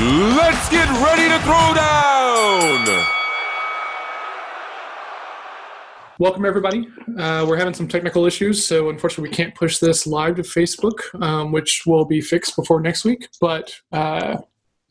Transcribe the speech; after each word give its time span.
Let's 0.00 0.70
get 0.70 0.88
ready 1.04 1.28
to 1.28 1.38
throw 1.40 1.74
down. 1.74 3.06
Welcome, 6.18 6.46
everybody. 6.46 6.88
Uh, 7.18 7.44
we're 7.46 7.58
having 7.58 7.74
some 7.74 7.86
technical 7.86 8.24
issues, 8.24 8.66
so 8.66 8.88
unfortunately, 8.88 9.28
we 9.28 9.36
can't 9.36 9.54
push 9.54 9.76
this 9.76 10.06
live 10.06 10.36
to 10.36 10.42
Facebook, 10.42 11.00
um, 11.22 11.52
which 11.52 11.82
will 11.84 12.06
be 12.06 12.22
fixed 12.22 12.56
before 12.56 12.80
next 12.80 13.04
week. 13.04 13.28
But 13.42 13.74
uh, 13.92 14.38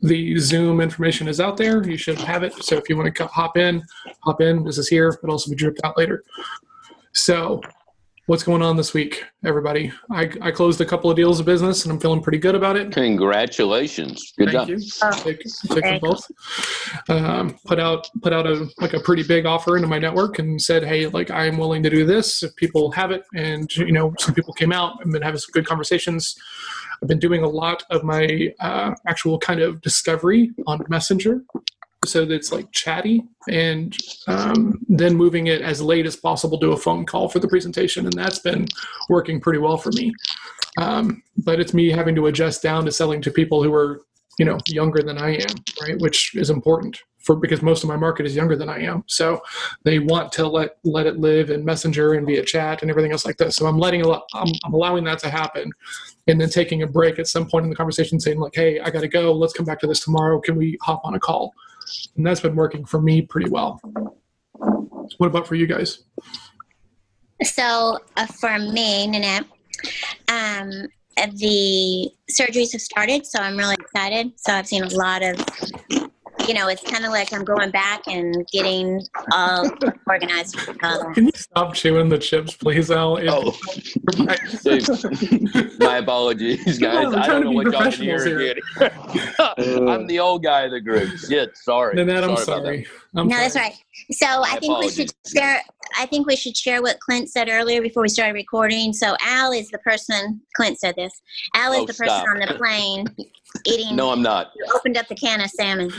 the 0.01 0.37
Zoom 0.37 0.79
information 0.79 1.27
is 1.27 1.39
out 1.39 1.57
there. 1.57 1.83
You 1.83 1.97
should 1.97 2.19
have 2.19 2.43
it. 2.43 2.53
So 2.63 2.77
if 2.77 2.87
you 2.87 2.95
want 2.95 3.15
to 3.15 3.25
hop 3.25 3.57
in, 3.57 3.81
hop 4.19 4.41
in. 4.41 4.63
This 4.63 4.77
is 4.77 4.87
here. 4.87 5.17
It'll 5.23 5.31
also 5.31 5.49
be 5.49 5.55
dripped 5.55 5.79
out 5.83 5.97
later. 5.97 6.23
So 7.13 7.61
what's 8.29 8.43
going 8.43 8.61
on 8.61 8.77
this 8.77 8.93
week, 8.93 9.25
everybody? 9.43 9.91
I, 10.11 10.29
I 10.39 10.51
closed 10.51 10.79
a 10.81 10.85
couple 10.85 11.09
of 11.09 11.15
deals 11.15 11.39
of 11.39 11.47
business 11.47 11.83
and 11.83 11.91
I'm 11.91 11.99
feeling 11.99 12.21
pretty 12.21 12.37
good 12.37 12.53
about 12.53 12.77
it. 12.77 12.91
Congratulations. 12.91 14.33
Good 14.37 14.51
Thank 14.51 14.69
job. 14.69 14.69
you. 14.69 14.79
Take, 15.23 15.41
take 15.69 15.83
them 15.83 15.99
both. 15.99 16.29
Um, 17.09 17.57
put 17.65 17.79
out 17.79 18.07
put 18.21 18.31
out 18.31 18.45
a 18.45 18.69
like 18.77 18.93
a 18.93 18.99
pretty 18.99 19.23
big 19.23 19.47
offer 19.47 19.77
into 19.77 19.87
my 19.87 19.97
network 19.97 20.37
and 20.37 20.61
said, 20.61 20.83
hey, 20.83 21.07
like 21.07 21.31
I'm 21.31 21.57
willing 21.57 21.81
to 21.81 21.89
do 21.89 22.05
this 22.05 22.43
if 22.43 22.55
people 22.55 22.91
have 22.91 23.09
it. 23.09 23.23
And 23.33 23.75
you 23.75 23.91
know, 23.91 24.13
some 24.19 24.35
people 24.35 24.53
came 24.53 24.71
out. 24.71 24.99
I've 25.03 25.11
been 25.11 25.23
having 25.23 25.39
some 25.39 25.51
good 25.51 25.65
conversations. 25.65 26.35
I've 27.01 27.09
been 27.09 27.17
doing 27.17 27.41
a 27.41 27.49
lot 27.49 27.83
of 27.89 28.03
my 28.03 28.53
uh, 28.59 28.93
actual 29.07 29.39
kind 29.39 29.59
of 29.59 29.81
discovery 29.81 30.51
on 30.67 30.85
Messenger 30.87 31.41
so 32.05 32.23
it's 32.23 32.51
like 32.51 32.71
chatty 32.71 33.23
and 33.49 33.97
um, 34.27 34.79
then 34.87 35.15
moving 35.15 35.47
it 35.47 35.61
as 35.61 35.81
late 35.81 36.05
as 36.05 36.15
possible 36.15 36.57
to 36.59 36.71
a 36.71 36.77
phone 36.77 37.05
call 37.05 37.27
for 37.27 37.39
the 37.39 37.47
presentation 37.47 38.05
and 38.05 38.13
that's 38.13 38.39
been 38.39 38.65
working 39.09 39.41
pretty 39.41 39.59
well 39.59 39.77
for 39.77 39.91
me. 39.91 40.13
Um, 40.77 41.21
but 41.37 41.59
it's 41.59 41.73
me 41.73 41.89
having 41.89 42.15
to 42.15 42.27
adjust 42.27 42.63
down 42.63 42.85
to 42.85 42.91
selling 42.91 43.21
to 43.23 43.31
people 43.31 43.63
who 43.63 43.73
are 43.73 44.01
you 44.37 44.45
know 44.45 44.57
younger 44.67 45.01
than 45.01 45.17
i 45.17 45.31
am 45.31 45.55
right 45.81 45.99
which 45.99 46.33
is 46.35 46.49
important 46.49 47.01
for 47.17 47.35
because 47.35 47.61
most 47.61 47.83
of 47.83 47.89
my 47.89 47.97
market 47.97 48.25
is 48.25 48.33
younger 48.33 48.55
than 48.55 48.69
i 48.69 48.79
am. 48.79 49.03
So 49.07 49.41
they 49.83 49.99
want 49.99 50.31
to 50.33 50.47
let 50.47 50.77
let 50.85 51.05
it 51.05 51.17
live 51.17 51.49
in 51.49 51.65
messenger 51.65 52.13
and 52.13 52.25
via 52.25 52.45
chat 52.45 52.81
and 52.81 52.89
everything 52.89 53.11
else 53.11 53.25
like 53.25 53.35
this 53.35 53.57
so 53.57 53.67
i'm 53.67 53.77
letting 53.77 54.05
I'm, 54.05 54.47
I'm 54.63 54.73
allowing 54.73 55.03
that 55.03 55.19
to 55.19 55.29
happen 55.29 55.69
and 56.27 56.39
then 56.39 56.49
taking 56.49 56.83
a 56.83 56.87
break 56.87 57.19
at 57.19 57.27
some 57.27 57.49
point 57.49 57.65
in 57.65 57.69
the 57.69 57.75
conversation 57.75 58.19
saying 58.19 58.39
like 58.39 58.55
hey 58.55 58.79
i 58.79 58.89
gotta 58.89 59.09
go. 59.09 59.33
Let's 59.33 59.53
come 59.53 59.65
back 59.65 59.79
to 59.81 59.87
this 59.87 59.99
tomorrow. 59.99 60.39
Can 60.39 60.55
we 60.55 60.77
hop 60.81 61.01
on 61.03 61.15
a 61.15 61.19
call 61.19 61.53
and 62.15 62.25
that's 62.25 62.41
been 62.41 62.55
working 62.55 62.85
for 62.85 63.01
me 63.01 63.21
pretty 63.21 63.49
well. 63.49 63.79
What 65.17 65.27
about 65.27 65.47
for 65.47 65.55
you 65.55 65.67
guys? 65.67 66.03
So 67.43 67.97
uh, 68.17 68.25
for 68.25 68.59
me, 68.59 69.07
Nanette, 69.07 69.45
um, 70.27 70.87
the 71.35 72.11
surgeries 72.31 72.71
have 72.73 72.81
started, 72.81 73.25
so 73.25 73.39
I'm 73.39 73.57
really 73.57 73.75
excited. 73.79 74.31
So 74.37 74.53
I've 74.53 74.67
seen 74.67 74.83
a 74.83 74.89
lot 74.89 75.23
of, 75.23 76.08
you 76.49 76.55
know, 76.55 76.67
it's 76.67 76.81
kind 76.81 77.05
of 77.05 77.11
like 77.11 77.31
I'm 77.31 77.43
going 77.43 77.69
back 77.69 78.01
and 78.07 78.43
getting 78.51 78.99
all 79.31 79.69
organized. 80.07 80.57
Um, 80.81 81.13
Can 81.13 81.25
you 81.25 81.31
stop 81.35 81.75
chewing 81.75 82.09
the 82.09 82.17
chips, 82.17 82.55
please, 82.55 82.89
Al? 82.89 83.17
It- 83.17 83.29
Oh, 83.31 83.55
my 85.79 85.97
apologies, 85.97 86.79
guys. 86.79 87.05
on, 87.05 87.11
we're 87.11 87.19
I 87.19 87.27
don't 87.27 87.43
know 87.43 87.51
what 87.51 87.71
y'all 87.71 87.83
can 87.91 87.91
hear 87.91 88.17
professionals. 88.75 89.87
I'm 89.89 90.07
the 90.07 90.17
old 90.19 90.41
guy 90.43 90.61
of 90.63 90.71
the 90.71 90.81
group. 90.81 91.15
Shit, 91.19 91.55
sorry. 91.55 91.93
Nanette, 91.93 92.23
I'm 92.23 92.31
about 92.31 92.39
that. 92.39 92.45
sorry. 92.45 92.87
I'm 93.15 93.27
no, 93.27 93.37
that's 93.37 93.55
right. 93.55 93.73
So 94.11 94.25
I 94.25 94.37
My 94.55 94.59
think 94.59 94.79
we 94.79 94.89
should 94.89 95.11
share. 95.31 95.61
I 95.97 96.05
think 96.05 96.27
we 96.27 96.35
should 96.35 96.55
share 96.55 96.81
what 96.81 96.99
Clint 96.99 97.29
said 97.29 97.49
earlier 97.49 97.81
before 97.81 98.03
we 98.03 98.09
started 98.09 98.33
recording. 98.33 98.93
So 98.93 99.15
Al 99.21 99.51
is 99.51 99.69
the 99.69 99.79
person. 99.79 100.41
Clint 100.55 100.79
said 100.79 100.95
this. 100.95 101.13
Al 101.55 101.73
is 101.73 101.79
Oh, 101.79 101.85
the 101.85 101.93
person 101.93 102.25
on 102.29 102.39
the 102.39 102.53
plane 102.55 103.05
eating. 103.65 103.95
No, 103.95 104.11
I'm 104.11 104.21
not. 104.21 104.51
You 104.55 104.65
opened 104.75 104.97
up 104.97 105.07
the 105.07 105.15
can 105.15 105.41
of 105.41 105.49
salmon, 105.49 105.91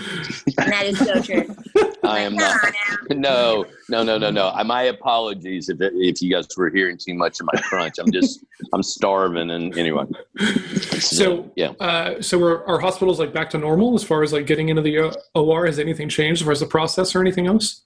and 0.59 0.73
that 0.73 0.85
is 0.87 0.99
so 0.99 1.21
true. 1.23 1.55
I 2.05 2.21
am 2.21 2.35
not. 2.35 2.61
No, 3.11 3.65
no, 3.89 4.05
no, 4.05 4.19
no, 4.19 4.31
no. 4.31 4.53
My 4.65 4.83
apologies 4.85 5.69
if 5.69 5.79
if 5.81 6.23
you 6.23 6.31
guys 6.31 6.47
were 6.57 6.71
hearing 6.71 6.97
too 6.97 7.13
much 7.15 7.41
of 7.41 7.49
my 7.53 7.61
crunch. 7.61 7.95
I'm 7.99 8.13
just 8.13 8.45
I'm 8.73 8.85
starving 8.85 9.51
and 9.51 9.77
anyway. 9.77 10.05
So, 11.01 11.51
yeah. 11.57 11.71
uh, 11.81 12.23
so 12.23 12.41
are 12.43 12.65
our 12.69 12.79
hospitals 12.79 13.19
like 13.19 13.33
back 13.33 13.51
to 13.51 13.59
normal 13.59 13.95
as 13.95 14.05
far 14.05 14.23
as 14.23 14.33
like 14.33 14.47
getting 14.47 14.69
into 14.69 14.81
the 14.81 14.99
uh, 14.99 15.13
OR? 15.35 15.67
Has 15.67 15.81
anything 15.81 16.09
changed 16.09 16.43
as 16.43 16.45
far 16.45 16.53
as 16.53 16.61
the 16.61 16.67
process 16.67 17.17
or 17.17 17.21
anything 17.21 17.49
else? 17.49 17.83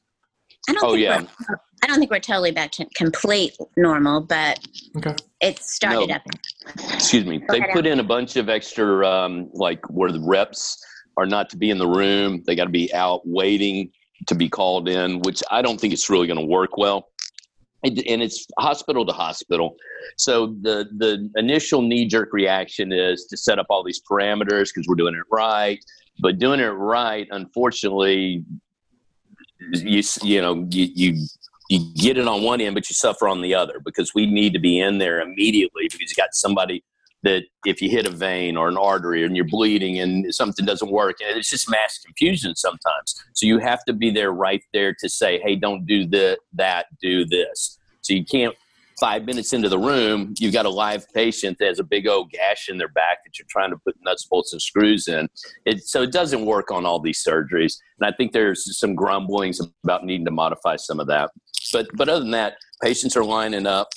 I 0.69 0.73
don't 0.73 0.85
Oh 0.85 0.93
think 0.93 1.03
yeah. 1.03 1.25
we're, 1.49 1.57
I 1.83 1.87
don't 1.87 1.99
think 1.99 2.11
we're 2.11 2.19
totally 2.21 2.51
back 2.53 2.71
to 2.73 2.87
complete 2.95 3.57
normal, 3.77 4.21
but 4.21 4.59
Okay. 4.97 5.15
it's 5.41 5.75
started 5.75 6.09
No. 6.09 6.15
up. 6.15 6.23
Excuse 6.95 7.27
me. 7.27 7.43
They 7.51 7.59
ahead, 7.59 7.71
put 7.73 7.87
in 7.87 8.01
a 8.01 8.05
bunch 8.05 8.37
of 8.37 8.49
extra, 8.49 9.07
um, 9.07 9.51
like 9.53 9.81
where 9.91 10.11
the 10.11 10.21
reps 10.21 10.83
are 11.17 11.27
not 11.27 11.51
to 11.51 11.57
be 11.57 11.71
in 11.71 11.79
the 11.79 11.87
room. 11.87 12.43
They 12.47 12.55
got 12.55 12.65
to 12.65 12.71
be 12.71 12.93
out 12.95 13.23
waiting 13.27 13.91
to 14.27 14.35
be 14.35 14.49
called 14.49 14.89
in, 14.89 15.21
which 15.21 15.43
I 15.51 15.61
don't 15.61 15.79
think 15.79 15.93
it's 15.93 16.09
really 16.09 16.27
going 16.27 16.39
to 16.41 16.47
work 16.47 16.77
well. 16.77 17.09
And 17.85 18.03
and 18.09 18.23
it's 18.23 18.47
hospital 18.59 19.05
to 19.05 19.13
hospital. 19.13 19.77
So 20.17 20.57
the 20.63 20.89
the 20.97 21.31
initial 21.37 21.83
knee 21.83 22.07
jerk 22.07 22.33
reaction 22.33 22.93
is 22.93 23.27
to 23.27 23.37
set 23.37 23.59
up 23.59 23.67
all 23.69 23.85
these 23.85 24.01
parameters 24.11 24.71
because 24.73 24.87
we're 24.89 24.95
doing 24.95 25.15
it 25.15 25.25
right. 25.31 25.79
But 26.21 26.39
doing 26.39 26.61
it 26.61 26.69
right, 26.69 27.27
unfortunately, 27.31 28.43
you 29.59 30.03
you 30.23 30.41
know 30.41 30.67
you, 30.71 30.89
you 30.95 31.27
you 31.71 31.95
get 31.95 32.19
it 32.19 32.29
on 32.29 32.43
one 32.43 32.61
end, 32.61 32.75
but 32.75 32.89
you 32.91 32.95
suffer 32.95 33.29
on 33.29 33.41
the 33.41 33.55
other 33.55 33.81
because 33.85 34.15
we 34.15 34.27
need 34.27 34.53
to 34.53 34.59
be 34.59 34.79
in 34.79 34.99
there 34.99 35.21
immediately 35.21 35.89
because 35.91 36.11
you 36.11 36.17
got 36.17 36.35
somebody 36.35 36.85
that 37.23 37.45
if 37.65 37.81
you 37.81 37.89
hit 37.89 38.07
a 38.07 38.11
vein 38.11 38.57
or 38.57 38.69
an 38.69 38.77
artery 38.77 39.25
and 39.25 39.35
you're 39.35 39.47
bleeding 39.47 39.99
and 39.99 40.33
something 40.35 40.67
doesn't 40.67 40.91
work, 40.91 41.17
and 41.27 41.39
it's 41.39 41.49
just 41.49 41.71
mass 41.71 41.99
confusion 42.05 42.55
sometimes. 42.55 43.15
So 43.33 43.47
you 43.47 43.59
have 43.59 43.83
to 43.87 43.95
be 43.95 44.11
there 44.11 44.33
right 44.33 44.63
there 44.75 44.95
to 45.01 45.09
say, 45.09 45.41
hey, 45.41 45.57
don't 45.57 45.87
do 45.87 46.07
that, 46.09 46.39
that, 46.53 46.87
do 47.01 47.25
this. 47.25 47.79
So 48.03 48.13
you 48.13 48.25
can't. 48.25 48.55
Five 49.01 49.25
minutes 49.25 49.53
into 49.53 49.69
the 49.69 49.79
room, 49.79 50.35
you've 50.39 50.53
got 50.53 50.67
a 50.67 50.71
live 50.71 51.07
patient 51.13 51.59
that 51.59 51.67
has 51.67 51.79
a 51.81 51.85
big 51.85 52.07
old 52.07 52.31
gash 52.31 52.69
in 52.69 52.79
their 52.79 52.89
back 52.89 53.25
that 53.25 53.39
you're 53.39 53.47
trying 53.49 53.71
to 53.71 53.77
put 53.85 53.97
nuts, 54.05 54.25
bolts, 54.25 54.53
and 54.53 54.63
screws 54.63 55.09
in. 55.09 55.29
It, 55.67 55.85
so 55.85 56.03
it 56.03 56.13
doesn't 56.13 56.47
work 56.47 56.71
on 56.71 56.87
all 56.87 57.01
these 57.01 57.25
surgeries. 57.25 57.75
And 57.99 58.07
I 58.07 58.17
think 58.17 58.33
there's 58.33 58.79
some 58.79 58.95
grumblings 58.95 59.61
about 59.83 60.05
needing 60.05 60.27
to 60.27 60.31
modify 60.31 60.77
some 60.77 61.01
of 61.01 61.07
that 61.09 61.31
but 61.73 61.89
but 61.95 62.09
other 62.09 62.21
than 62.21 62.31
that, 62.31 62.57
patients 62.83 63.17
are 63.17 63.25
lining 63.25 63.67
up. 63.67 63.89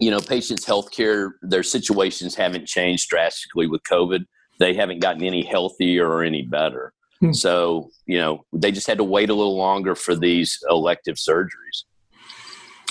You 0.00 0.10
know, 0.10 0.20
patients' 0.20 0.64
healthcare, 0.64 1.32
their 1.42 1.62
situations 1.62 2.34
haven't 2.34 2.66
changed 2.66 3.10
drastically 3.10 3.66
with 3.66 3.82
COVID. 3.84 4.24
They 4.58 4.74
haven't 4.74 5.00
gotten 5.00 5.22
any 5.22 5.44
healthier 5.44 6.08
or 6.08 6.22
any 6.22 6.42
better. 6.42 6.94
Hmm. 7.20 7.32
So 7.32 7.90
you 8.06 8.18
know, 8.18 8.44
they 8.52 8.72
just 8.72 8.86
had 8.86 8.98
to 8.98 9.04
wait 9.04 9.30
a 9.30 9.34
little 9.34 9.56
longer 9.56 9.94
for 9.94 10.16
these 10.16 10.58
elective 10.70 11.16
surgeries. 11.16 11.84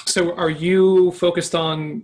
So, 0.06 0.36
are 0.36 0.50
you 0.50 1.12
focused 1.12 1.56
on 1.56 2.04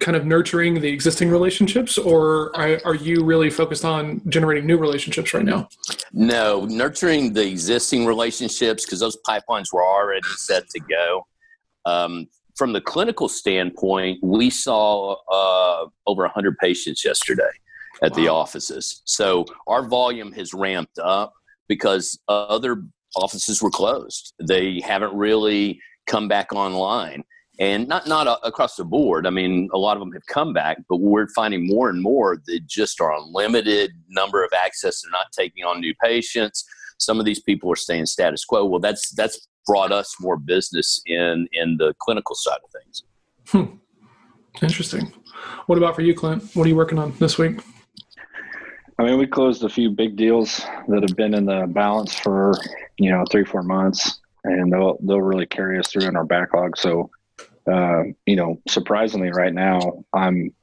kind 0.00 0.16
of 0.16 0.24
nurturing 0.24 0.80
the 0.80 0.88
existing 0.88 1.30
relationships, 1.30 1.98
or 1.98 2.56
are, 2.56 2.80
are 2.84 2.94
you 2.94 3.22
really 3.22 3.50
focused 3.50 3.84
on 3.84 4.22
generating 4.28 4.66
new 4.66 4.78
relationships 4.78 5.34
right 5.34 5.44
now? 5.44 5.68
No, 6.12 6.64
nurturing 6.64 7.34
the 7.34 7.46
existing 7.46 8.06
relationships 8.06 8.84
because 8.84 9.00
those 9.00 9.18
pipelines 9.28 9.66
were 9.72 9.84
already 9.84 10.28
set 10.36 10.68
to 10.70 10.80
go. 10.80 11.26
Um, 11.84 12.26
from 12.56 12.72
the 12.72 12.80
clinical 12.80 13.28
standpoint, 13.28 14.20
we 14.22 14.48
saw 14.48 15.16
uh, 15.30 15.86
over 16.06 16.22
100 16.22 16.56
patients 16.58 17.04
yesterday 17.04 17.50
at 18.02 18.14
the 18.14 18.28
offices. 18.28 19.02
So 19.04 19.44
our 19.66 19.86
volume 19.86 20.32
has 20.32 20.54
ramped 20.54 20.98
up 20.98 21.34
because 21.68 22.18
other 22.28 22.84
offices 23.16 23.62
were 23.62 23.70
closed. 23.70 24.34
They 24.40 24.80
haven't 24.80 25.14
really 25.14 25.80
come 26.06 26.28
back 26.28 26.52
online. 26.52 27.24
And 27.60 27.86
not 27.86 28.08
not 28.08 28.26
uh, 28.26 28.38
across 28.42 28.74
the 28.74 28.84
board. 28.84 29.28
I 29.28 29.30
mean, 29.30 29.68
a 29.72 29.78
lot 29.78 29.96
of 29.96 30.00
them 30.00 30.10
have 30.12 30.26
come 30.26 30.52
back, 30.52 30.78
but 30.88 30.96
we're 30.96 31.28
finding 31.28 31.68
more 31.68 31.88
and 31.88 32.02
more 32.02 32.36
that 32.46 32.66
just 32.66 33.00
are 33.00 33.12
on 33.12 33.32
limited 33.32 33.92
number 34.08 34.42
of 34.42 34.50
access. 34.52 35.02
They're 35.02 35.12
not 35.12 35.30
taking 35.30 35.64
on 35.64 35.78
new 35.78 35.94
patients. 36.02 36.64
Some 36.98 37.20
of 37.20 37.26
these 37.26 37.40
people 37.40 37.70
are 37.70 37.76
staying 37.76 38.06
status 38.06 38.44
quo. 38.44 38.64
Well, 38.64 38.80
that's 38.80 39.10
that's 39.12 39.46
brought 39.66 39.92
us 39.92 40.16
more 40.20 40.36
business 40.36 41.00
in 41.06 41.46
in 41.52 41.76
the 41.76 41.94
clinical 42.00 42.34
side 42.34 42.58
of 42.64 42.70
things. 42.82 43.72
Interesting. 44.62 45.12
What 45.66 45.78
about 45.78 45.94
for 45.94 46.02
you, 46.02 46.14
Clint? 46.14 46.42
What 46.54 46.66
are 46.66 46.68
you 46.68 46.76
working 46.76 46.98
on 46.98 47.12
this 47.18 47.38
week? 47.38 47.60
I 48.98 49.04
mean, 49.04 49.18
we 49.18 49.26
closed 49.26 49.64
a 49.64 49.68
few 49.68 49.90
big 49.90 50.16
deals 50.16 50.58
that 50.88 51.02
have 51.02 51.16
been 51.16 51.34
in 51.34 51.46
the 51.46 51.66
balance 51.68 52.14
for 52.14 52.54
you 52.98 53.10
know 53.10 53.24
three 53.30 53.44
four 53.44 53.62
months, 53.62 54.20
and 54.44 54.72
they'll 54.72 54.98
they'll 55.02 55.22
really 55.22 55.46
carry 55.46 55.78
us 55.78 55.90
through 55.90 56.08
in 56.08 56.16
our 56.16 56.24
backlog. 56.24 56.76
So, 56.76 57.10
uh, 57.70 58.04
you 58.26 58.36
know, 58.36 58.60
surprisingly, 58.68 59.30
right 59.30 59.52
now 59.52 60.04
I'm 60.12 60.54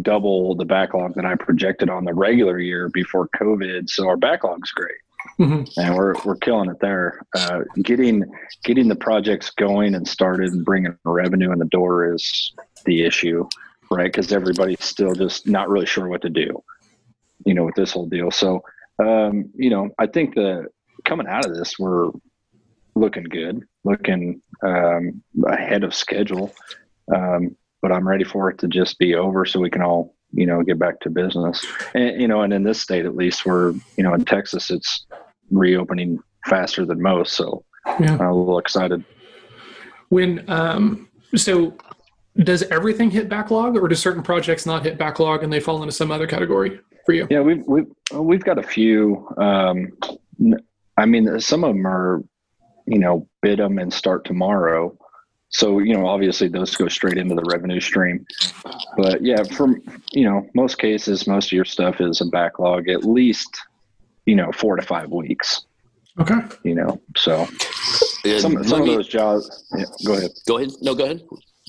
double 0.00 0.54
the 0.54 0.64
backlog 0.64 1.14
that 1.14 1.26
I 1.26 1.34
projected 1.34 1.90
on 1.90 2.04
the 2.04 2.14
regular 2.14 2.58
year 2.58 2.88
before 2.88 3.28
COVID. 3.38 3.90
So 3.90 4.06
our 4.08 4.16
backlog's 4.16 4.70
great, 4.70 4.96
hmm 5.36 5.64
and 5.76 5.94
we're 5.96 6.14
we're 6.24 6.36
killing 6.36 6.70
it 6.70 6.80
there. 6.80 7.20
Uh, 7.36 7.60
getting 7.82 8.24
getting 8.64 8.88
the 8.88 8.96
projects 8.96 9.50
going 9.50 9.94
and 9.94 10.06
started 10.06 10.52
and 10.52 10.64
bringing 10.64 10.96
revenue 11.04 11.52
in 11.52 11.58
the 11.58 11.66
door 11.66 12.14
is 12.14 12.52
the 12.84 13.04
issue, 13.04 13.48
right? 13.90 14.12
Because 14.12 14.32
everybody's 14.32 14.84
still 14.84 15.14
just 15.14 15.46
not 15.46 15.68
really 15.68 15.86
sure 15.86 16.08
what 16.08 16.22
to 16.22 16.30
do 16.30 16.62
you 17.44 17.54
know, 17.54 17.64
with 17.64 17.74
this 17.74 17.92
whole 17.92 18.06
deal. 18.06 18.30
So 18.30 18.62
um, 18.98 19.50
you 19.54 19.70
know, 19.70 19.90
I 19.98 20.06
think 20.06 20.34
the 20.34 20.66
coming 21.04 21.26
out 21.26 21.44
of 21.44 21.54
this, 21.54 21.78
we're 21.78 22.10
looking 22.94 23.24
good, 23.24 23.64
looking 23.84 24.42
um, 24.62 25.22
ahead 25.46 25.84
of 25.84 25.94
schedule. 25.94 26.52
Um, 27.14 27.56
but 27.80 27.92
I'm 27.92 28.06
ready 28.06 28.24
for 28.24 28.50
it 28.50 28.58
to 28.58 28.68
just 28.68 28.98
be 28.98 29.14
over 29.14 29.44
so 29.44 29.60
we 29.60 29.70
can 29.70 29.82
all, 29.82 30.14
you 30.32 30.46
know, 30.46 30.62
get 30.62 30.78
back 30.78 31.00
to 31.00 31.10
business. 31.10 31.64
And, 31.94 32.20
you 32.20 32.28
know, 32.28 32.42
and 32.42 32.52
in 32.52 32.62
this 32.62 32.80
state, 32.80 33.04
at 33.04 33.16
least, 33.16 33.44
we're, 33.44 33.72
you 33.96 34.04
know, 34.04 34.14
in 34.14 34.24
Texas, 34.24 34.70
it's 34.70 35.06
reopening 35.50 36.18
faster 36.46 36.86
than 36.86 37.02
most. 37.02 37.34
So 37.34 37.64
Yeah. 37.98 38.14
I'm 38.14 38.20
a 38.20 38.34
little 38.34 38.58
excited. 38.58 39.04
When 40.08 40.48
um, 40.48 41.08
so 41.34 41.74
does 42.36 42.62
everything 42.64 43.10
hit 43.10 43.28
backlog, 43.28 43.76
or 43.76 43.88
do 43.88 43.94
certain 43.94 44.22
projects 44.22 44.66
not 44.66 44.84
hit 44.84 44.98
backlog 44.98 45.42
and 45.42 45.52
they 45.52 45.60
fall 45.60 45.82
into 45.82 45.92
some 45.92 46.10
other 46.10 46.26
category 46.26 46.80
for 47.04 47.12
you? 47.12 47.26
Yeah, 47.30 47.40
we've 47.40 47.64
we've 47.66 47.90
we've 48.12 48.44
got 48.44 48.58
a 48.58 48.62
few. 48.62 49.28
Um, 49.38 49.88
I 50.96 51.06
mean, 51.06 51.40
some 51.40 51.64
of 51.64 51.74
them 51.74 51.86
are, 51.86 52.22
you 52.86 52.98
know, 52.98 53.28
bid 53.40 53.58
them 53.58 53.78
and 53.78 53.92
start 53.92 54.24
tomorrow. 54.24 54.96
So 55.48 55.80
you 55.80 55.94
know, 55.94 56.06
obviously 56.06 56.48
those 56.48 56.74
go 56.76 56.88
straight 56.88 57.18
into 57.18 57.34
the 57.34 57.44
revenue 57.44 57.80
stream. 57.80 58.26
But 58.96 59.22
yeah, 59.22 59.42
from 59.42 59.82
you 60.12 60.24
know, 60.24 60.46
most 60.54 60.78
cases, 60.78 61.26
most 61.26 61.46
of 61.46 61.52
your 61.52 61.64
stuff 61.64 62.00
is 62.00 62.20
a 62.20 62.26
backlog 62.26 62.88
at 62.88 63.04
least, 63.04 63.50
you 64.26 64.34
know, 64.34 64.50
four 64.52 64.76
to 64.76 64.82
five 64.82 65.10
weeks. 65.10 65.66
Okay. 66.18 66.40
You 66.62 66.74
know, 66.74 67.00
so 67.16 67.46
some 68.38 68.54
let 68.54 68.66
some 68.66 68.82
of 68.82 68.86
those 68.86 69.08
jobs. 69.08 69.64
Yeah, 69.76 69.84
go 70.04 70.14
ahead. 70.14 70.30
Go 70.46 70.58
ahead. 70.58 70.70
No, 70.80 70.94
go 70.94 71.04
ahead. 71.04 71.22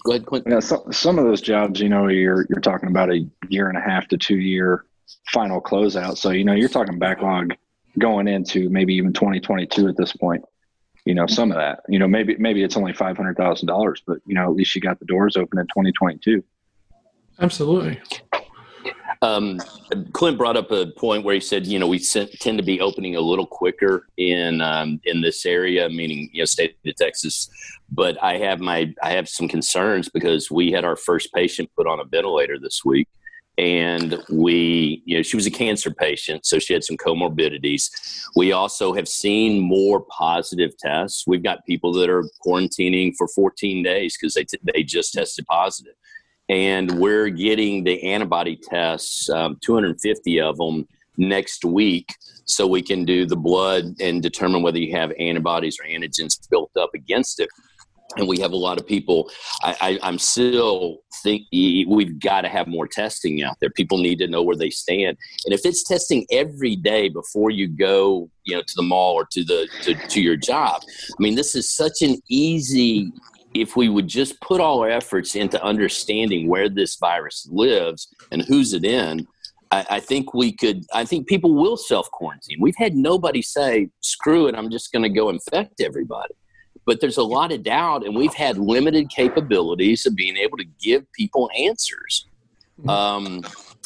Go 0.06 0.12
ahead, 0.12 0.26
Clint. 0.26 0.46
Yeah, 0.50 0.60
some 0.60 0.92
some 0.92 1.18
of 1.18 1.26
those 1.26 1.42
jobs, 1.42 1.80
you 1.80 1.90
know, 1.90 2.08
you're 2.08 2.46
you're 2.50 2.62
talking 2.62 2.90
about 2.90 3.10
a 3.10 3.26
year 3.50 3.70
and 3.70 3.78
a 3.78 3.82
half 3.82 4.08
to 4.10 4.18
two 4.18 4.38
year 4.38 4.86
final 5.32 5.62
closeout. 5.62 6.18
So 6.18 6.32
you 6.32 6.44
know, 6.44 6.54
you're 6.54 6.70
talking 6.70 7.00
backlog 7.00 7.54
going 8.00 8.28
into 8.28 8.70
maybe 8.70 8.94
even 8.96 9.14
2022 9.14 9.88
at 9.88 9.98
this 9.98 10.14
point. 10.14 10.44
You 11.06 11.16
know, 11.16 11.28
some 11.28 11.52
of 11.52 11.58
that. 11.58 11.82
You 11.90 12.00
know, 12.00 12.08
maybe 12.08 12.36
maybe 12.38 12.64
it's 12.64 12.78
only 12.78 12.94
five 12.94 13.18
hundred 13.18 13.38
thousand 13.38 13.68
dollars, 13.68 14.02
but 14.06 14.20
you 14.26 14.36
know, 14.36 14.44
at 14.44 14.56
least 14.56 14.74
you 14.76 14.82
got 14.82 15.00
the 15.00 15.06
doors 15.06 15.36
open 15.36 15.60
in 15.60 15.66
2022. 15.66 16.44
Absolutely. 17.40 18.00
Um, 19.24 19.58
Clint 20.12 20.38
brought 20.38 20.58
up 20.58 20.70
a 20.72 20.88
point 20.98 21.24
where 21.24 21.34
he 21.34 21.40
said, 21.40 21.66
you 21.66 21.80
know, 21.80 21.88
we 21.88 21.98
sent, 21.98 22.34
tend 22.42 22.58
to 22.58 22.64
be 22.64 22.82
opening 22.82 23.16
a 23.16 23.22
little 23.22 23.46
quicker 23.46 24.08
in 24.18 24.60
um, 24.60 25.00
in 25.06 25.22
this 25.22 25.46
area, 25.46 25.88
meaning 25.88 26.30
you 26.34 26.42
know, 26.42 26.46
state 26.46 26.76
of 26.86 26.96
Texas. 26.98 27.50
But 27.90 28.22
I 28.22 28.38
have 28.38 28.60
my 28.60 28.94
I 29.02 29.12
have 29.12 29.30
some 29.30 29.48
concerns 29.48 30.10
because 30.10 30.52
we 30.52 30.72
had 30.72 30.84
our 30.84 30.98
first 30.98 31.34
patient 31.34 31.70
put 31.78 31.88
on 31.88 32.02
a 32.02 32.04
ventilator 32.04 32.60
this 32.60 32.82
week, 32.84 33.08
and 33.58 34.18
we 34.30 35.04
you 35.06 35.18
know 35.18 35.22
she 35.22 35.36
was 35.36 35.46
a 35.46 35.52
cancer 35.52 35.92
patient, 35.92 36.46
so 36.46 36.60
she 36.60 36.74
had 36.74 36.84
some 36.84 36.98
comorbidities. 36.98 37.90
We 38.36 38.52
also 38.52 38.94
have 38.94 39.08
seen 39.08 39.60
more 39.60 40.02
positive 40.02 40.78
tests. 40.78 41.26
We've 41.28 41.44
got 41.44 41.66
people 41.66 41.94
that 41.94 42.10
are 42.10 42.24
quarantining 42.46 43.14
for 43.18 43.28
14 43.28 43.84
days 43.84 44.18
because 44.20 44.34
they 44.34 44.44
t- 44.44 44.60
they 44.74 44.84
just 44.84 45.14
tested 45.14 45.46
positive 45.46 45.94
and 46.50 47.00
we're 47.00 47.30
getting 47.30 47.84
the 47.84 48.02
antibody 48.04 48.56
tests, 48.56 49.30
um, 49.30 49.58
250 49.62 50.42
of 50.42 50.58
them 50.58 50.88
next 51.18 51.64
week, 51.64 52.14
so 52.46 52.68
we 52.68 52.82
can 52.82 53.06
do 53.06 53.26
the 53.26 53.36
blood 53.36 53.86
and 54.02 54.22
determine 54.22 54.62
whether 54.62 54.80
you 54.80 54.96
have 54.96 55.14
antibodies 55.20 55.78
or 55.80 55.88
antigens 55.88 56.38
built 56.50 56.72
up 56.78 56.90
against 56.94 57.40
it. 57.40 57.50
And 58.18 58.28
we 58.28 58.40
have 58.40 58.52
a 58.52 58.58
lot 58.58 58.80
of 58.80 58.86
people. 58.86 59.32
I, 59.64 59.76
I, 59.82 60.00
I'm 60.04 60.20
still 60.20 61.00
think 61.24 61.48
we've 61.52 62.20
got 62.20 62.42
to 62.42 62.50
have 62.50 62.68
more 62.68 62.88
testing 62.88 63.42
out 63.42 63.56
there. 63.60 63.72
People 63.72 63.98
need 63.98 64.20
to 64.20 64.28
know 64.28 64.44
where 64.44 64.56
they 64.56 64.70
stand, 64.70 65.18
and 65.46 65.54
if 65.54 65.66
it's 65.66 65.84
testing 65.84 66.26
every 66.32 66.76
day 66.76 67.10
before 67.10 67.50
you 67.50 67.68
go, 67.68 68.30
you 68.44 68.56
know, 68.56 68.62
to 68.62 68.74
the 68.76 68.84
mall 68.84 69.14
or 69.14 69.26
to 69.32 69.44
the 69.44 69.68
to, 69.82 69.96
to 69.96 70.22
your 70.22 70.36
job. 70.36 70.82
I 70.86 71.22
mean, 71.22 71.36
this 71.36 71.56
is 71.56 71.76
such 71.76 72.02
an 72.02 72.22
easy 72.30 73.12
if 73.54 73.76
we 73.76 73.90
would 73.90 74.08
just 74.08 74.40
put 74.42 74.60
all 74.60 74.82
our 74.82 74.90
efforts 74.90 75.36
into 75.36 75.64
understanding 75.64 76.48
where 76.50 76.70
this 76.70 76.96
virus 76.98 77.48
lives 77.52 78.14
and 78.32 78.42
who's 78.42 78.74
it 78.74 78.84
in, 78.84 79.28
I, 79.72 79.86
I 79.90 80.00
think 80.00 80.34
we 80.34 80.52
could. 80.52 80.86
I 80.94 81.06
think 81.06 81.28
people 81.28 81.54
will 81.56 81.78
self 81.78 82.10
quarantine. 82.12 82.58
We've 82.60 82.78
had 82.78 82.96
nobody 82.96 83.42
say, 83.42 83.90
"Screw 84.02 84.48
it, 84.48 84.56
I'm 84.56 84.70
just 84.70 84.92
going 84.92 85.04
to 85.04 85.10
go 85.10 85.30
infect 85.30 85.82
everybody." 85.82 86.34
But 86.86 87.00
there's 87.00 87.18
a 87.18 87.24
lot 87.24 87.52
of 87.52 87.64
doubt, 87.64 88.06
and 88.06 88.16
we've 88.16 88.34
had 88.34 88.58
limited 88.58 89.10
capabilities 89.10 90.06
of 90.06 90.16
being 90.16 90.38
able 90.38 90.58
to 90.58 90.66
give 90.82 91.10
people 91.14 91.50
answers. 91.58 92.28
Um, 92.88 93.42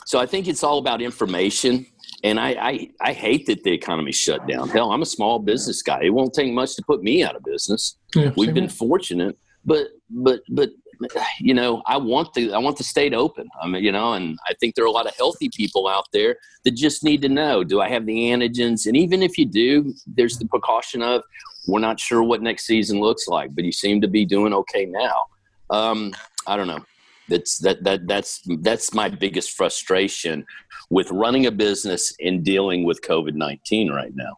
so 0.06 0.20
I 0.20 0.26
think 0.26 0.48
it's 0.48 0.64
all 0.64 0.80
about 0.80 1.02
information. 1.02 1.86
And 2.24 2.40
I, 2.40 2.50
I, 2.50 2.90
I 3.00 3.14
hate 3.14 3.46
that 3.46 3.64
the 3.64 3.72
economy 3.72 4.12
shut 4.12 4.48
down. 4.48 4.70
Hell, 4.70 4.92
I'm 4.92 5.04
a 5.04 5.06
small 5.06 5.38
business 5.38 5.84
guy. 5.84 6.00
It 6.04 6.10
won't 6.10 6.34
take 6.34 6.52
much 6.52 6.76
to 6.78 6.84
put 6.84 7.04
me 7.04 7.24
out 7.24 7.36
of 7.36 7.44
business 7.44 7.98
Yeah, 8.16 8.32
we've 8.36 8.54
been 8.54 8.70
fortunate 8.70 9.38
but 9.68 9.90
but 10.10 10.40
but 10.50 10.72
you 11.40 11.54
know 11.54 11.84
i 11.86 11.96
want 11.96 12.34
the 12.34 12.52
i 12.54 12.58
want 12.58 12.76
the 12.76 12.84
state 12.84 13.14
open 13.14 13.48
i 13.62 13.68
mean 13.68 13.84
you 13.84 13.92
know 13.92 14.14
and 14.14 14.40
i 14.48 14.54
think 14.56 14.74
there 14.74 14.84
are 14.84 14.88
a 14.88 14.92
lot 14.92 15.06
of 15.06 15.16
healthy 15.16 15.50
people 15.56 15.88
out 15.88 16.08
there 16.12 16.38
that 16.64 16.72
just 16.72 17.04
need 17.04 17.22
to 17.22 17.30
know 17.30 17.64
do 17.64 17.80
i 17.80 17.88
have 17.88 18.08
the 18.08 18.32
antigens 18.32 18.88
and 18.88 18.98
even 18.98 19.22
if 19.22 19.38
you 19.38 19.46
do 19.46 19.94
there's 20.08 20.40
the 20.40 20.48
precaution 20.48 21.04
of 21.04 21.22
we're 21.68 21.80
not 21.80 22.00
sure 22.00 22.24
what 22.24 22.42
next 22.42 22.66
season 22.66 23.00
looks 23.00 23.28
like 23.28 23.54
but 23.56 23.64
you 23.64 23.72
seem 23.72 24.02
to 24.02 24.08
be 24.08 24.26
doing 24.26 24.54
okay 24.54 24.86
now 24.86 25.26
um 25.70 26.14
i 26.48 26.56
don't 26.56 26.68
know 26.68 26.84
that's 27.30 27.58
that 27.60 27.84
that 27.84 28.08
that's 28.08 28.42
that's 28.62 28.94
my 28.94 29.10
biggest 29.10 29.52
frustration 29.52 30.46
with 30.90 31.12
running 31.12 31.46
a 31.46 31.52
business 31.52 32.16
and 32.22 32.44
dealing 32.44 32.86
with 32.86 33.02
covid-19 33.02 33.92
right 33.92 34.16
now 34.16 34.38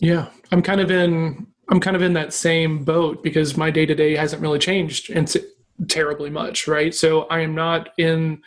Yeah, 0.00 0.28
I'm 0.50 0.62
kind 0.62 0.80
of 0.80 0.90
in. 0.90 1.46
I'm 1.70 1.80
kind 1.80 1.96
of 1.96 2.02
in 2.02 2.12
that 2.12 2.34
same 2.34 2.84
boat 2.84 3.22
because 3.22 3.56
my 3.56 3.70
day 3.70 3.86
to 3.86 3.94
day 3.94 4.14
hasn't 4.14 4.42
really 4.42 4.58
changed 4.58 5.10
and 5.10 5.34
terribly 5.88 6.28
much, 6.28 6.68
right? 6.68 6.94
So 6.94 7.22
I 7.24 7.40
am 7.40 7.54
not 7.54 7.90
in 7.96 8.42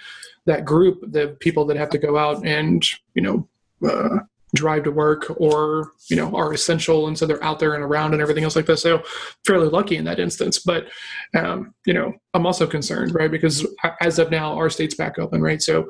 that 0.45 0.65
group, 0.65 0.99
the 1.11 1.35
people 1.39 1.65
that 1.65 1.77
have 1.77 1.89
to 1.91 1.97
go 1.97 2.17
out 2.17 2.45
and 2.45 2.83
you 3.15 3.21
know 3.21 3.47
uh, 3.89 4.19
drive 4.57 4.83
to 4.83 4.91
work 4.91 5.25
or 5.37 5.93
you 6.09 6.15
know 6.15 6.35
are 6.35 6.53
essential, 6.53 7.07
and 7.07 7.17
so 7.17 7.25
they're 7.25 7.43
out 7.43 7.59
there 7.59 7.75
and 7.75 7.83
around 7.83 8.13
and 8.13 8.21
everything 8.21 8.43
else 8.43 8.55
like 8.55 8.65
this. 8.65 8.81
So 8.81 9.03
fairly 9.45 9.69
lucky 9.69 9.97
in 9.97 10.05
that 10.05 10.19
instance, 10.19 10.59
but 10.59 10.87
um, 11.35 11.73
you 11.85 11.93
know 11.93 12.13
I'm 12.33 12.45
also 12.45 12.67
concerned, 12.67 13.15
right? 13.15 13.31
Because 13.31 13.65
as 14.01 14.19
of 14.19 14.31
now, 14.31 14.53
our 14.53 14.69
state's 14.69 14.95
back 14.95 15.19
open, 15.19 15.41
right? 15.41 15.61
So 15.61 15.89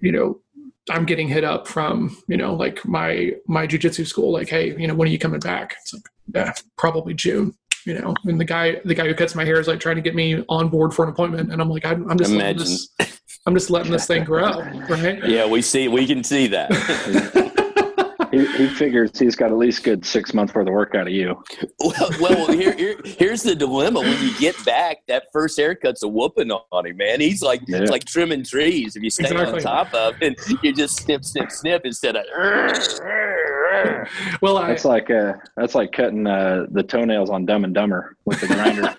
you 0.00 0.12
know 0.12 0.40
I'm 0.90 1.04
getting 1.04 1.28
hit 1.28 1.44
up 1.44 1.66
from, 1.66 2.16
you 2.28 2.36
know, 2.36 2.54
like 2.54 2.84
my 2.84 3.32
my 3.46 3.66
jujitsu 3.66 4.06
school, 4.06 4.32
like, 4.32 4.48
hey, 4.48 4.76
you 4.78 4.86
know, 4.86 4.94
when 4.94 5.08
are 5.08 5.10
you 5.10 5.18
coming 5.18 5.40
back? 5.40 5.74
It's 5.80 5.92
like, 5.92 6.02
yeah, 6.34 6.52
probably 6.76 7.12
June, 7.12 7.54
you 7.84 7.94
know. 7.94 8.14
And 8.24 8.38
the 8.40 8.44
guy 8.44 8.80
the 8.84 8.94
guy 8.94 9.06
who 9.06 9.14
cuts 9.14 9.34
my 9.34 9.44
hair 9.44 9.58
is 9.58 9.66
like 9.66 9.80
trying 9.80 9.96
to 9.96 10.02
get 10.02 10.14
me 10.14 10.44
on 10.48 10.68
board 10.68 10.94
for 10.94 11.04
an 11.04 11.10
appointment, 11.10 11.52
and 11.52 11.60
I'm 11.60 11.68
like, 11.68 11.84
I'm, 11.84 12.08
I'm 12.10 12.18
just 12.18 12.32
Imagine. 12.32 12.76
I'm 13.46 13.54
just 13.54 13.70
letting 13.70 13.92
this 13.92 14.06
thing 14.06 14.24
grow, 14.24 14.60
right? 14.88 15.24
yeah 15.24 15.46
we 15.46 15.62
see 15.62 15.86
we 15.86 16.06
can 16.06 16.24
see 16.24 16.48
that 16.48 16.70
He, 18.36 18.46
he 18.56 18.66
figures 18.68 19.18
he's 19.18 19.34
got 19.36 19.50
at 19.50 19.56
least 19.56 19.82
good 19.84 20.04
six 20.04 20.34
months 20.34 20.54
worth 20.54 20.66
of 20.66 20.72
work 20.74 20.94
out 20.94 21.06
of 21.06 21.12
you. 21.12 21.42
Well, 21.80 22.10
well 22.20 22.52
here, 22.52 22.74
here, 22.76 22.96
here's 23.04 23.42
the 23.42 23.54
dilemma. 23.54 24.00
When 24.00 24.22
you 24.22 24.36
get 24.38 24.62
back, 24.64 24.98
that 25.08 25.24
first 25.32 25.58
haircut's 25.58 26.02
a 26.02 26.08
whooping 26.08 26.50
on 26.50 26.86
him, 26.86 26.96
man. 26.96 27.20
He's 27.20 27.42
like 27.42 27.60
Yeah. 27.66 27.78
it's 27.78 27.90
like 27.90 28.04
trimming 28.04 28.44
trees 28.44 28.96
if 28.96 29.02
you 29.02 29.10
stay 29.10 29.24
Exactly. 29.24 29.54
on 29.58 29.60
top 29.62 29.94
of 29.94 30.14
and 30.20 30.36
you 30.62 30.72
just 30.72 30.96
snip, 30.96 31.24
snip, 31.24 31.50
snip 31.50 31.82
instead 31.84 32.16
of. 32.16 32.24
Well, 34.42 34.58
I 34.58 34.68
That's 34.68 34.84
like 34.84 35.10
uh, 35.10 35.34
that's 35.56 35.74
like 35.74 35.92
cutting 35.92 36.26
uh, 36.26 36.66
the 36.70 36.82
toenails 36.82 37.30
on 37.30 37.46
Dumb 37.46 37.64
and 37.64 37.74
Dumber 37.74 38.16
with 38.24 38.40
the 38.40 38.46
grinder. 38.46 38.94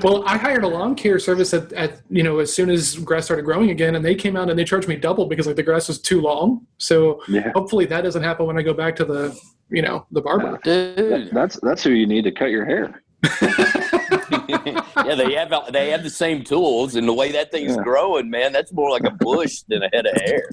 well, 0.02 0.24
I 0.26 0.36
hired 0.36 0.64
a 0.64 0.68
lawn 0.68 0.94
care 0.94 1.18
service 1.18 1.52
at, 1.54 1.72
at 1.72 2.00
you 2.10 2.22
know 2.22 2.38
as 2.38 2.52
soon 2.52 2.70
as 2.70 2.96
grass 2.96 3.26
started 3.26 3.42
growing 3.44 3.70
again, 3.70 3.94
and 3.96 4.04
they 4.04 4.14
came 4.14 4.36
out 4.36 4.50
and 4.50 4.58
they 4.58 4.64
charged 4.64 4.88
me 4.88 4.96
double 4.96 5.26
because 5.26 5.46
like 5.46 5.56
the 5.56 5.62
grass 5.62 5.88
was 5.88 6.00
too 6.00 6.20
long. 6.20 6.66
So 6.78 7.20
yeah, 7.28 7.52
hopefully 7.52 7.86
that 7.86 8.02
doesn't 8.02 8.22
happen 8.22 8.46
when 8.46 8.58
I 8.58 8.62
go 8.62 8.74
back 8.74 8.96
to 8.96 9.04
the 9.04 9.38
you 9.70 9.82
know 9.82 10.06
the 10.10 10.20
barber. 10.20 10.58
Dude, 10.64 11.30
that's 11.32 11.58
that's 11.62 11.82
who 11.82 11.90
you 11.90 12.06
need 12.06 12.24
to 12.24 12.32
cut 12.32 12.50
your 12.50 12.64
hair. 12.64 13.02
yeah, 13.42 15.14
they 15.14 15.32
have 15.34 15.72
they 15.72 15.90
have 15.90 16.02
the 16.02 16.10
same 16.10 16.42
tools, 16.44 16.96
and 16.96 17.06
the 17.08 17.12
way 17.14 17.32
that 17.32 17.50
thing's 17.50 17.76
Yeah. 17.76 17.82
growing, 17.82 18.30
man, 18.30 18.52
that's 18.52 18.72
more 18.72 18.90
like 18.90 19.04
a 19.04 19.10
bush 19.10 19.62
than 19.68 19.82
a 19.82 19.88
head 19.92 20.06
of 20.06 20.20
hair. 20.22 20.48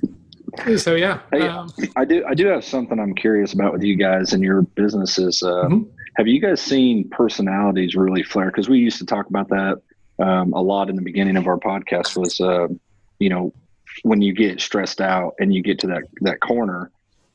So 0.77 0.95
yeah, 0.95 1.19
um, 1.59 1.71
I 1.95 2.05
do 2.05 2.25
I 2.27 2.33
do 2.33 2.47
have 2.47 2.63
something 2.63 2.99
I'm 2.99 3.15
curious 3.15 3.53
about 3.53 3.73
with 3.73 3.83
you 3.83 3.95
guys 3.95 4.33
and 4.33 4.43
your 4.43 4.61
businesses. 4.63 5.41
Uh, 5.43 5.67
Mhm. 5.69 5.87
Have 6.17 6.27
you 6.27 6.41
guys 6.41 6.61
seen 6.61 7.07
personalities 7.09 7.95
really 7.95 8.21
flare? 8.23 8.47
Because 8.47 8.67
we 8.67 8.79
used 8.79 8.97
to 8.97 9.05
talk 9.05 9.27
about 9.27 9.47
that 9.49 9.81
um, 10.19 10.51
a 10.53 10.61
lot 10.61 10.89
in 10.89 10.95
the 10.97 11.01
beginning 11.01 11.37
of 11.37 11.47
our 11.47 11.57
podcast. 11.57 12.17
Was 12.17 12.39
uh, 12.41 12.67
you 13.19 13.29
know 13.29 13.53
when 14.03 14.21
you 14.21 14.33
get 14.33 14.59
stressed 14.59 14.99
out 15.01 15.33
and 15.39 15.53
you 15.53 15.61
get 15.63 15.79
to 15.79 15.87
that 15.87 16.03
that 16.21 16.39
corner, 16.41 16.91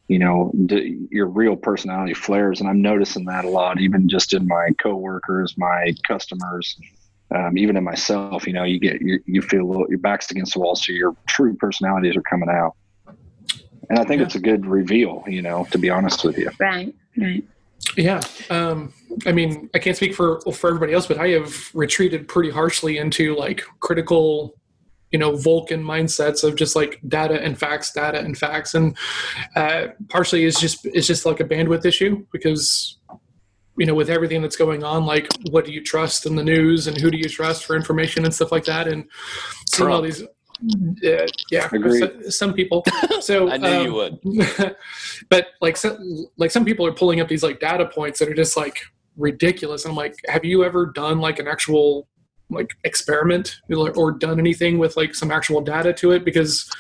you 0.09 0.19
know 0.19 0.53
d- 0.67 1.07
your 1.11 1.27
real 1.27 1.57
personality 1.57 2.13
flares, 2.15 2.61
and 2.61 2.69
I'm 2.69 2.83
noticing 2.83 3.25
that 3.27 3.45
a 3.47 3.49
lot, 3.51 3.81
even 3.81 4.09
just 4.09 4.35
in 4.35 4.47
my 4.47 4.71
coworkers, 4.83 5.55
my 5.57 5.95
customers. 6.07 6.79
Um, 7.35 7.59
even 7.59 7.77
in 7.77 7.83
myself, 7.83 8.47
you 8.47 8.53
know, 8.53 8.63
you 8.63 8.79
get 8.79 9.01
you, 9.01 9.19
you 9.27 9.43
feel 9.43 9.63
a 9.63 9.67
little, 9.67 9.87
your 9.89 9.99
back's 9.99 10.31
against 10.31 10.55
the 10.55 10.61
wall, 10.61 10.77
so 10.77 10.93
your 10.93 11.17
true 11.27 11.57
personalities 11.57 12.15
are 12.17 12.23
coming 12.23 12.49
out. 12.49 12.77
And 13.91 13.99
I 13.99 14.05
think 14.05 14.21
Yeah. 14.21 14.27
it's 14.27 14.35
a 14.35 14.41
good 14.41 14.67
reveal. 14.67 15.23
You 15.27 15.43
know, 15.43 15.67
to 15.71 15.79
be 15.79 15.91
honest 15.91 16.25
with 16.25 16.39
you. 16.39 16.51
Right. 16.61 16.95
Right. 17.17 17.45
Yeah, 17.97 18.21
um, 18.51 18.93
I 19.27 19.33
mean, 19.33 19.69
I 19.75 19.79
can't 19.79 19.97
speak 19.97 20.15
for 20.15 20.41
for 20.53 20.69
everybody 20.69 20.93
else, 20.95 21.07
but 21.07 21.19
I 21.19 21.29
have 21.29 21.71
retreated 21.75 22.27
pretty 22.27 22.51
harshly 22.51 22.97
into 22.99 23.37
like 23.37 23.63
critical, 23.81 24.55
you 25.13 25.19
know, 25.19 25.37
Vulcan 25.37 25.85
mindsets 25.85 26.43
of 26.43 26.57
just 26.57 26.75
like 26.75 27.01
data 27.07 27.41
and 27.41 27.57
facts, 27.59 27.93
data 27.93 28.19
and 28.19 28.37
facts, 28.37 28.75
and 28.75 28.97
uh, 29.55 29.89
partially 30.09 30.45
is 30.45 30.57
just 30.57 30.85
it's 30.87 31.07
just 31.07 31.27
like 31.27 31.39
a 31.41 31.45
bandwidth 31.45 31.85
issue 31.85 32.27
because 32.33 32.99
you 33.79 33.85
know 33.87 33.95
with 33.95 34.09
everything 34.11 34.41
that's 34.43 34.57
going 34.57 34.83
on, 34.83 35.05
like 35.05 35.29
what 35.51 35.65
do 35.67 35.71
you 35.73 35.83
trust 35.85 36.25
in 36.27 36.35
the 36.35 36.45
news 36.45 36.87
and 36.87 36.99
who 36.99 37.11
do 37.11 37.19
you 37.19 37.29
trust 37.29 37.65
for 37.67 37.77
information 37.77 38.25
and 38.25 38.35
stuff 38.35 38.51
like 38.53 38.65
that, 38.65 38.89
and 38.89 39.05
seeing 39.75 39.91
all 39.91 40.03
these. 40.03 40.25
Uh, 40.63 41.27
yeah, 41.51 41.69
Agreed. 41.71 42.01
so- 42.01 42.31
some 42.31 42.55
people. 42.55 42.85
So 43.21 43.51
I 43.53 43.57
knew 43.57 43.69
um, 43.69 43.87
you 43.87 43.93
would. 43.95 44.77
but 45.29 45.49
like 45.61 45.77
so, 45.77 45.99
like 46.37 46.51
some 46.51 46.65
people 46.65 46.87
are 46.87 46.93
pulling 46.93 47.21
up 47.21 47.29
these 47.29 47.43
like 47.43 47.61
data 47.61 47.87
points 47.87 48.19
that 48.19 48.29
are 48.29 48.35
just 48.35 48.57
like 48.57 48.79
ridiculous 49.17 49.85
and 49.85 49.93
i'm 49.93 49.97
like 49.97 50.15
have 50.29 50.45
you 50.45 50.65
ever 50.65 50.87
done 50.87 51.19
like 51.21 51.39
an 51.39 51.49
actual 51.49 52.07
like 52.51 52.77
experiment 52.85 53.57
or 53.97 54.13
done 54.13 54.39
anything 54.39 54.79
with 54.79 54.97
like 54.97 55.15
some 55.15 55.31
actual 55.31 55.61
data 55.61 55.93
to 55.93 56.13
it 56.13 56.25
because 56.25 56.71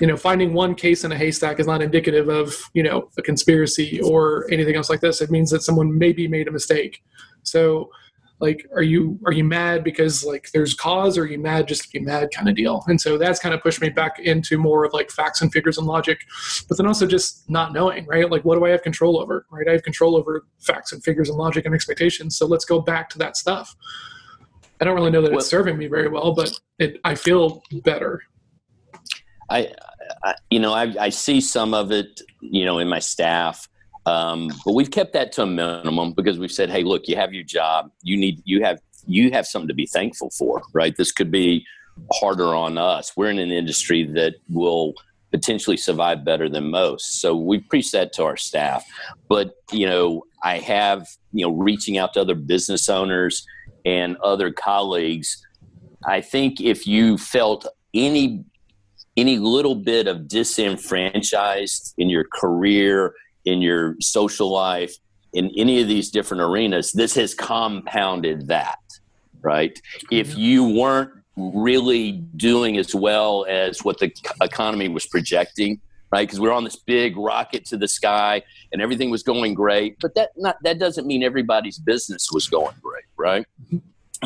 you 0.00 0.06
know 0.06 0.16
finding 0.16 0.52
one 0.52 0.74
case 0.74 1.04
in 1.04 1.10
a 1.12 1.16
haystack 1.16 1.58
is 1.58 1.66
not 1.66 1.82
indicative 1.82 2.28
of 2.28 2.54
you 2.74 2.82
know 2.82 3.08
a 3.18 3.22
conspiracy 3.22 4.00
or 4.02 4.46
anything 4.52 4.76
else 4.76 4.90
like 4.90 5.00
this 5.00 5.20
it 5.20 5.30
means 5.30 5.50
that 5.50 5.62
someone 5.62 5.96
maybe 5.96 6.28
made 6.28 6.46
a 6.46 6.52
mistake 6.52 7.02
so 7.42 7.90
like 8.40 8.66
are 8.74 8.82
you 8.82 9.18
are 9.26 9.32
you 9.32 9.44
mad 9.44 9.82
because 9.82 10.24
like 10.24 10.50
there's 10.52 10.74
cause 10.74 11.18
or 11.18 11.22
are 11.22 11.26
you 11.26 11.38
mad 11.38 11.66
just 11.66 11.82
to 11.84 11.88
be 11.90 11.98
mad 11.98 12.28
kind 12.34 12.48
of 12.48 12.54
deal? 12.54 12.84
And 12.86 13.00
so 13.00 13.18
that's 13.18 13.40
kind 13.40 13.54
of 13.54 13.62
pushed 13.62 13.80
me 13.80 13.88
back 13.88 14.18
into 14.18 14.58
more 14.58 14.84
of 14.84 14.92
like 14.92 15.10
facts 15.10 15.42
and 15.42 15.52
figures 15.52 15.78
and 15.78 15.86
logic 15.86 16.20
but 16.68 16.76
then 16.76 16.86
also 16.86 17.06
just 17.06 17.48
not 17.50 17.72
knowing 17.72 18.06
right? 18.06 18.30
Like 18.30 18.44
what 18.44 18.56
do 18.56 18.64
i 18.64 18.70
have 18.70 18.82
control 18.82 19.18
over 19.18 19.46
right? 19.50 19.68
I 19.68 19.72
have 19.72 19.82
control 19.82 20.16
over 20.16 20.46
facts 20.60 20.92
and 20.92 21.02
figures 21.02 21.28
and 21.28 21.38
logic 21.38 21.66
and 21.66 21.74
expectations 21.74 22.36
so 22.36 22.46
let's 22.46 22.64
go 22.64 22.80
back 22.80 23.10
to 23.10 23.18
that 23.18 23.36
stuff. 23.36 23.74
I 24.80 24.84
don't 24.84 24.94
really 24.94 25.10
know 25.10 25.22
that 25.22 25.32
Well- 25.32 25.40
it's 25.40 25.48
serving 25.48 25.76
me 25.76 25.88
very 25.88 26.08
well 26.08 26.32
but 26.32 26.58
it 26.78 27.00
i 27.04 27.14
feel 27.14 27.62
better. 27.82 28.22
I, 29.50 29.72
I 30.22 30.34
you 30.50 30.60
know, 30.60 30.72
I, 30.74 30.94
I 31.00 31.08
see 31.08 31.40
some 31.40 31.74
of 31.74 31.90
it, 31.90 32.20
you 32.40 32.64
know, 32.64 32.78
in 32.78 32.88
my 32.88 32.98
staff, 32.98 33.68
um, 34.08 34.50
but 34.64 34.74
we've 34.74 34.90
kept 34.90 35.12
that 35.12 35.32
to 35.32 35.42
a 35.42 35.46
minimum 35.46 36.12
because 36.12 36.38
we've 36.38 36.52
said, 36.52 36.70
hey, 36.70 36.82
look, 36.82 37.08
you 37.08 37.16
have 37.16 37.34
your 37.34 37.44
job, 37.44 37.90
you 38.02 38.16
need, 38.16 38.40
you 38.44 38.62
have, 38.64 38.80
you 39.06 39.30
have 39.32 39.46
something 39.46 39.68
to 39.68 39.74
be 39.74 39.86
thankful 39.86 40.30
for, 40.30 40.62
right? 40.72 40.96
This 40.96 41.12
could 41.12 41.30
be 41.30 41.66
harder 42.12 42.54
on 42.54 42.78
us. 42.78 43.16
We're 43.16 43.30
in 43.30 43.38
an 43.38 43.50
industry 43.50 44.04
that 44.14 44.36
will 44.48 44.94
potentially 45.30 45.76
survive 45.76 46.24
better 46.24 46.48
than 46.48 46.70
most, 46.70 47.20
so 47.20 47.36
we 47.36 47.58
preach 47.58 47.92
that 47.92 48.14
to 48.14 48.24
our 48.24 48.36
staff. 48.36 48.82
But 49.28 49.56
you 49.72 49.86
know, 49.86 50.24
I 50.42 50.58
have, 50.58 51.06
you 51.32 51.44
know, 51.44 51.52
reaching 51.52 51.98
out 51.98 52.14
to 52.14 52.22
other 52.22 52.34
business 52.34 52.88
owners 52.88 53.46
and 53.84 54.16
other 54.18 54.50
colleagues. 54.50 55.44
I 56.06 56.22
think 56.22 56.60
if 56.60 56.86
you 56.86 57.18
felt 57.18 57.66
any 57.92 58.44
any 59.18 59.36
little 59.36 59.74
bit 59.74 60.06
of 60.06 60.28
disenfranchised 60.28 61.92
in 61.98 62.08
your 62.08 62.24
career, 62.32 63.14
in 63.48 63.62
your 63.62 63.96
social 64.00 64.50
life, 64.50 64.94
in 65.32 65.50
any 65.56 65.80
of 65.80 65.88
these 65.88 66.10
different 66.10 66.42
arenas, 66.42 66.92
this 66.92 67.14
has 67.14 67.34
compounded 67.34 68.48
that, 68.48 68.78
right? 69.40 69.80
If 70.10 70.30
mm-hmm. 70.30 70.40
you 70.40 70.68
weren't 70.78 71.10
really 71.36 72.12
doing 72.36 72.78
as 72.78 72.94
well 72.94 73.46
as 73.48 73.84
what 73.84 73.98
the 73.98 74.12
economy 74.42 74.88
was 74.88 75.06
projecting, 75.06 75.80
right? 76.10 76.26
Because 76.26 76.40
we're 76.40 76.52
on 76.52 76.64
this 76.64 76.76
big 76.76 77.16
rocket 77.16 77.64
to 77.66 77.76
the 77.76 77.88
sky 77.88 78.42
and 78.72 78.82
everything 78.82 79.10
was 79.10 79.22
going 79.22 79.54
great, 79.54 79.96
but 80.00 80.14
that 80.14 80.30
not 80.36 80.56
that 80.62 80.78
doesn't 80.78 81.06
mean 81.06 81.22
everybody's 81.22 81.78
business 81.78 82.28
was 82.32 82.48
going 82.48 82.74
great, 82.82 83.04
right? 83.16 83.46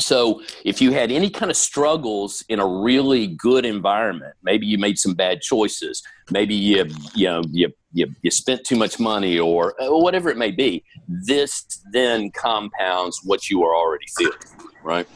So 0.03 0.43
if 0.65 0.81
you 0.81 0.93
had 0.93 1.11
any 1.11 1.31
kind 1.31 1.51
of 1.51 1.57
struggles 1.57 2.45
in 2.49 2.59
a 2.61 2.67
really 2.67 3.29
good 3.29 3.65
environment, 3.65 4.35
maybe 4.43 4.67
you 4.67 4.79
made 4.79 4.99
some 4.99 5.15
bad 5.15 5.41
choices, 5.41 6.03
maybe 6.31 6.55
you 6.55 6.87
you 7.15 7.29
know 7.29 7.43
you 7.51 7.73
you, 7.93 8.13
you 8.23 8.31
spent 8.31 8.65
too 8.65 8.77
much 8.77 8.99
money 8.99 9.39
or 9.39 9.81
uh, 9.83 9.91
whatever 9.91 10.31
it 10.31 10.37
may 10.37 10.51
be, 10.51 10.85
this 11.09 11.65
then 11.93 12.31
compounds 12.31 13.21
what 13.25 13.51
you 13.51 13.63
are 13.63 13.75
already 13.75 14.07
feeling, 14.17 14.39
right? 14.83 15.07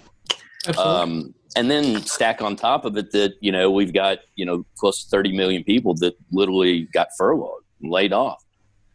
Um, 0.79 1.35
and 1.57 1.71
then 1.71 2.03
stack 2.03 2.43
on 2.43 2.55
top 2.57 2.85
of 2.85 2.97
it 2.97 3.13
that 3.13 3.35
you 3.41 3.53
know 3.53 3.71
we've 3.71 3.95
got 3.95 4.19
you 4.35 4.45
know 4.45 4.65
close 4.77 5.05
to 5.05 5.11
30 5.11 5.37
million 5.37 5.65
people 5.65 5.95
that 5.97 6.15
literally 6.31 6.83
got 6.93 7.09
furloughed, 7.17 7.63
laid 7.81 8.13
off, 8.13 8.45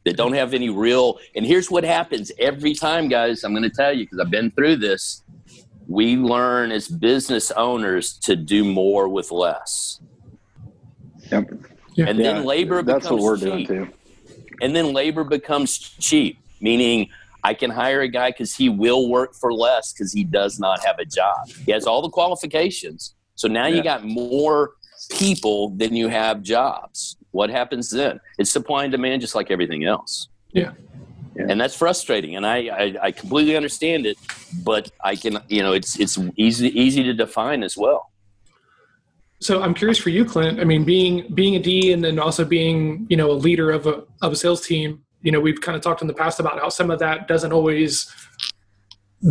that 0.06 0.18
don't 0.18 0.34
have 0.34 0.54
any 0.54 0.70
real. 0.70 1.20
And 1.36 1.46
here's 1.46 1.70
what 1.70 1.84
happens 1.84 2.32
every 2.40 2.74
time, 2.74 3.08
guys. 3.08 3.44
I'm 3.44 3.54
going 3.54 3.64
to 3.64 3.70
tell 3.70 3.94
you 3.94 4.06
because 4.06 4.20
I've 4.20 4.32
been 4.32 4.52
through 4.52 4.78
this. 4.78 5.24
We 5.88 6.16
learn 6.16 6.72
as 6.72 6.88
business 6.88 7.52
owners 7.52 8.14
to 8.20 8.36
do 8.36 8.64
more 8.64 9.08
with 9.10 9.32
less, 9.32 10.00
Yep. 11.32 11.50
and 11.52 11.68
Yeah, 11.96 12.14
then 12.14 12.46
labor 12.46 12.82
That's 12.82 13.04
becomes 13.06 13.22
what 13.22 13.26
we're 13.26 13.38
cheap. 13.58 13.68
doing 13.68 13.86
too. 13.88 13.94
and 14.62 14.76
then 14.76 14.94
labor 14.94 15.24
becomes 15.24 15.78
cheap 15.78 16.38
meaning 16.62 17.10
i 17.44 17.54
can 17.54 17.70
hire 17.72 18.02
a 18.02 18.08
guy 18.08 18.30
because 18.30 18.54
he 18.56 18.70
will 18.70 19.10
work 19.10 19.34
for 19.34 19.52
less 19.52 19.92
because 19.92 20.14
he 20.14 20.24
does 20.24 20.60
not 20.60 20.84
have 20.86 21.00
a 21.00 21.06
job 21.06 21.48
he 21.66 21.72
has 21.72 21.86
all 21.88 22.02
the 22.02 22.10
qualifications 22.10 23.16
so 23.36 23.48
now 23.48 23.66
you 23.66 23.82
got 23.84 24.06
more 24.06 24.72
people 25.18 25.70
than 25.78 25.96
you 25.96 26.08
have 26.08 26.42
jobs 26.44 27.18
what 27.32 27.50
happens 27.50 27.90
then 27.90 28.20
it's 28.38 28.52
supply 28.52 28.84
and 28.84 28.92
demand 28.92 29.20
just 29.22 29.34
like 29.36 29.50
everything 29.52 29.84
else 29.86 30.28
Yeah. 30.54 30.72
Yeah. 31.36 31.46
and 31.50 31.62
that's 31.62 31.76
frustrating 31.76 32.36
and 32.36 32.46
I, 32.46 32.58
I 32.84 32.96
i 33.04 33.12
completely 33.12 33.56
understand 33.56 34.06
it 34.06 34.18
but 34.66 34.92
i 35.02 35.16
can 35.16 35.40
you 35.48 35.64
know 35.64 35.72
it's 35.72 35.98
it's 35.98 36.18
easy 36.36 36.68
easy 36.78 37.04
to 37.04 37.14
define 37.14 37.64
as 37.64 37.78
well 37.78 38.12
So 39.42 39.64
I'm 39.64 39.74
curious 39.74 39.98
for 39.98 40.12
you, 40.12 40.24
Clint. 40.24 40.60
I 40.60 40.66
mean, 40.66 40.84
being 40.84 41.14
being 41.34 41.56
a 41.56 41.60
D 41.60 41.94
and 41.94 42.04
then 42.04 42.20
also 42.20 42.46
being 42.46 43.08
you 43.10 43.18
know 43.18 43.32
a 43.32 43.38
leader 43.48 43.72
of 43.72 43.88
a 43.88 44.04
of 44.22 44.32
a 44.34 44.36
sales 44.36 44.62
team. 44.62 45.02
You 45.24 45.32
know, 45.32 45.40
we've 45.40 45.60
kind 45.66 45.76
of 45.76 45.82
talked 45.82 46.02
in 46.04 46.08
the 46.08 46.14
past 46.24 46.40
about 46.40 46.60
how 46.60 46.70
some 46.70 46.92
of 46.92 47.00
that 47.00 47.28
doesn't 47.28 47.52
always 47.52 47.92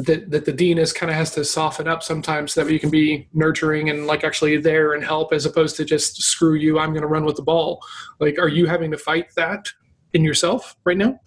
that 0.06 0.30
that 0.32 0.44
the 0.46 0.52
dean 0.52 0.78
is 0.78 0.92
kind 0.92 1.10
of 1.10 1.16
has 1.16 1.30
to 1.34 1.44
soften 1.44 1.86
up 1.86 2.02
sometimes 2.02 2.52
so 2.52 2.64
that 2.64 2.72
you 2.72 2.80
can 2.80 2.90
be 2.90 3.28
nurturing 3.32 3.90
and 3.90 4.06
like 4.06 4.22
actually 4.24 4.56
there 4.56 4.94
and 4.94 5.04
help 5.04 5.32
as 5.32 5.46
opposed 5.46 5.76
to 5.76 5.84
just 5.84 6.20
screw 6.22 6.54
you. 6.54 6.78
I'm 6.80 6.90
going 6.90 7.02
to 7.02 7.12
run 7.16 7.24
with 7.24 7.36
the 7.36 7.42
ball. 7.42 7.80
Like, 8.18 8.36
are 8.38 8.48
you 8.48 8.66
having 8.66 8.90
to 8.90 8.98
fight 8.98 9.26
that 9.36 9.62
in 10.12 10.24
yourself 10.24 10.74
right 10.84 10.96
now? 10.96 11.20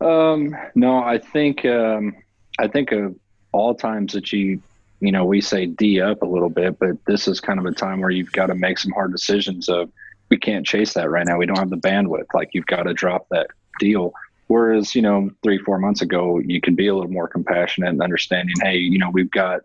Um, 0.00 0.56
no, 0.74 1.02
I 1.02 1.18
think 1.18 1.64
um, 1.64 2.16
I 2.58 2.68
think 2.68 2.92
of 2.92 3.14
all 3.52 3.74
times 3.74 4.12
that 4.14 4.32
you 4.32 4.62
you 5.00 5.12
know 5.12 5.24
we 5.24 5.40
say 5.40 5.66
D 5.66 6.00
up 6.00 6.22
a 6.22 6.26
little 6.26 6.48
bit, 6.48 6.78
but 6.78 6.96
this 7.06 7.28
is 7.28 7.40
kind 7.40 7.58
of 7.58 7.66
a 7.66 7.72
time 7.72 8.00
where 8.00 8.10
you've 8.10 8.32
got 8.32 8.46
to 8.46 8.54
make 8.54 8.78
some 8.78 8.92
hard 8.92 9.12
decisions. 9.12 9.68
Of 9.68 9.90
we 10.30 10.38
can't 10.38 10.66
chase 10.66 10.94
that 10.94 11.10
right 11.10 11.26
now. 11.26 11.36
We 11.36 11.46
don't 11.46 11.58
have 11.58 11.70
the 11.70 11.76
bandwidth. 11.76 12.26
Like 12.32 12.50
you've 12.52 12.66
got 12.66 12.84
to 12.84 12.94
drop 12.94 13.26
that 13.30 13.48
deal. 13.78 14.12
Whereas 14.46 14.94
you 14.94 15.02
know 15.02 15.30
three 15.42 15.58
four 15.58 15.78
months 15.78 16.02
ago 16.02 16.38
you 16.38 16.60
could 16.60 16.76
be 16.76 16.88
a 16.88 16.94
little 16.94 17.10
more 17.10 17.28
compassionate 17.28 17.90
and 17.90 18.02
understanding. 18.02 18.54
Hey, 18.62 18.76
you 18.76 18.98
know 18.98 19.10
we've 19.12 19.30
got 19.30 19.60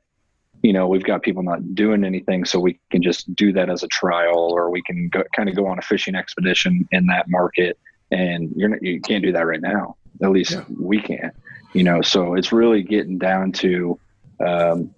you 0.61 0.73
know 0.73 0.87
we've 0.87 1.03
got 1.05 1.23
people 1.23 1.43
not 1.43 1.75
doing 1.75 2.03
anything, 2.03 2.43
so 2.43 2.59
we 2.59 2.79
can 2.91 3.01
just 3.01 3.33
do 3.35 3.53
that 3.53 3.69
as 3.69 3.83
a 3.83 3.87
trial, 3.87 4.51
or 4.53 4.69
we 4.69 4.81
can 4.81 5.07
go, 5.09 5.23
kind 5.33 5.47
of 5.47 5.55
go 5.55 5.67
on 5.67 5.79
a 5.79 5.81
fishing 5.81 6.15
expedition 6.15 6.87
in 6.91 7.05
that 7.07 7.29
market. 7.29 7.77
And 8.11 8.51
you're 8.55 8.69
not, 8.69 8.83
you 8.83 9.01
can't 9.01 9.23
do 9.23 9.31
that 9.31 9.47
right 9.47 9.61
now. 9.61 9.95
At 10.21 10.31
least 10.31 10.51
Yeah. 10.51 10.63
we 10.79 11.01
can't. 11.01 11.33
You 11.73 11.83
know, 11.83 12.01
so 12.01 12.35
it's 12.35 12.51
really 12.51 12.83
getting 12.83 13.17
down 13.17 13.51
to, 13.53 13.99
um, 14.39 14.93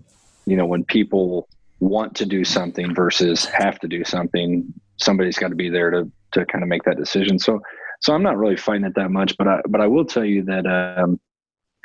you 0.45 0.55
know, 0.55 0.65
when 0.65 0.83
people 0.83 1.47
want 1.79 2.15
to 2.15 2.25
do 2.25 2.43
something 2.43 2.93
versus 2.93 3.45
have 3.45 3.79
to 3.79 3.87
do 3.87 4.03
something. 4.03 4.73
Somebody's 4.97 5.37
got 5.37 5.49
to 5.49 5.55
be 5.55 5.69
there 5.69 5.91
to 5.91 6.11
to 6.33 6.45
kind 6.45 6.63
of 6.63 6.67
make 6.67 6.83
that 6.83 6.97
decision. 6.97 7.39
So, 7.39 7.61
so 8.01 8.13
I'm 8.13 8.23
not 8.23 8.37
really 8.37 8.57
fighting 8.57 8.83
it 8.85 8.95
that 8.95 9.11
much, 9.11 9.37
but 9.37 9.47
I 9.47 9.61
but 9.67 9.81
I 9.81 9.87
will 9.87 10.05
tell 10.05 10.25
you 10.25 10.43
that, 10.43 10.65
um, 10.65 11.19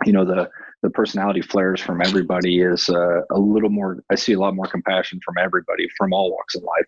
you 0.04 0.12
know, 0.12 0.24
the 0.24 0.50
the 0.82 0.90
personality 0.90 1.42
flares 1.42 1.80
from 1.80 2.00
everybody 2.02 2.60
is 2.60 2.88
uh, 2.88 3.22
a 3.30 3.38
little 3.38 3.70
more. 3.70 4.02
I 4.10 4.16
see 4.16 4.32
a 4.32 4.38
lot 4.40 4.54
more 4.54 4.66
compassion 4.66 5.20
from 5.24 5.36
everybody 5.38 5.88
from 5.96 6.12
all 6.12 6.30
walks 6.32 6.54
of 6.54 6.62
life. 6.62 6.86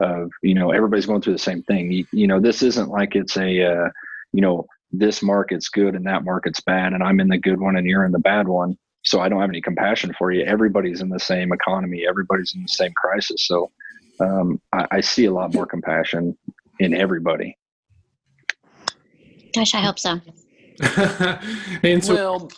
Of 0.00 0.30
you 0.42 0.54
know, 0.54 0.70
everybody's 0.70 1.06
going 1.06 1.22
through 1.22 1.34
the 1.34 1.38
same 1.38 1.62
thing. 1.64 1.92
You, 1.92 2.06
you 2.12 2.26
know, 2.26 2.40
this 2.40 2.62
isn't 2.62 2.88
like 2.88 3.14
it's 3.14 3.36
a, 3.36 3.62
uh, 3.62 3.90
you 4.32 4.40
know, 4.40 4.66
this 4.98 5.22
market's 5.22 5.68
good 5.68 5.94
and 5.94 6.06
that 6.06 6.24
market's 6.24 6.60
bad, 6.60 6.92
and 6.92 7.02
I'm 7.02 7.20
in 7.20 7.28
the 7.28 7.38
good 7.38 7.60
one 7.60 7.76
and 7.76 7.86
you're 7.86 8.04
in 8.04 8.12
the 8.12 8.18
bad 8.18 8.48
one. 8.48 8.76
So 9.02 9.20
I 9.20 9.28
don't 9.28 9.40
have 9.40 9.50
any 9.50 9.60
compassion 9.60 10.14
for 10.18 10.32
you. 10.32 10.44
Everybody's 10.44 11.00
in 11.02 11.10
the 11.10 11.20
same 11.20 11.52
economy. 11.52 12.06
Everybody's 12.08 12.54
in 12.54 12.62
the 12.62 12.68
same 12.68 12.92
crisis. 12.94 13.46
So 13.46 13.70
um, 14.20 14.60
I, 14.72 14.86
I 14.92 15.00
see 15.00 15.26
a 15.26 15.32
lot 15.32 15.52
more 15.52 15.66
compassion 15.66 16.36
in 16.80 16.94
everybody. 16.94 17.56
Gosh, 19.54 19.74
I 19.74 19.80
hope 19.80 19.98
so. 19.98 20.20
and 21.82 22.02
so, 22.02 22.14
well 22.14 22.50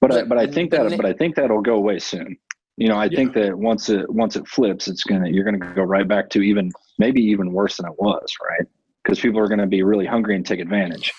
But 0.00 0.12
I, 0.12 0.20
But- 0.20 0.28
but 0.28 0.38
I 0.38 0.46
think 0.46 0.70
that 0.72 0.96
but 0.96 1.06
I 1.06 1.12
think 1.14 1.34
that'll 1.36 1.62
go 1.62 1.74
away 1.76 1.98
soon. 1.98 2.36
You 2.76 2.88
know, 2.88 2.96
I 2.96 3.08
think 3.08 3.34
that 3.34 3.58
once 3.58 3.90
it 3.90 4.08
once 4.08 4.36
it 4.36 4.48
flips, 4.48 4.88
it's 4.88 5.04
gonna 5.04 5.28
you're 5.28 5.44
gonna 5.44 5.74
go 5.74 5.82
right 5.82 6.06
back 6.08 6.30
to 6.30 6.40
even 6.40 6.70
maybe 6.98 7.20
even 7.20 7.52
worse 7.52 7.76
than 7.76 7.86
it 7.86 7.98
was, 7.98 8.32
right? 8.42 8.66
because 9.02 9.20
people 9.20 9.40
are 9.40 9.48
going 9.48 9.60
to 9.60 9.66
be 9.66 9.82
really 9.82 10.06
hungry 10.06 10.36
and 10.36 10.44
take 10.44 10.60
advantage. 10.60 11.12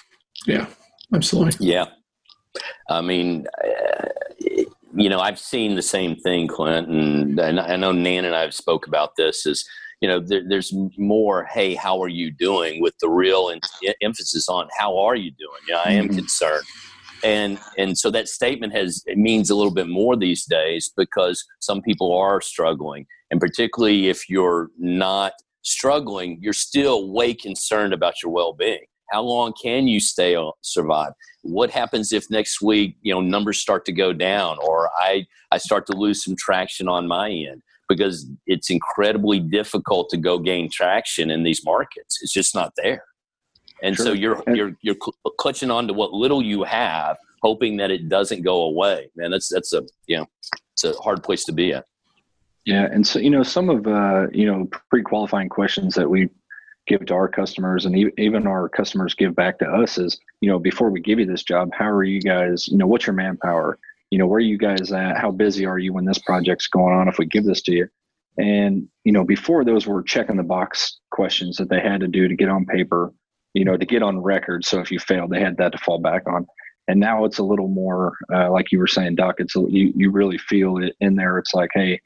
Yeah, 0.46 0.68
absolutely. 1.14 1.68
Yeah. 1.68 1.86
I 2.90 3.02
mean, 3.02 3.46
uh, 3.64 4.08
you 4.94 5.10
know, 5.10 5.20
I've 5.20 5.40
seen 5.40 5.76
the 5.76 5.82
same 5.82 6.16
thing, 6.18 6.48
Clint, 6.48 6.88
and, 6.90 7.40
and 7.40 7.60
I 7.60 7.76
know 7.78 7.92
Nan 7.92 8.26
and 8.26 8.36
I 8.36 8.42
have 8.42 8.54
spoke 8.54 8.88
about 8.88 9.16
this. 9.16 9.46
Is 9.46 9.66
you 10.02 10.08
know, 10.08 10.20
there, 10.20 10.42
there's 10.48 10.74
more. 10.98 11.46
Hey, 11.46 11.76
how 11.76 12.02
are 12.02 12.10
you 12.10 12.32
doing? 12.32 12.82
With 12.82 12.96
the 13.00 13.10
real 13.10 13.54
emphasis 14.02 14.50
on 14.50 14.68
how 14.78 14.98
are 14.98 15.16
you 15.16 15.32
doing? 15.32 15.62
Yeah, 15.68 15.82
I 15.86 15.92
am 15.92 16.08
mm-hmm. 16.08 16.18
concerned, 16.18 16.66
and 17.24 17.60
and 17.78 17.98
so 17.98 18.10
that 18.12 18.28
statement 18.28 18.74
has 18.74 19.04
it 19.06 19.18
means 19.18 19.50
a 19.50 19.56
little 19.56 19.74
bit 19.74 19.88
more 19.88 20.18
these 20.18 20.44
days 20.46 20.92
because 20.98 21.44
some 21.60 21.82
people 21.82 22.18
are 22.18 22.42
struggling, 22.42 23.06
and 23.30 23.40
particularly 23.40 24.10
if 24.10 24.30
you're 24.30 24.70
not 24.78 25.34
struggling, 25.62 26.40
you're 26.42 26.54
still 26.54 27.12
way 27.12 27.34
concerned 27.34 27.94
about 27.94 28.16
your 28.24 28.32
well-being. 28.32 28.86
How 29.12 29.22
long 29.22 29.54
can 29.62 29.88
you 29.88 30.00
stay 30.00 30.36
on, 30.36 30.54
survive? 30.62 31.14
What 31.42 31.70
happens 31.70 32.14
if 32.14 32.30
next 32.30 32.62
week, 32.62 32.98
you 33.02 33.14
know, 33.14 33.22
numbers 33.22 33.60
start 33.60 33.86
to 33.86 33.92
go 33.92 34.14
down 34.14 34.58
or 34.60 34.90
I, 34.98 35.26
I 35.52 35.58
start 35.58 35.86
to 35.88 35.94
lose 35.94 36.24
some 36.24 36.36
traction 36.36 36.88
on 36.88 37.08
my 37.08 37.30
end? 37.30 37.62
Because 37.90 38.26
it's 38.48 38.70
incredibly 38.70 39.40
difficult 39.40 40.10
to 40.12 40.18
go 40.18 40.40
gain 40.40 40.70
traction 40.72 41.30
in 41.30 41.44
these 41.44 41.66
markets. 41.66 42.20
It's 42.22 42.32
just 42.32 42.56
not 42.56 42.74
there. 42.78 43.04
And 43.84 43.96
sure. 43.96 44.06
so 44.06 44.12
you're, 44.14 44.44
you're, 44.48 44.78
you're 44.82 44.96
clutching 45.38 45.72
on 45.72 45.88
to 45.88 45.94
what 45.94 46.14
little 46.14 46.42
you 46.42 46.64
have, 46.64 47.18
hoping 47.42 47.78
that 47.78 47.92
it 47.92 48.08
doesn't 48.08 48.44
go 48.44 48.64
away. 48.64 49.10
Man, 49.16 49.32
that's, 49.32 49.50
that's 49.50 49.74
a, 49.74 49.84
you 50.08 50.18
know, 50.18 50.28
it's 50.74 50.84
a 50.84 50.94
hard 51.02 51.22
place 51.24 51.44
to 51.46 51.52
be 51.52 51.74
at. 51.74 51.86
Yeah, 52.66 52.88
and 52.92 53.06
so 53.06 53.18
you 53.18 53.32
know 53.32 53.42
some 53.42 53.70
of 53.72 53.88
uh, 53.88 54.28
you 54.32 54.46
know 54.46 54.70
pre-qualifying 54.92 55.50
questions 55.50 55.96
that 55.96 56.08
we 56.08 56.30
give 56.92 57.06
to 57.06 57.14
our 57.14 57.30
customers 57.30 57.86
and 57.86 58.12
even 58.18 58.46
our 58.46 58.68
customers 58.68 59.14
give 59.14 59.34
back 59.34 59.58
to 59.60 59.66
us 59.66 59.98
is 59.98 60.20
you 60.42 60.50
know 60.50 60.60
before 60.60 60.90
we 60.90 61.00
give 61.00 61.20
you 61.20 61.26
this 61.26 61.44
job 61.44 61.70
how 61.74 61.90
are 61.90 62.04
you 62.04 62.20
guys 62.20 62.68
you 62.68 62.78
know 62.78 62.88
what's 62.88 63.08
your 63.08 63.16
manpower? 63.16 63.80
You 64.10 64.20
know 64.20 64.28
where 64.28 64.38
are 64.38 64.42
you 64.42 64.58
guys 64.58 64.92
at? 64.92 65.18
How 65.18 65.32
busy 65.32 65.66
are 65.66 65.80
you 65.80 65.94
when 65.94 66.04
this 66.04 66.18
project's 66.18 66.68
going 66.68 66.94
on 66.94 67.08
if 67.08 67.18
we 67.18 67.26
give 67.26 67.46
this 67.46 67.62
to 67.64 67.72
you? 67.72 67.88
And 68.38 68.90
you 69.06 69.14
know 69.14 69.24
before 69.24 69.64
those 69.64 69.88
were 69.88 70.04
checking 70.04 70.36
the 70.36 70.44
box 70.44 71.00
questions 71.12 71.56
that 71.58 71.70
they 71.70 71.80
had 71.80 72.02
to 72.02 72.10
do 72.10 72.28
to 72.28 72.36
get 72.36 72.50
on 72.50 72.66
paper 72.66 73.14
you 73.54 73.64
know 73.64 73.78
to 73.78 73.86
get 73.86 74.04
on 74.04 74.22
record. 74.22 74.66
So 74.66 74.82
if 74.82 74.92
you 74.92 75.00
failed 75.00 75.32
they 75.32 75.40
had 75.40 75.58
that 75.58 75.72
to 75.72 75.78
fall 75.78 76.00
back 76.00 76.24
on. 76.28 76.46
And 76.90 77.00
now 77.00 77.24
it's 77.24 77.38
a 77.38 77.44
little 77.44 77.70
more 77.70 78.18
uh, 78.34 78.52
like 78.52 78.72
you 78.74 78.80
were 78.80 78.88
saying 78.88 79.16
doc 79.16 79.36
it's 79.38 79.56
a, 79.56 79.62
you, 79.70 79.94
you 79.96 80.12
really 80.12 80.38
feel 80.38 80.78
it 80.78 80.94
in 81.00 81.16
there. 81.16 81.38
It's 81.38 81.54
like 81.54 81.70
hey 81.74 82.02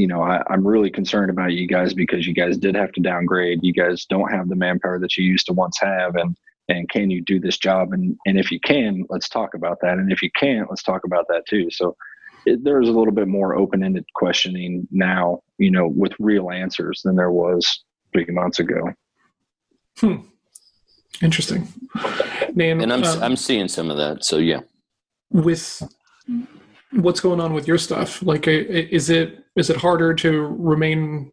you 0.00 0.06
know, 0.06 0.22
I, 0.22 0.42
am 0.50 0.66
really 0.66 0.90
concerned 0.90 1.30
about 1.30 1.52
you 1.52 1.68
guys 1.68 1.92
because 1.92 2.26
you 2.26 2.32
guys 2.32 2.56
did 2.56 2.74
have 2.74 2.90
to 2.92 3.02
downgrade. 3.02 3.58
You 3.62 3.74
guys 3.74 4.06
don't 4.06 4.32
have 4.32 4.48
the 4.48 4.56
manpower 4.56 4.98
that 4.98 5.14
you 5.18 5.24
used 5.24 5.44
to 5.46 5.52
once 5.52 5.78
have, 5.78 6.16
and 6.16 6.34
and 6.68 6.88
can 6.88 7.10
you 7.10 7.20
do 7.20 7.38
this 7.38 7.58
job? 7.58 7.92
And 7.92 8.16
and 8.24 8.38
if 8.38 8.50
you 8.50 8.58
can, 8.60 9.04
let's 9.10 9.28
talk 9.28 9.52
about 9.52 9.78
that. 9.82 9.98
And 9.98 10.10
if 10.10 10.22
you 10.22 10.30
can't, 10.34 10.70
let's 10.70 10.82
talk 10.82 11.04
about 11.04 11.26
that 11.28 11.44
too. 11.46 11.70
So 11.70 11.96
it, 12.46 12.64
there's 12.64 12.88
a 12.88 12.92
little 12.92 13.12
bit 13.12 13.28
more 13.28 13.54
open-ended 13.54 14.06
questioning 14.14 14.88
now, 14.90 15.42
you 15.58 15.70
know, 15.70 15.86
with 15.86 16.12
real 16.18 16.50
answers 16.50 17.02
than 17.04 17.14
there 17.14 17.30
was 17.30 17.84
three 18.14 18.24
months 18.30 18.58
ago. 18.58 18.94
Hmm. 19.98 20.16
Interesting. 21.20 21.68
Man, 22.54 22.80
and 22.80 22.90
I'm 22.90 23.04
uh, 23.04 23.18
I'm 23.20 23.36
seeing 23.36 23.68
some 23.68 23.90
of 23.90 23.98
that. 23.98 24.24
So 24.24 24.38
yeah. 24.38 24.60
With 25.30 25.82
what's 26.92 27.20
going 27.20 27.40
on 27.40 27.52
with 27.52 27.68
your 27.68 27.78
stuff? 27.78 28.22
Like, 28.22 28.46
is 28.46 29.10
it 29.10 29.44
is 29.56 29.70
it 29.70 29.76
harder 29.76 30.14
to 30.14 30.46
remain 30.58 31.32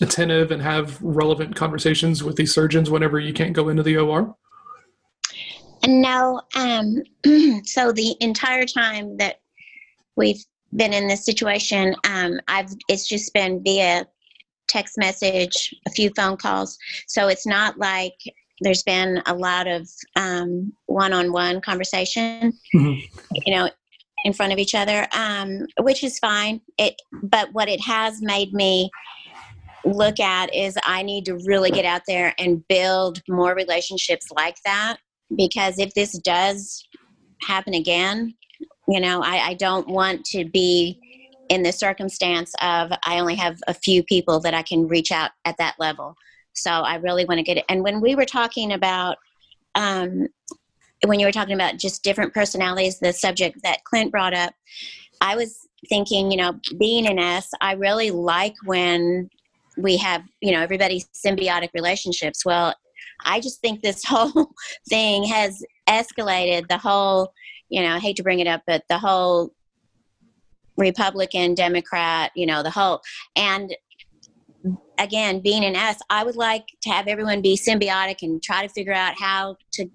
attentive 0.00 0.50
and 0.50 0.62
have 0.62 1.00
relevant 1.02 1.54
conversations 1.54 2.22
with 2.22 2.36
these 2.36 2.54
surgeons 2.54 2.90
whenever 2.90 3.18
you 3.18 3.32
can't 3.32 3.52
go 3.52 3.68
into 3.68 3.82
the 3.82 3.96
OR? 3.96 4.34
No. 5.86 6.40
Um, 6.54 7.02
so 7.64 7.92
the 7.92 8.16
entire 8.20 8.66
time 8.66 9.16
that 9.18 9.40
we've 10.16 10.44
been 10.74 10.92
in 10.92 11.08
this 11.08 11.24
situation, 11.24 11.94
um, 12.08 12.40
I've 12.48 12.72
it's 12.88 13.08
just 13.08 13.32
been 13.34 13.62
via 13.62 14.06
text 14.68 14.96
message, 14.96 15.74
a 15.86 15.90
few 15.90 16.10
phone 16.16 16.36
calls. 16.36 16.78
So 17.06 17.28
it's 17.28 17.46
not 17.46 17.78
like 17.78 18.14
there's 18.60 18.82
been 18.82 19.20
a 19.26 19.34
lot 19.34 19.66
of 19.66 19.88
um, 20.16 20.72
one-on-one 20.86 21.60
conversation. 21.60 22.52
Mm-hmm. 22.74 23.00
You 23.44 23.54
know, 23.54 23.70
in 24.24 24.32
front 24.32 24.52
of 24.52 24.58
each 24.58 24.74
other, 24.74 25.06
um, 25.16 25.66
which 25.80 26.04
is 26.04 26.18
fine. 26.18 26.60
It, 26.78 27.00
but 27.22 27.52
what 27.52 27.68
it 27.68 27.80
has 27.80 28.22
made 28.22 28.52
me 28.52 28.90
look 29.84 30.20
at 30.20 30.54
is 30.54 30.76
I 30.84 31.02
need 31.02 31.24
to 31.26 31.38
really 31.46 31.70
get 31.70 31.84
out 31.84 32.02
there 32.06 32.34
and 32.38 32.66
build 32.68 33.20
more 33.28 33.54
relationships 33.54 34.26
like 34.34 34.56
that 34.64 34.98
because 35.36 35.78
if 35.78 35.92
this 35.94 36.16
does 36.18 36.86
happen 37.42 37.74
again, 37.74 38.34
you 38.88 39.00
know, 39.00 39.22
I, 39.22 39.48
I 39.48 39.54
don't 39.54 39.88
want 39.88 40.24
to 40.26 40.44
be 40.44 40.98
in 41.48 41.62
the 41.62 41.72
circumstance 41.72 42.52
of 42.62 42.92
I 43.04 43.18
only 43.18 43.34
have 43.36 43.58
a 43.66 43.74
few 43.74 44.02
people 44.02 44.40
that 44.40 44.54
I 44.54 44.62
can 44.62 44.86
reach 44.88 45.12
out 45.12 45.30
at 45.44 45.56
that 45.58 45.74
level. 45.78 46.16
So 46.54 46.70
I 46.70 46.96
really 46.96 47.24
want 47.24 47.38
to 47.38 47.44
get 47.44 47.56
it. 47.56 47.64
And 47.68 47.82
when 47.82 48.00
we 48.00 48.14
were 48.14 48.24
talking 48.24 48.72
about 48.72 49.18
um, 49.74 50.28
when 51.06 51.18
you 51.18 51.26
were 51.26 51.32
talking 51.32 51.54
about 51.54 51.78
just 51.78 52.02
different 52.02 52.32
personalities, 52.32 52.98
the 52.98 53.12
subject 53.12 53.58
that 53.62 53.84
Clint 53.84 54.12
brought 54.12 54.34
up, 54.34 54.54
I 55.20 55.36
was 55.36 55.66
thinking, 55.88 56.30
you 56.30 56.36
know, 56.36 56.58
being 56.78 57.06
an 57.06 57.18
S, 57.18 57.50
I 57.60 57.72
really 57.72 58.10
like 58.10 58.54
when 58.64 59.28
we 59.76 59.96
have, 59.96 60.22
you 60.40 60.52
know, 60.52 60.60
everybody's 60.60 61.08
symbiotic 61.08 61.70
relationships. 61.74 62.44
Well, 62.44 62.74
I 63.24 63.40
just 63.40 63.60
think 63.60 63.82
this 63.82 64.04
whole 64.06 64.52
thing 64.88 65.24
has 65.24 65.64
escalated 65.88 66.68
the 66.68 66.78
whole, 66.78 67.32
you 67.68 67.82
know, 67.82 67.94
I 67.94 67.98
hate 67.98 68.16
to 68.16 68.22
bring 68.22 68.40
it 68.40 68.46
up, 68.46 68.62
but 68.66 68.84
the 68.88 68.98
whole 68.98 69.52
Republican, 70.76 71.54
Democrat, 71.54 72.30
you 72.34 72.46
know, 72.46 72.62
the 72.62 72.70
whole, 72.70 73.00
and 73.36 73.74
again, 74.98 75.40
being 75.40 75.64
an 75.64 75.74
S, 75.74 75.98
I 76.10 76.24
would 76.24 76.36
like 76.36 76.64
to 76.82 76.90
have 76.90 77.08
everyone 77.08 77.42
be 77.42 77.56
symbiotic 77.56 78.22
and 78.22 78.42
try 78.42 78.64
to 78.64 78.72
figure 78.72 78.92
out 78.92 79.14
how 79.18 79.56
to 79.72 79.90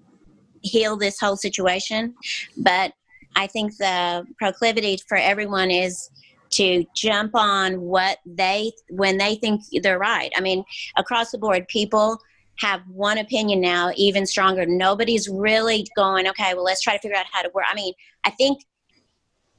heal 0.62 0.96
this 0.96 1.18
whole 1.20 1.36
situation. 1.36 2.14
But 2.56 2.92
I 3.36 3.46
think 3.46 3.76
the 3.76 4.26
proclivity 4.38 4.98
for 5.08 5.16
everyone 5.16 5.70
is 5.70 6.10
to 6.50 6.84
jump 6.96 7.34
on 7.34 7.80
what 7.80 8.18
they 8.24 8.72
when 8.90 9.18
they 9.18 9.34
think 9.36 9.62
they're 9.82 9.98
right. 9.98 10.32
I 10.36 10.40
mean, 10.40 10.64
across 10.96 11.30
the 11.30 11.38
board, 11.38 11.68
people 11.68 12.18
have 12.58 12.80
one 12.88 13.18
opinion 13.18 13.60
now, 13.60 13.92
even 13.96 14.26
stronger. 14.26 14.66
Nobody's 14.66 15.28
really 15.28 15.86
going, 15.94 16.26
okay, 16.28 16.54
well, 16.54 16.64
let's 16.64 16.82
try 16.82 16.94
to 16.94 16.98
figure 16.98 17.16
out 17.16 17.26
how 17.30 17.42
to 17.42 17.50
work. 17.54 17.64
I 17.70 17.74
mean, 17.74 17.92
I 18.24 18.30
think 18.30 18.64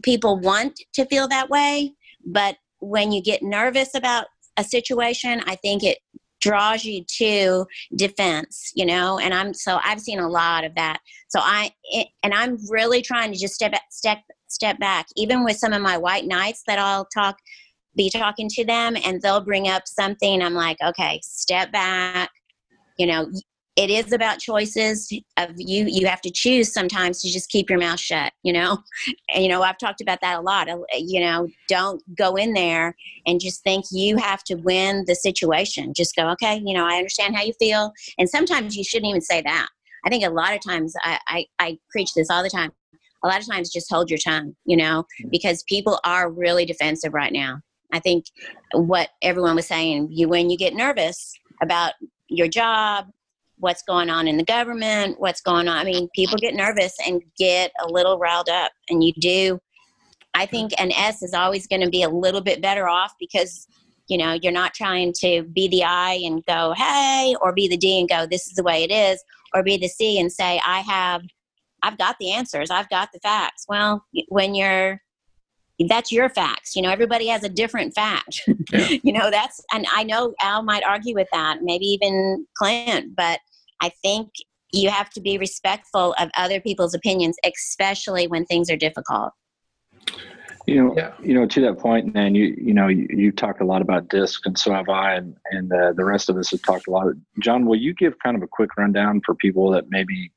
people 0.04 0.38
want 0.40 0.80
to 0.94 1.06
feel 1.06 1.28
that 1.30 1.50
way, 1.50 1.94
but 2.26 2.58
when 2.80 3.12
you 3.12 3.22
get 3.22 3.42
nervous 3.42 3.96
about 3.96 4.28
a 4.58 4.64
situation, 4.64 5.42
I 5.46 5.56
think 5.56 5.84
it 5.84 6.00
draws 6.40 6.84
you 6.84 7.04
to 7.18 7.66
defense 7.96 8.72
you 8.76 8.86
know? 8.86 9.20
And 9.20 9.34
i'm 9.34 9.54
so 9.54 9.80
i've 9.84 10.00
seen 10.00 10.20
a 10.20 10.30
lot 10.30 10.64
of 10.64 10.76
that. 10.76 11.00
So 11.30 11.40
i 11.42 11.72
and 12.24 12.34
i'm 12.34 12.58
really 12.70 13.02
trying 13.02 13.32
to 13.32 13.40
just 13.40 13.54
step 13.54 13.74
step 13.90 14.20
step 14.48 14.80
back 14.80 15.08
even 15.16 15.44
with 15.44 15.58
some 15.58 15.74
of 15.74 15.82
my 15.82 15.98
white 15.98 16.26
knights 16.26 16.64
that 16.66 16.80
i'll 16.80 17.06
talk 17.14 17.38
be 17.96 18.10
talking 18.10 18.50
to 18.50 18.66
them 18.66 18.96
and 19.06 19.22
they'll 19.22 19.42
bring 19.42 19.68
up 19.68 19.84
something 19.86 20.42
i'm 20.42 20.54
like 20.54 20.78
okay 20.86 21.20
step 21.24 21.72
back. 21.72 22.30
You 22.98 23.08
know 23.08 23.32
it 23.80 23.90
is 23.90 24.12
about 24.12 24.40
choices 24.40 25.10
of 25.38 25.52
you 25.56 25.86
you 25.88 26.06
have 26.06 26.20
to 26.20 26.30
choose 26.30 26.74
sometimes 26.74 27.22
to 27.22 27.32
just 27.32 27.50
keep 27.50 27.70
your 27.70 27.80
mouth 27.80 28.00
shut 28.00 28.34
you 28.44 28.52
know? 28.52 28.78
And, 29.34 29.44
you 29.44 29.50
know 29.50 29.62
i've 29.62 29.78
talked 29.78 30.02
about 30.02 30.20
that 30.22 30.38
a 30.38 30.42
lot 30.42 30.70
uh, 30.70 30.78
you 30.98 31.22
know 31.22 31.48
don't 31.68 32.02
go 32.18 32.36
in 32.36 32.54
there 32.54 32.96
and 33.26 33.40
just 33.40 33.64
think 33.64 33.86
you 33.92 34.18
have 34.18 34.44
to 34.44 34.56
win 34.56 35.04
the 35.08 35.16
situation. 35.16 35.94
Just 35.96 36.16
go 36.16 36.30
okay 36.32 36.62
you 36.66 36.74
know 36.74 36.86
i 36.86 36.98
understand 36.98 37.36
how 37.36 37.44
you 37.44 37.54
feel. 37.54 37.94
And 38.18 38.30
sometimes 38.30 38.76
you 38.76 38.84
shouldn't 38.84 39.10
even 39.10 39.22
say 39.22 39.42
that. 39.42 39.68
I 40.06 40.10
think 40.10 40.26
a 40.26 40.30
lot 40.30 40.54
of 40.54 40.62
times 40.62 40.94
i 41.04 41.20
i, 41.28 41.46
I 41.60 41.78
preach 41.92 42.14
this 42.14 42.30
all 42.30 42.44
the 42.44 42.50
time. 42.50 42.72
A 43.24 43.28
lot 43.28 43.40
of 43.40 43.48
times 43.48 43.72
just 43.72 43.92
hold 43.92 44.10
your 44.10 44.20
tongue 44.20 44.56
you 44.66 44.76
know 44.76 45.06
because 45.32 45.64
people 45.64 46.00
are 46.04 46.30
really 46.30 46.66
defensive 46.66 47.14
right 47.14 47.34
now. 47.34 47.62
I 47.94 48.00
think 48.00 48.26
what 48.74 49.10
everyone 49.22 49.56
was 49.56 49.68
saying 49.68 50.10
you 50.12 50.28
when 50.28 50.50
you 50.50 50.58
get 50.58 50.74
nervous 50.74 51.34
about 51.62 51.94
your 52.28 52.48
job 52.48 53.08
what's 53.60 53.84
going 53.84 54.10
on 54.10 54.28
in 54.28 54.38
the 54.38 54.44
government, 54.44 55.20
what's 55.20 55.42
going 55.42 55.68
on. 55.68 55.78
I 55.78 55.84
mean, 55.84 56.10
people 56.16 56.38
get 56.38 56.56
nervous 56.56 56.96
and 57.06 57.22
get 57.38 57.72
a 57.82 57.88
little 57.88 58.18
riled 58.18 58.50
up, 58.50 58.72
and 58.90 59.04
you 59.04 59.14
do. 59.20 59.60
I 60.34 60.46
think 60.46 60.72
an 60.80 60.92
S 60.92 61.22
is 61.22 61.34
always 61.34 61.68
going 61.68 61.82
to 61.82 61.90
be 61.90 62.04
a 62.04 62.10
little 62.10 62.42
bit 62.42 62.62
better 62.62 62.88
off 62.88 63.14
because 63.20 63.68
you 64.08 64.18
know 64.18 64.34
you're 64.42 64.52
not 64.52 64.74
trying 64.74 65.14
to 65.20 65.44
be 65.54 65.68
the 65.68 65.84
I 65.84 66.20
and 66.24 66.44
go 66.46 66.74
hey, 66.76 67.36
or 67.42 67.54
be 67.54 67.68
the 67.68 67.78
D 67.78 68.00
and 68.00 68.10
go 68.10 68.26
this 68.26 68.48
is 68.48 68.54
the 68.54 68.64
way 68.64 68.84
it 68.84 68.92
is, 68.92 69.24
or 69.54 69.64
be 69.64 69.78
the 69.78 69.88
C 69.88 70.20
and 70.20 70.32
say 70.32 70.62
I 70.66 70.80
have, 70.80 71.24
I've 71.84 71.98
got 71.98 72.16
the 72.20 72.32
answers, 72.32 72.72
I've 72.72 72.90
got 72.90 73.10
the 73.14 73.20
facts. 73.20 73.66
Well, 73.68 74.06
when 74.30 74.56
you're 74.56 75.02
that's 75.88 76.12
your 76.12 76.28
facts 76.30 76.76
you 76.76 76.82
know 76.82 76.90
everybody 76.90 77.28
has 77.28 77.44
a 77.44 77.50
different 77.50 77.94
fact 77.94 78.42
yeah. 78.74 78.88
you 79.04 79.14
know 79.14 79.32
that's 79.32 79.64
and 79.72 79.86
i 79.94 80.04
know 80.04 80.34
al 80.42 80.62
might 80.62 80.84
argue 80.84 81.16
with 81.16 81.28
that 81.32 81.60
maybe 81.62 81.86
even 81.86 82.46
clint 82.58 83.16
but 83.16 83.40
I 83.82 83.92
think 84.04 84.30
you 84.72 84.90
have 84.90 85.10
to 85.12 85.22
be 85.22 85.38
respectful 85.38 86.14
of 86.20 86.30
other 86.38 86.60
people's 86.60 86.94
opinions, 86.94 87.38
especially 87.44 88.28
when 88.28 88.46
things 88.46 88.70
are 88.70 88.78
difficult. 88.78 89.32
You 90.68 90.84
know, 90.84 90.94
Yeah. 90.96 91.14
you 91.20 91.34
know, 91.34 91.48
to 91.48 91.62
that 91.62 91.80
point, 91.80 92.14
man, 92.14 92.36
you 92.36 92.56
you 92.58 92.74
know, 92.74 92.88
you, 92.88 93.08
you 93.10 93.32
talked 93.32 93.62
a 93.62 93.66
lot 93.66 93.82
about 93.82 94.10
DISC, 94.10 94.46
and 94.46 94.58
so 94.58 94.72
have 94.72 94.90
I, 94.90 95.16
and 95.16 95.36
and 95.52 95.72
uh, 95.74 95.94
the 95.94 96.06
rest 96.06 96.30
of 96.30 96.38
us 96.38 96.52
have 96.52 96.62
talked 96.62 96.88
a 96.88 96.92
lot. 96.92 97.08
John, 97.40 97.66
will 97.66 97.78
you 97.78 97.94
give 97.94 98.14
kind 98.20 98.36
of 98.38 98.44
a 98.44 98.48
quick 98.48 98.78
rundown 98.78 99.22
for 99.26 99.34
people 99.36 99.72
that 99.72 99.86
maybe 99.90 100.32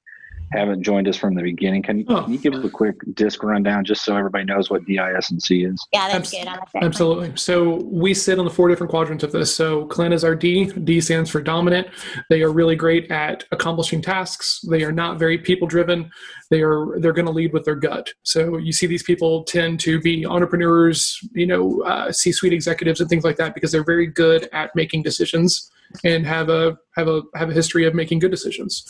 haven't 0.53 0.83
joined 0.83 1.09
us 1.09 1.17
from 1.17 1.35
the 1.35 1.43
beginning? 1.43 1.83
Can 1.83 1.99
you, 1.99 2.05
Oh. 2.09 2.23
can 2.23 2.33
you 2.33 2.39
give 2.39 2.55
a 2.55 2.69
quick 2.69 2.97
DISC 3.15 3.43
rundown 3.43 3.85
just 3.85 4.05
so 4.05 4.17
everybody 4.17 4.45
knows 4.45 4.71
what 4.71 4.85
DIS 4.85 5.31
and 5.31 5.43
C 5.43 5.65
is? 5.65 5.85
Yeah, 5.93 6.09
that's 6.09 6.15
Abs- 6.15 6.31
good. 6.31 6.47
I 6.49 6.53
like 6.57 6.73
that. 6.73 6.85
Absolutely. 6.85 7.33
So 7.37 7.77
we 7.85 8.15
sit 8.15 8.39
on 8.39 8.45
the 8.45 8.51
four 8.51 8.69
different 8.69 8.91
quadrants 8.91 9.25
of 9.25 9.33
this. 9.33 9.55
So 9.55 9.87
Clint 9.87 10.15
is 10.15 10.25
our 10.25 10.35
D. 10.35 10.67
D 10.67 11.01
stands 11.01 11.31
for 11.31 11.41
dominant. 11.41 11.89
They 12.31 12.43
are 12.43 12.53
really 12.53 12.77
great 12.77 13.11
at 13.11 13.45
accomplishing 13.53 14.03
tasks. 14.03 14.61
They 14.69 14.83
are 14.85 14.93
not 14.93 15.19
very 15.19 15.39
people 15.39 15.67
driven. 15.69 16.11
They 16.51 16.63
are 16.63 16.99
they're 17.01 17.13
going 17.15 17.27
to 17.27 17.33
lead 17.33 17.53
with 17.53 17.65
their 17.65 17.75
gut. 17.77 18.11
So 18.25 18.59
you 18.59 18.73
see 18.73 18.87
these 18.87 19.03
people 19.03 19.45
tend 19.45 19.81
to 19.81 20.01
be 20.01 20.27
entrepreneurs, 20.27 21.19
you 21.35 21.47
know, 21.47 21.83
uh, 21.83 22.13
C-suite 22.13 22.53
executives 22.53 23.01
and 23.01 23.09
things 23.09 23.25
like 23.25 23.37
that 23.37 23.55
because 23.55 23.73
they're 23.73 23.85
very 23.85 24.07
good 24.07 24.49
at 24.53 24.71
making 24.77 25.03
decisions 25.03 25.71
and 26.05 26.27
have 26.27 26.49
a 26.51 26.77
have 26.97 27.09
a 27.09 27.23
have 27.35 27.49
a 27.51 27.53
history 27.55 27.87
of 27.87 27.95
making 27.95 28.19
good 28.19 28.31
decisions. 28.31 28.85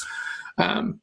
Um, 0.58 1.00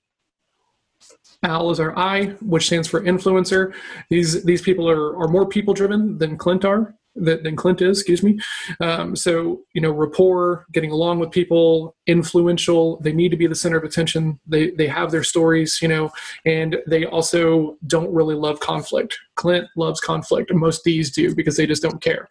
Al 1.44 1.72
is 1.72 1.80
our 1.80 1.98
I, 1.98 2.36
which 2.42 2.66
stands 2.66 2.88
for 2.88 3.02
influencer. 3.02 3.74
These 4.10 4.44
these 4.44 4.62
people 4.62 4.90
are, 4.90 5.16
are 5.18 5.28
more 5.28 5.48
people 5.48 5.74
driven 5.74 6.18
than 6.18 6.38
Clint 6.38 6.66
are 6.66 6.96
than, 7.24 7.44
than 7.44 7.56
Clint 7.56 7.82
is. 7.82 8.00
Excuse 8.00 8.24
me. 8.24 8.40
Um, 8.80 9.16
so 9.16 9.62
you 9.74 9.82
know, 9.82 9.92
rapport, 9.92 10.66
getting 10.72 10.92
along 10.92 11.20
with 11.20 11.32
people, 11.32 11.96
influential. 12.08 13.00
They 13.02 13.14
need 13.14 13.30
to 13.30 13.38
be 13.38 13.48
the 13.48 13.56
center 13.56 13.78
of 13.78 13.84
attention. 13.84 14.40
They 14.48 14.72
they 14.72 14.88
have 14.88 15.12
their 15.12 15.24
stories, 15.24 15.80
you 15.82 15.88
know, 15.88 16.12
and 16.46 16.78
they 16.88 17.06
also 17.06 17.78
don't 17.88 18.12
really 18.14 18.36
love 18.36 18.60
conflict. 18.60 19.18
Clint 19.36 19.68
loves 19.78 20.02
conflict, 20.02 20.54
most 20.54 20.84
D's 20.84 21.12
do 21.12 21.34
because 21.34 21.56
they 21.56 21.66
just 21.66 21.82
don't 21.82 22.02
care. 22.02 22.28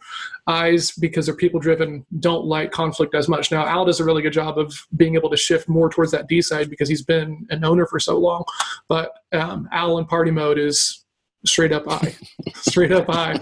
I's 0.46 0.92
because 0.92 1.27
they're 1.27 1.35
people 1.35 1.61
driven, 1.61 2.05
don't 2.20 2.44
like 2.44 2.70
conflict 2.70 3.14
as 3.14 3.29
much. 3.29 3.51
Now 3.51 3.66
Al 3.66 3.85
does 3.85 4.01
a 4.01 4.05
really 4.05 4.22
good 4.22 4.33
job 4.33 4.59
of 4.59 4.74
being 4.96 5.14
able 5.14 5.31
to 5.31 5.37
shift 5.37 5.68
more 5.68 5.88
towards 5.88 6.11
that 6.12 6.29
D 6.29 6.42
side 6.42 6.68
because 6.68 6.88
he's 6.88 7.03
been 7.03 7.46
an 7.51 7.64
owner 7.64 7.87
for 7.87 8.01
so 8.01 8.18
long. 8.18 8.44
But 8.88 9.12
um, 9.33 9.68
Al 9.72 9.98
in 9.98 10.05
party 10.07 10.31
mode 10.31 10.59
is 10.59 11.05
straight 11.46 11.72
up 11.72 11.85
I, 11.87 12.14
straight 12.55 12.92
up 12.92 13.07
I. 13.09 13.35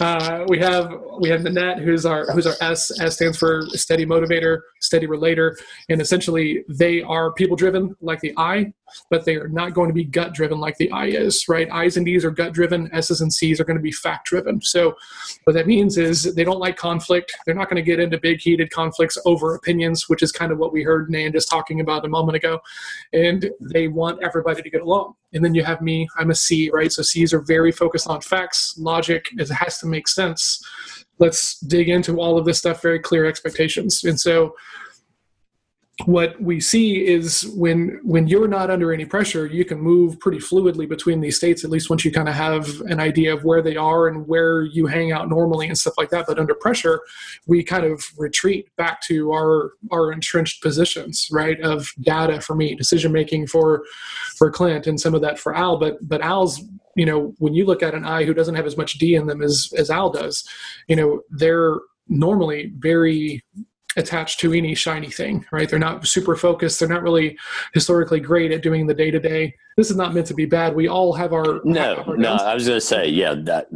Uh, 0.00 0.44
we 0.48 0.58
have 0.58 0.92
we 1.20 1.28
have 1.28 1.42
Nanette, 1.42 1.78
who's 1.78 2.04
our 2.04 2.26
who's 2.32 2.46
our 2.46 2.54
S. 2.60 2.90
S 3.00 3.14
stands 3.14 3.38
for 3.38 3.62
steady 3.70 4.04
motivator, 4.04 4.60
steady 4.80 5.06
relator, 5.06 5.56
and 5.88 6.00
essentially 6.00 6.64
they 6.68 7.02
are 7.02 7.32
people 7.32 7.56
driven 7.56 7.94
like 8.00 8.20
the 8.20 8.34
I, 8.36 8.72
but 9.10 9.24
they 9.24 9.36
are 9.36 9.48
not 9.48 9.72
going 9.74 9.88
to 9.88 9.94
be 9.94 10.04
gut 10.04 10.34
driven 10.34 10.58
like 10.58 10.76
the 10.78 10.90
I 10.90 11.06
is. 11.06 11.44
Right? 11.48 11.70
I's 11.70 11.96
and 11.96 12.04
D's 12.04 12.24
are 12.24 12.30
gut 12.30 12.52
driven. 12.52 12.92
S's 12.92 13.20
and 13.20 13.32
C's 13.32 13.60
are 13.60 13.64
going 13.64 13.78
to 13.78 13.82
be 13.82 13.92
fact 13.92 14.26
driven. 14.26 14.60
So 14.60 14.94
what 15.44 15.54
that 15.54 15.66
means 15.66 15.98
is 15.98 16.34
they 16.34 16.44
don't 16.44 16.60
like 16.60 16.76
conflict. 16.76 17.32
They're 17.46 17.54
not 17.54 17.68
going 17.68 17.82
to 17.82 17.88
get 17.88 18.00
into 18.00 18.18
big 18.18 18.40
heated 18.40 18.70
conflicts 18.70 19.16
over 19.26 19.54
opinions, 19.54 20.08
which 20.08 20.22
is 20.22 20.32
kind 20.32 20.50
of 20.50 20.58
what 20.58 20.72
we 20.72 20.82
heard 20.82 21.10
Nan 21.10 21.32
just 21.32 21.48
talking 21.48 21.80
about 21.80 22.04
a 22.04 22.08
moment 22.08 22.36
ago. 22.36 22.60
And 23.12 23.50
they 23.60 23.88
want 23.88 24.22
everybody 24.22 24.62
to 24.62 24.70
get 24.70 24.82
along. 24.82 25.14
And 25.32 25.44
then 25.44 25.54
you 25.54 25.64
have 25.64 25.80
me, 25.80 26.08
I'm 26.18 26.30
a 26.30 26.34
C, 26.34 26.70
right? 26.72 26.92
So 26.92 27.02
C's 27.02 27.32
are 27.32 27.40
very 27.40 27.72
focused 27.72 28.06
on 28.06 28.20
facts, 28.20 28.74
logic, 28.78 29.28
it 29.38 29.48
has 29.48 29.78
to 29.78 29.86
make 29.86 30.08
sense. 30.08 30.62
Let's 31.18 31.58
dig 31.60 31.88
into 31.88 32.20
all 32.20 32.38
of 32.38 32.44
this 32.44 32.58
stuff, 32.58 32.82
very 32.82 32.98
clear 32.98 33.24
expectations. 33.24 34.02
And 34.04 34.18
so 34.20 34.54
what 36.06 36.40
we 36.40 36.58
see 36.58 37.06
is 37.06 37.42
when 37.54 38.00
when 38.02 38.26
you're 38.26 38.48
not 38.48 38.70
under 38.70 38.92
any 38.92 39.04
pressure 39.04 39.46
you 39.46 39.64
can 39.64 39.78
move 39.78 40.18
pretty 40.20 40.38
fluidly 40.38 40.88
between 40.88 41.20
these 41.20 41.36
states 41.36 41.64
at 41.64 41.70
least 41.70 41.90
once 41.90 42.02
you 42.02 42.10
kind 42.10 42.30
of 42.30 42.34
have 42.34 42.80
an 42.82 42.98
idea 42.98 43.32
of 43.32 43.44
where 43.44 43.60
they 43.60 43.76
are 43.76 44.08
and 44.08 44.26
where 44.26 44.62
you 44.62 44.86
hang 44.86 45.12
out 45.12 45.28
normally 45.28 45.68
and 45.68 45.76
stuff 45.76 45.94
like 45.98 46.08
that. 46.08 46.24
But 46.26 46.38
under 46.38 46.54
pressure 46.54 47.02
we 47.46 47.62
kind 47.62 47.84
of 47.84 48.04
retreat 48.16 48.74
back 48.76 49.02
to 49.02 49.32
our 49.32 49.72
our 49.90 50.12
entrenched 50.12 50.62
positions 50.62 51.28
right 51.30 51.60
of 51.60 51.92
data 52.00 52.40
for 52.40 52.56
me 52.56 52.74
decision 52.74 53.12
making 53.12 53.46
for 53.46 53.84
for 54.36 54.50
clint 54.50 54.86
and 54.86 54.98
some 54.98 55.14
of 55.14 55.20
that 55.20 55.38
for 55.38 55.54
al. 55.54 55.76
But 55.76 55.98
but 56.08 56.22
al's 56.22 56.58
you 56.96 57.04
know 57.04 57.34
when 57.38 57.54
you 57.54 57.66
look 57.66 57.82
at 57.82 57.94
an 57.94 58.04
I 58.04 58.24
who 58.24 58.32
doesn't 58.32 58.54
have 58.54 58.66
as 58.66 58.78
much 58.78 58.94
d 58.94 59.14
in 59.14 59.26
them 59.26 59.42
as 59.42 59.70
as 59.76 59.90
al 59.90 60.10
does 60.10 60.42
you 60.88 60.96
know 60.96 61.20
they're 61.30 61.76
normally 62.08 62.72
very 62.78 63.44
attached 63.96 64.40
to 64.40 64.52
any 64.52 64.74
shiny 64.74 65.10
thing, 65.10 65.44
right? 65.52 65.68
They're 65.68 65.78
not 65.78 66.06
super 66.06 66.36
focused. 66.36 66.80
They're 66.80 66.88
not 66.88 67.02
really 67.02 67.36
historically 67.74 68.20
great 68.20 68.52
at 68.52 68.62
doing 68.62 68.86
the 68.86 68.94
day 68.94 69.10
to 69.10 69.20
day. 69.20 69.54
This 69.76 69.90
is 69.90 69.96
not 69.96 70.14
meant 70.14 70.26
to 70.28 70.34
be 70.34 70.46
bad. 70.46 70.74
We 70.74 70.88
all 70.88 71.12
have 71.12 71.32
our 71.32 71.60
No, 71.64 71.96
have 71.96 72.08
our 72.08 72.16
no. 72.16 72.34
I 72.34 72.54
was 72.54 72.66
going 72.66 72.80
to 72.80 72.86
say, 72.86 73.08
yeah, 73.08 73.34
that 73.44 73.68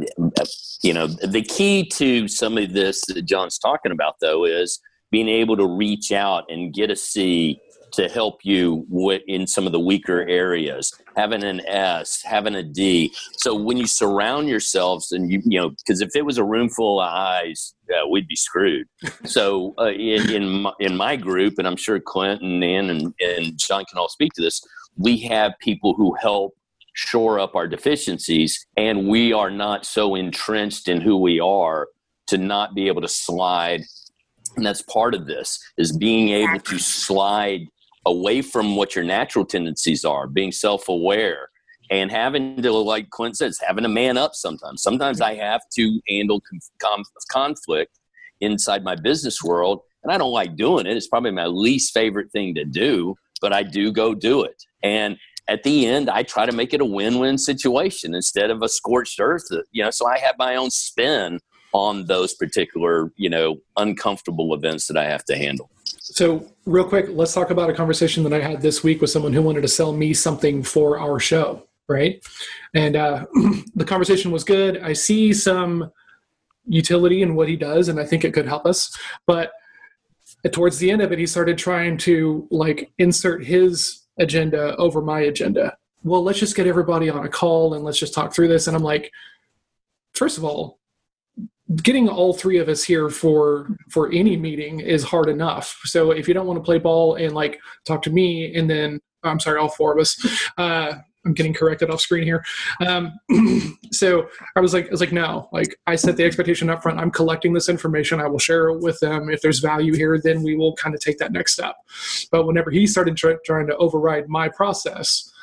you 0.81 0.93
know, 0.93 1.07
the 1.07 1.41
key 1.41 1.85
to 1.93 2.27
some 2.27 2.57
of 2.57 2.73
this 2.73 3.03
that 3.07 3.23
John's 3.23 3.57
talking 3.57 3.91
about, 3.91 4.15
though, 4.21 4.45
is 4.45 4.79
being 5.11 5.27
able 5.29 5.55
to 5.57 5.65
reach 5.65 6.11
out 6.11 6.45
and 6.49 6.73
get 6.73 6.91
a 6.91 6.95
C 6.95 7.59
to 7.97 8.07
help 8.07 8.41
you 8.43 8.85
in 9.27 9.47
some 9.47 9.65
of 9.65 9.71
the 9.71 9.79
weaker 9.79 10.21
areas. 10.27 10.93
Having 11.15 11.43
an 11.43 11.61
S, 11.65 12.21
having 12.23 12.53
a 12.53 12.61
D. 12.61 13.11
So 13.37 13.55
when 13.55 13.75
you 13.75 13.87
surround 13.87 14.47
yourselves, 14.47 15.11
and 15.11 15.31
you, 15.31 15.41
you 15.43 15.59
know, 15.59 15.69
because 15.69 15.99
if 15.99 16.15
it 16.15 16.23
was 16.23 16.37
a 16.37 16.43
room 16.43 16.69
full 16.69 17.01
of 17.01 17.09
I's, 17.11 17.73
uh, 17.89 18.07
we'd 18.07 18.27
be 18.27 18.35
screwed. 18.35 18.87
So 19.25 19.73
uh, 19.79 19.91
in 19.91 20.29
in 20.29 20.49
my, 20.61 20.71
in 20.79 20.95
my 20.95 21.15
group, 21.15 21.55
and 21.57 21.67
I'm 21.67 21.75
sure 21.75 21.99
Clint 21.99 22.41
and 22.41 22.63
and, 22.63 23.13
and 23.19 23.57
John 23.57 23.83
can 23.85 23.97
all 23.97 24.09
speak 24.09 24.31
to 24.33 24.41
this. 24.41 24.61
We 24.95 25.17
have 25.21 25.53
people 25.59 25.93
who 25.95 26.15
help 26.15 26.53
shore 26.93 27.39
up 27.39 27.55
our 27.55 27.67
deficiencies 27.67 28.65
and 28.75 29.07
we 29.07 29.33
are 29.33 29.51
not 29.51 29.85
so 29.85 30.15
entrenched 30.15 30.87
in 30.87 30.99
who 31.01 31.17
we 31.17 31.39
are 31.39 31.87
to 32.27 32.37
not 32.37 32.73
be 32.73 32.87
able 32.87 33.01
to 33.01 33.07
slide 33.07 33.83
and 34.55 34.65
that's 34.65 34.81
part 34.81 35.13
of 35.13 35.27
this 35.27 35.59
is 35.77 35.95
being 35.95 36.29
able 36.29 36.59
to 36.59 36.79
slide 36.79 37.67
away 38.07 38.41
from 38.41 38.75
what 38.75 38.95
your 38.95 39.03
natural 39.03 39.45
tendencies 39.45 40.05
are 40.05 40.27
being 40.27 40.51
self-aware 40.51 41.49
and 41.91 42.11
having 42.11 42.61
to 42.61 42.71
like 42.71 43.09
clint 43.09 43.37
says 43.37 43.59
having 43.65 43.83
to 43.83 43.89
man 43.89 44.17
up 44.17 44.33
sometimes. 44.33 44.81
Sometimes 44.81 45.21
i 45.21 45.35
have 45.35 45.61
to 45.75 45.99
handle 46.07 46.41
con- 46.41 46.59
con- 46.79 47.03
conflict 47.29 47.99
inside 48.41 48.83
my 48.83 48.95
business 48.95 49.43
world 49.43 49.81
and 50.03 50.11
i 50.11 50.17
don't 50.17 50.31
like 50.31 50.55
doing 50.55 50.85
it. 50.85 50.95
It's 50.95 51.07
probably 51.07 51.31
my 51.31 51.47
least 51.47 51.93
favorite 51.93 52.31
thing 52.31 52.55
to 52.55 52.65
do 52.65 53.15
but 53.41 53.53
i 53.53 53.61
do 53.61 53.91
go 53.91 54.15
do 54.15 54.43
it. 54.43 54.63
And 54.83 55.17
at 55.49 55.63
the 55.63 55.85
end 55.85 56.09
i 56.09 56.23
try 56.23 56.45
to 56.45 56.51
make 56.51 56.73
it 56.73 56.81
a 56.81 56.85
win-win 56.85 57.37
situation 57.37 58.15
instead 58.15 58.49
of 58.49 58.61
a 58.61 58.69
scorched 58.69 59.19
earth 59.19 59.47
you 59.71 59.83
know 59.83 59.91
so 59.91 60.05
i 60.07 60.17
have 60.17 60.35
my 60.37 60.55
own 60.55 60.69
spin 60.69 61.39
on 61.73 62.05
those 62.05 62.33
particular 62.33 63.11
you 63.15 63.29
know 63.29 63.57
uncomfortable 63.77 64.53
events 64.53 64.87
that 64.87 64.97
i 64.97 65.05
have 65.05 65.23
to 65.23 65.37
handle 65.37 65.69
So, 66.09 66.47
real 66.65 66.85
quick, 66.85 67.07
let's 67.09 67.33
talk 67.33 67.49
about 67.49 67.69
a 67.69 67.73
conversation 67.73 68.23
that 68.23 68.33
I 68.33 68.39
had 68.39 68.61
this 68.61 68.81
week 68.81 69.01
with 69.01 69.09
someone 69.09 69.33
who 69.33 69.41
wanted 69.41 69.61
to 69.63 69.67
sell 69.67 69.91
me 69.91 70.13
something 70.13 70.63
for 70.63 70.97
our 70.97 71.19
show, 71.19 71.67
right? 71.89 72.25
And 72.73 72.95
uh, 72.95 73.25
the 73.75 73.83
conversation 73.83 74.31
was 74.31 74.45
good. 74.45 74.77
I 74.81 74.93
see 74.93 75.33
some 75.33 75.91
utility 76.65 77.23
in 77.23 77.35
what 77.35 77.49
he 77.49 77.57
does, 77.57 77.89
and 77.89 77.99
I 77.99 78.05
think 78.05 78.23
it 78.23 78.33
could 78.33 78.47
help 78.47 78.65
us. 78.65 78.97
But 79.25 79.51
towards 80.53 80.77
the 80.77 80.91
end 80.91 81.01
of 81.01 81.11
it, 81.11 81.19
he 81.19 81.27
started 81.27 81.57
trying 81.57 81.97
to 81.97 82.47
like 82.51 82.89
insert 82.99 83.43
his 83.43 84.03
agenda 84.17 84.77
over 84.77 85.01
my 85.01 85.19
agenda. 85.19 85.75
Well, 86.03 86.23
let's 86.23 86.39
just 86.39 86.55
get 86.55 86.67
everybody 86.67 87.09
on 87.09 87.25
a 87.25 87.29
call 87.29 87.73
and 87.73 87.83
let's 87.83 87.99
just 87.99 88.13
talk 88.13 88.33
through 88.33 88.47
this. 88.47 88.67
And 88.67 88.77
I'm 88.77 88.83
like, 88.83 89.11
first 90.13 90.37
of 90.37 90.45
all, 90.45 90.79
getting 91.75 92.07
all 92.07 92.33
three 92.33 92.57
of 92.57 92.69
us 92.69 92.83
here 92.83 93.09
for 93.09 93.67
for 93.89 94.11
any 94.11 94.37
meeting 94.37 94.79
is 94.79 95.03
hard 95.03 95.29
enough. 95.29 95.79
So 95.83 96.11
if 96.11 96.27
you 96.27 96.33
don't 96.33 96.47
want 96.47 96.57
to 96.57 96.63
play 96.63 96.79
ball 96.79 97.15
and 97.15 97.33
like 97.33 97.59
talk 97.85 98.01
to 98.03 98.09
me 98.09 98.55
and 98.55 98.69
then 98.69 98.99
i'm 99.23 99.39
sorry 99.39 99.59
all 99.59 99.67
four 99.67 99.91
of 99.91 99.99
us 99.99 100.15
uh 100.57 100.93
i'm 101.25 101.33
getting 101.33 101.53
corrected 101.53 101.89
off 101.89 101.99
screen 101.99 102.23
here. 102.23 102.43
Um 102.85 103.11
so 103.91 104.29
i 104.55 104.61
was 104.61 104.73
like 104.73 104.87
i 104.87 104.91
was 104.91 105.01
like 105.01 105.11
no 105.11 105.49
like 105.51 105.77
i 105.87 105.95
set 105.95 106.15
the 106.15 106.23
expectation 106.23 106.69
up 106.69 106.81
front. 106.81 106.99
I'm 106.99 107.11
collecting 107.11 107.51
this 107.51 107.67
information. 107.67 108.21
I 108.21 108.27
will 108.27 108.39
share 108.39 108.69
it 108.69 108.79
with 108.79 108.99
them. 109.01 109.29
If 109.29 109.41
there's 109.41 109.59
value 109.59 109.93
here 109.93 110.21
then 110.23 110.43
we 110.43 110.55
will 110.55 110.73
kind 110.75 110.95
of 110.95 111.01
take 111.01 111.17
that 111.17 111.33
next 111.33 111.53
step. 111.53 111.75
But 112.31 112.47
whenever 112.47 112.71
he 112.71 112.87
started 112.87 113.17
try, 113.17 113.35
trying 113.45 113.67
to 113.67 113.75
override 113.77 114.29
my 114.29 114.47
process 114.47 115.33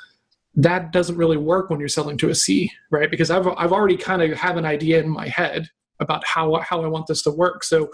that 0.57 0.93
doesn't 0.93 1.17
really 1.17 1.37
work 1.37 1.69
when 1.69 1.81
you're 1.81 1.89
selling 1.89 2.17
to 2.17 2.29
a 2.29 2.35
C, 2.35 2.71
right? 2.93 3.11
Because 3.11 3.29
I've 3.29 3.47
I've 3.49 3.73
already 3.73 3.97
kind 3.97 4.23
of 4.23 4.39
have 4.39 4.57
an 4.57 4.65
idea 4.65 5.03
in 5.03 5.09
my 5.09 5.27
head 5.27 5.69
about 6.01 6.25
how 6.25 6.55
how 6.61 6.83
I 6.83 6.89
want 6.89 7.07
this 7.07 7.23
to 7.23 7.31
work. 7.31 7.65
So 7.65 7.91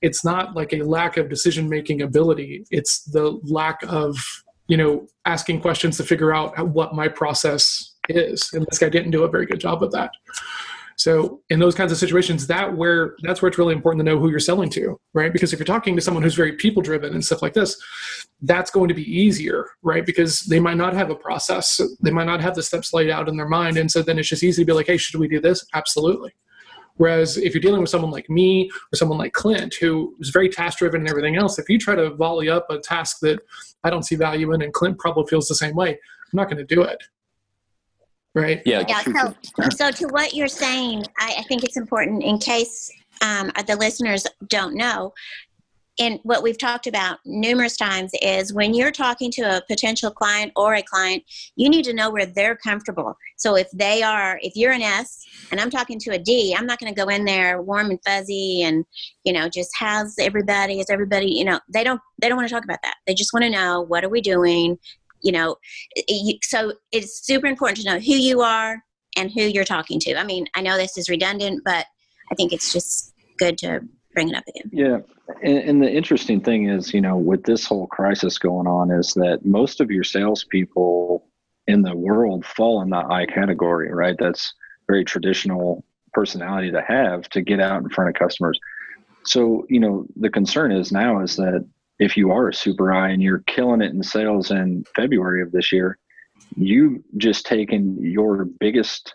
it's 0.00 0.24
not 0.24 0.54
like 0.54 0.72
a 0.72 0.82
lack 0.82 1.16
of 1.16 1.28
decision 1.28 1.68
making 1.68 2.02
ability. 2.02 2.64
It's 2.70 3.04
the 3.04 3.38
lack 3.44 3.80
of 3.88 4.16
you 4.68 4.76
know 4.76 5.06
asking 5.26 5.60
questions 5.60 5.96
to 5.98 6.04
figure 6.04 6.34
out 6.34 6.68
what 6.68 6.94
my 6.94 7.08
process 7.08 7.94
is. 8.08 8.50
And 8.52 8.66
this 8.70 8.78
guy 8.78 8.88
didn't 8.88 9.12
do 9.12 9.24
a 9.24 9.28
very 9.28 9.46
good 9.46 9.60
job 9.60 9.82
of 9.82 9.92
that. 9.92 10.10
So 10.96 11.40
in 11.50 11.58
those 11.58 11.74
kinds 11.74 11.90
of 11.90 11.98
situations, 11.98 12.46
that 12.46 12.76
where 12.76 13.16
that's 13.22 13.42
where 13.42 13.48
it's 13.48 13.58
really 13.58 13.74
important 13.74 14.00
to 14.00 14.10
know 14.10 14.18
who 14.18 14.30
you're 14.30 14.38
selling 14.38 14.70
to, 14.70 15.00
right? 15.14 15.32
Because 15.32 15.52
if 15.52 15.58
you're 15.58 15.66
talking 15.66 15.96
to 15.96 16.02
someone 16.02 16.22
who's 16.22 16.34
very 16.34 16.52
people 16.52 16.82
driven 16.82 17.14
and 17.14 17.24
stuff 17.24 17.42
like 17.42 17.54
this, 17.54 17.80
that's 18.42 18.70
going 18.70 18.88
to 18.88 18.94
be 18.94 19.02
easier, 19.02 19.70
right? 19.82 20.04
Because 20.04 20.40
they 20.40 20.60
might 20.60 20.76
not 20.76 20.94
have 20.94 21.10
a 21.10 21.14
process, 21.14 21.80
they 22.02 22.10
might 22.10 22.26
not 22.26 22.40
have 22.40 22.54
the 22.54 22.62
steps 22.62 22.92
laid 22.92 23.10
out 23.10 23.28
in 23.28 23.36
their 23.36 23.48
mind, 23.48 23.78
and 23.78 23.90
so 23.90 24.02
then 24.02 24.18
it's 24.18 24.28
just 24.28 24.44
easy 24.44 24.62
to 24.62 24.66
be 24.66 24.72
like, 24.72 24.86
hey, 24.86 24.96
should 24.96 25.18
we 25.18 25.28
do 25.28 25.40
this? 25.40 25.64
Absolutely. 25.74 26.32
Whereas 26.96 27.36
if 27.36 27.54
you're 27.54 27.60
dealing 27.60 27.80
with 27.80 27.90
someone 27.90 28.10
like 28.10 28.28
me 28.28 28.70
or 28.92 28.96
someone 28.96 29.18
like 29.18 29.32
Clint, 29.32 29.74
who 29.80 30.14
is 30.20 30.30
very 30.30 30.48
task 30.48 30.78
driven 30.78 31.00
and 31.00 31.08
everything 31.08 31.36
else, 31.36 31.58
if 31.58 31.68
you 31.68 31.78
try 31.78 31.94
to 31.94 32.10
volley 32.10 32.48
up 32.48 32.66
a 32.70 32.78
task 32.78 33.18
that 33.20 33.40
I 33.84 33.90
don't 33.90 34.04
see 34.04 34.16
value 34.16 34.52
in, 34.52 34.62
and 34.62 34.72
Clint 34.72 34.98
probably 34.98 35.24
feels 35.28 35.48
the 35.48 35.54
same 35.54 35.74
way, 35.74 35.90
I'm 35.90 36.36
not 36.36 36.48
going 36.48 36.58
to 36.58 36.74
do 36.74 36.82
it 36.82 37.02
right? 38.34 38.62
Yeah. 38.64 38.84
Yeah. 38.88 39.02
So, 39.02 39.68
so 39.70 39.90
to 39.90 40.06
what 40.08 40.34
you're 40.34 40.48
saying, 40.48 41.04
I, 41.18 41.36
I 41.38 41.42
think 41.42 41.64
it's 41.64 41.76
important 41.76 42.22
in 42.22 42.38
case 42.38 42.90
um, 43.22 43.50
the 43.66 43.76
listeners 43.76 44.26
don't 44.48 44.74
know. 44.74 45.12
And 45.98 46.18
what 46.22 46.42
we've 46.42 46.58
talked 46.58 46.86
about 46.86 47.18
numerous 47.26 47.76
times 47.76 48.12
is 48.22 48.54
when 48.54 48.72
you're 48.72 48.90
talking 48.90 49.30
to 49.32 49.42
a 49.42 49.62
potential 49.68 50.10
client 50.10 50.50
or 50.56 50.74
a 50.74 50.82
client, 50.82 51.22
you 51.54 51.68
need 51.68 51.84
to 51.84 51.92
know 51.92 52.10
where 52.10 52.24
they're 52.24 52.56
comfortable. 52.56 53.14
So 53.42 53.56
if 53.56 53.68
they 53.72 54.02
are, 54.02 54.38
if 54.42 54.54
you're 54.54 54.72
an 54.72 54.82
S 54.82 55.24
and 55.50 55.60
I'm 55.60 55.70
talking 55.70 55.98
to 56.00 56.10
a 56.12 56.18
D, 56.18 56.54
I'm 56.56 56.66
not 56.66 56.78
going 56.78 56.94
to 56.94 57.00
go 57.00 57.08
in 57.08 57.24
there 57.24 57.60
warm 57.60 57.90
and 57.90 57.98
fuzzy 58.06 58.62
and 58.62 58.84
you 59.24 59.32
know 59.32 59.48
just 59.48 59.70
how's 59.76 60.14
everybody? 60.18 60.78
Is 60.78 60.90
everybody? 60.90 61.30
You 61.32 61.44
know 61.44 61.60
they 61.72 61.82
don't 61.82 62.00
they 62.20 62.28
don't 62.28 62.36
want 62.36 62.48
to 62.48 62.54
talk 62.54 62.64
about 62.64 62.78
that. 62.82 62.94
They 63.06 63.14
just 63.14 63.32
want 63.32 63.44
to 63.44 63.50
know 63.50 63.80
what 63.82 64.04
are 64.04 64.08
we 64.08 64.20
doing? 64.20 64.78
you 65.22 65.32
know 65.32 65.56
so 66.42 66.72
it's 66.90 67.24
super 67.24 67.46
important 67.46 67.78
to 67.78 67.84
know 67.84 67.98
who 67.98 68.14
you 68.14 68.40
are 68.40 68.82
and 69.16 69.30
who 69.30 69.42
you're 69.42 69.64
talking 69.64 69.98
to 69.98 70.16
i 70.16 70.24
mean 70.24 70.46
i 70.54 70.60
know 70.60 70.76
this 70.76 70.98
is 70.98 71.08
redundant 71.08 71.62
but 71.64 71.86
i 72.30 72.34
think 72.34 72.52
it's 72.52 72.72
just 72.72 73.12
good 73.38 73.56
to 73.56 73.80
bring 74.14 74.28
it 74.28 74.36
up 74.36 74.44
again 74.48 74.70
yeah 74.72 74.98
and, 75.42 75.58
and 75.58 75.82
the 75.82 75.90
interesting 75.90 76.40
thing 76.40 76.68
is 76.68 76.92
you 76.92 77.00
know 77.00 77.16
with 77.16 77.44
this 77.44 77.64
whole 77.64 77.86
crisis 77.86 78.38
going 78.38 78.66
on 78.66 78.90
is 78.90 79.12
that 79.14 79.44
most 79.44 79.80
of 79.80 79.90
your 79.90 80.04
salespeople 80.04 81.26
in 81.66 81.82
the 81.82 81.96
world 81.96 82.44
fall 82.44 82.82
in 82.82 82.90
that 82.90 83.06
i 83.06 83.26
category 83.26 83.92
right 83.92 84.16
that's 84.18 84.54
very 84.88 85.04
traditional 85.04 85.84
personality 86.12 86.70
to 86.70 86.82
have 86.82 87.28
to 87.30 87.40
get 87.40 87.60
out 87.60 87.82
in 87.82 87.88
front 87.88 88.10
of 88.10 88.14
customers 88.14 88.58
so 89.24 89.66
you 89.68 89.80
know 89.80 90.06
the 90.16 90.30
concern 90.30 90.72
is 90.72 90.92
now 90.92 91.20
is 91.20 91.36
that 91.36 91.64
if 92.02 92.16
you 92.16 92.32
are 92.32 92.48
a 92.48 92.54
super 92.54 92.92
I 92.92 93.10
and 93.10 93.22
you're 93.22 93.44
killing 93.46 93.80
it 93.80 93.92
in 93.92 94.02
sales 94.02 94.50
in 94.50 94.84
February 94.96 95.42
of 95.42 95.52
this 95.52 95.72
year, 95.72 95.98
you've 96.56 97.00
just 97.16 97.46
taken 97.46 97.96
your 98.02 98.44
biggest 98.44 99.14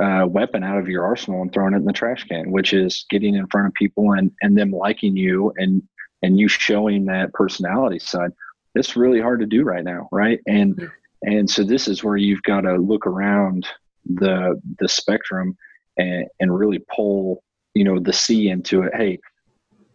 uh, 0.00 0.26
weapon 0.28 0.62
out 0.62 0.78
of 0.78 0.88
your 0.88 1.04
arsenal 1.04 1.40
and 1.40 1.50
thrown 1.52 1.72
it 1.72 1.78
in 1.78 1.86
the 1.86 1.92
trash 1.92 2.24
can, 2.24 2.50
which 2.52 2.74
is 2.74 3.06
getting 3.08 3.34
in 3.34 3.46
front 3.46 3.68
of 3.68 3.74
people 3.74 4.12
and 4.12 4.30
and 4.42 4.56
them 4.56 4.70
liking 4.70 5.16
you 5.16 5.52
and 5.56 5.82
and 6.22 6.38
you 6.38 6.48
showing 6.48 7.06
that 7.06 7.32
personality 7.32 7.98
side. 7.98 8.32
It's 8.74 8.96
really 8.96 9.20
hard 9.20 9.40
to 9.40 9.46
do 9.46 9.64
right 9.64 9.84
now, 9.84 10.08
right? 10.12 10.40
And. 10.46 10.90
And 11.26 11.50
so 11.50 11.62
this 11.62 11.88
is 11.88 12.02
where 12.02 12.16
you've 12.16 12.42
got 12.42 12.62
to 12.62 12.76
look 12.76 13.06
around 13.06 13.66
the 14.06 14.60
the 14.78 14.88
spectrum 14.88 15.56
and 15.98 16.26
and 16.40 16.56
really 16.56 16.82
pull 16.94 17.42
you 17.74 17.84
know 17.84 17.98
the 17.98 18.12
C 18.12 18.48
into 18.48 18.82
it. 18.82 18.94
Hey, 18.94 19.18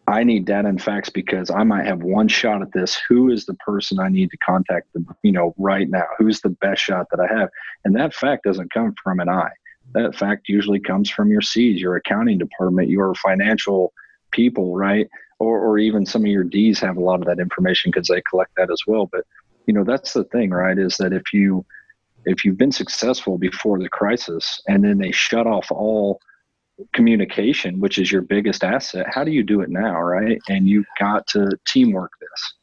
I 0.08 0.24
need 0.24 0.46
data 0.46 0.68
and 0.68 0.82
facts 0.82 1.10
because 1.10 1.50
I 1.50 1.64
might 1.64 1.86
have 1.86 2.04
one 2.04 2.28
shot 2.28 2.62
at 2.62 2.74
this. 2.74 3.00
Who 3.08 3.32
is 3.32 3.46
the 3.46 3.54
person 3.56 4.00
I 4.00 4.10
need 4.10 4.30
to 4.32 4.38
contact, 4.38 4.90
you 5.24 5.32
know, 5.32 5.54
right 5.58 5.90
now? 5.90 6.06
Who's 6.18 6.42
the 6.42 6.50
best 6.50 6.82
shot 6.82 7.08
that 7.12 7.20
I 7.20 7.34
have? 7.34 7.50
And 7.86 7.96
that 7.96 8.14
fact 8.14 8.44
doesn't 8.44 8.74
come 8.74 8.94
from 9.02 9.20
an 9.20 9.30
I. 9.30 9.50
That 9.94 10.16
fact 10.16 10.50
usually 10.50 10.80
comes 10.80 11.10
from 11.10 11.30
your 11.30 11.42
C's, 11.42 11.80
your 11.80 11.96
accounting 11.96 12.38
department, 12.38 12.90
your 12.90 13.14
financial 13.16 13.94
people, 14.32 14.76
right? 14.76 15.08
Or, 15.40 15.60
or 15.60 15.78
even 15.78 16.06
some 16.06 16.24
of 16.24 16.28
your 16.28 16.44
D's 16.44 16.80
have 16.80 16.98
a 16.98 17.02
lot 17.02 17.20
of 17.20 17.26
that 17.28 17.40
information 17.40 17.92
because 17.92 18.08
they 18.08 18.22
collect 18.30 18.52
that 18.58 18.72
as 18.72 18.82
well. 18.86 19.08
But 19.12 19.26
you 19.68 19.74
know, 19.74 19.84
that's 19.84 20.14
the 20.14 20.24
thing, 20.26 20.52
right? 20.52 20.78
Is 20.78 20.98
that 20.98 21.14
if 21.14 21.34
you 21.34 21.66
if 22.26 22.46
you've 22.46 22.58
been 22.58 22.72
successful 22.72 23.38
before 23.38 23.80
the 23.80 23.90
crisis 23.90 24.62
and 24.68 24.84
then 24.84 25.00
they 25.00 25.12
shut 25.12 25.48
off 25.48 25.72
all 25.72 26.20
communication, 26.94 27.80
which 27.80 27.98
is 27.98 28.12
your 28.12 28.22
biggest 28.22 28.64
asset, 28.64 29.06
how 29.10 29.24
do 29.24 29.32
you 29.32 29.44
do 29.44 29.62
it 29.62 29.70
now, 29.70 30.00
right? 30.02 30.40
And 30.50 30.68
you've 30.68 30.86
got 31.00 31.26
to 31.28 31.50
teamwork 31.68 32.12
this. 32.20 32.54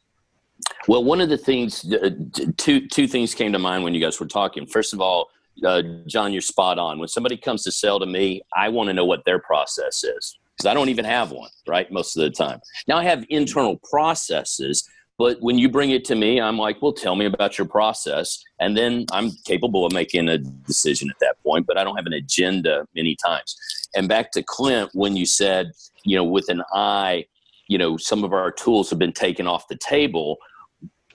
Well, 0.87 1.03
one 1.03 1.21
of 1.21 1.29
the 1.29 1.37
things, 1.37 1.91
uh, 1.91 2.11
two 2.57 2.87
two 2.87 3.07
things 3.07 3.35
came 3.35 3.53
to 3.53 3.59
mind 3.59 3.83
when 3.83 3.93
you 3.93 4.01
guys 4.01 4.19
were 4.19 4.27
talking. 4.27 4.65
First 4.65 4.93
of 4.93 5.01
all, 5.01 5.29
uh, 5.65 5.81
John, 6.07 6.31
you're 6.31 6.41
spot 6.41 6.79
on. 6.79 6.99
When 6.99 7.07
somebody 7.07 7.37
comes 7.37 7.63
to 7.63 7.71
sell 7.71 7.99
to 7.99 8.05
me, 8.05 8.41
I 8.55 8.69
want 8.69 8.87
to 8.87 8.93
know 8.93 9.05
what 9.05 9.25
their 9.25 9.39
process 9.39 10.03
is 10.03 10.37
because 10.59 10.69
I 10.69 10.73
don't 10.73 10.89
even 10.89 11.05
have 11.05 11.31
one, 11.31 11.49
right? 11.67 11.89
Most 11.91 12.17
of 12.17 12.23
the 12.23 12.29
time. 12.31 12.59
Now 12.87 12.97
I 12.97 13.03
have 13.03 13.25
internal 13.29 13.79
processes, 13.89 14.87
but 15.19 15.41
when 15.41 15.59
you 15.59 15.67
bring 15.67 15.91
it 15.91 16.05
to 16.05 16.15
me, 16.15 16.39
I'm 16.39 16.57
like, 16.57 16.81
well, 16.81 16.93
tell 16.93 17.17
me 17.17 17.25
about 17.25 17.57
your 17.57 17.67
process. 17.67 18.41
And 18.61 18.77
then 18.77 19.05
I'm 19.11 19.31
capable 19.45 19.85
of 19.85 19.91
making 19.91 20.29
a 20.29 20.37
decision 20.37 21.09
at 21.09 21.19
that 21.19 21.35
point, 21.43 21.67
but 21.67 21.77
I 21.77 21.83
don't 21.83 21.97
have 21.97 22.05
an 22.05 22.13
agenda 22.13 22.87
many 22.95 23.17
times. 23.17 23.57
And 23.93 24.07
back 24.07 24.31
to 24.31 24.43
Clint, 24.43 24.91
when 24.93 25.17
you 25.17 25.25
said, 25.25 25.71
you 26.05 26.15
know, 26.15 26.23
with 26.23 26.47
an 26.47 26.63
I, 26.73 27.25
you 27.67 27.77
know, 27.77 27.97
some 27.97 28.23
of 28.23 28.31
our 28.31 28.49
tools 28.49 28.89
have 28.91 28.97
been 28.97 29.11
taken 29.11 29.45
off 29.45 29.67
the 29.67 29.75
table, 29.75 30.37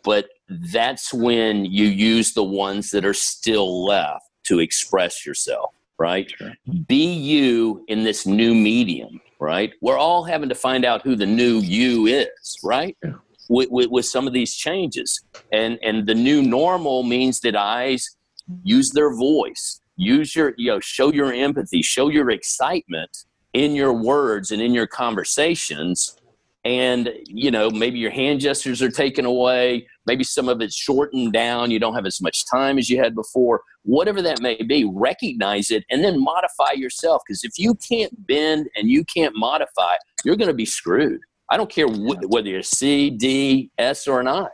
but 0.03 0.29
that's 0.51 1.15
when 1.15 1.65
you 1.65 1.87
use 1.87 2.35
the 2.35 2.45
ones 2.45 2.91
that 2.91 3.07
are 3.07 3.15
still 3.15 3.87
left 3.87 4.27
to 4.49 4.59
express 4.61 5.25
yourself, 5.25 5.75
right? 5.99 6.31
Sure. 6.31 6.53
Be 6.87 7.11
you 7.15 7.83
in 7.89 8.05
this 8.05 8.27
new 8.27 8.55
medium, 8.55 9.23
right? 9.41 9.73
We're 9.81 9.97
all 9.97 10.25
having 10.25 10.51
to 10.51 10.55
find 10.55 10.85
out 10.85 11.01
who 11.01 11.17
the 11.17 11.25
new 11.25 11.61
you 11.61 12.05
is, 12.05 12.59
right? 12.63 12.95
Yeah 13.03 13.15
with, 13.49 13.69
with, 13.71 13.91
with 13.91 14.07
some 14.07 14.27
of 14.27 14.33
these 14.33 14.55
changes. 14.55 15.21
And, 15.53 15.79
and 15.83 16.07
the 16.07 16.15
new 16.15 16.43
normal 16.43 17.03
means 17.03 17.41
that 17.41 17.57
I's 17.57 18.17
use 18.63 18.91
their 18.91 19.15
voice, 19.15 19.81
use 19.97 20.35
your, 20.35 20.55
you 20.57 20.71
know, 20.71 20.81
show 20.81 21.13
your 21.13 21.33
empathy, 21.33 21.83
show 21.83 22.09
your 22.09 22.31
excitement 22.31 23.25
in 23.53 23.75
your 23.75 23.93
words 23.93 24.51
and 24.51 24.61
in 24.61 24.75
your 24.75 24.87
conversations. 24.87 26.17
And, 26.65 27.11
you 27.27 27.51
know, 27.51 27.71
maybe 27.71 27.99
your 27.99 28.11
hand 28.11 28.41
gestures 28.41 28.81
are 28.81 28.91
taken 28.91 29.27
away. 29.27 29.87
Maybe 30.07 30.25
some 30.25 30.49
of 30.49 30.63
it's 30.63 30.75
shortened 30.75 31.33
down. 31.33 31.71
You 31.71 31.79
don't 31.79 31.95
have 31.95 32.07
as 32.07 32.21
much 32.23 32.47
time 32.51 32.79
as 32.79 32.89
you 32.89 32.99
had 32.99 33.15
before. 33.15 33.63
Whatever 33.83 34.23
that 34.23 34.41
may 34.41 34.57
be, 34.63 34.91
recognize 34.91 35.71
it 35.71 35.85
and 35.91 36.03
then 36.03 36.23
modify 36.23 36.73
yourself. 36.73 37.23
Because 37.27 37.45
if 37.45 37.59
you 37.59 37.75
can't 37.75 38.27
bend 38.27 38.69
and 38.77 38.89
you 38.89 39.05
can't 39.05 39.35
modify, 39.37 39.97
you're 40.25 40.37
going 40.37 40.49
to 40.49 40.55
be 40.55 40.65
screwed. 40.65 41.21
I 41.51 41.57
don't 41.57 41.71
care 41.71 41.87
wh- 41.87 42.31
whether 42.31 42.49
you're 42.49 42.63
C, 42.63 43.11
D, 43.11 43.71
S, 43.79 44.07
or 44.07 44.21
an 44.21 44.29
I. 44.29 44.47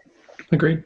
Agreed. 0.52 0.84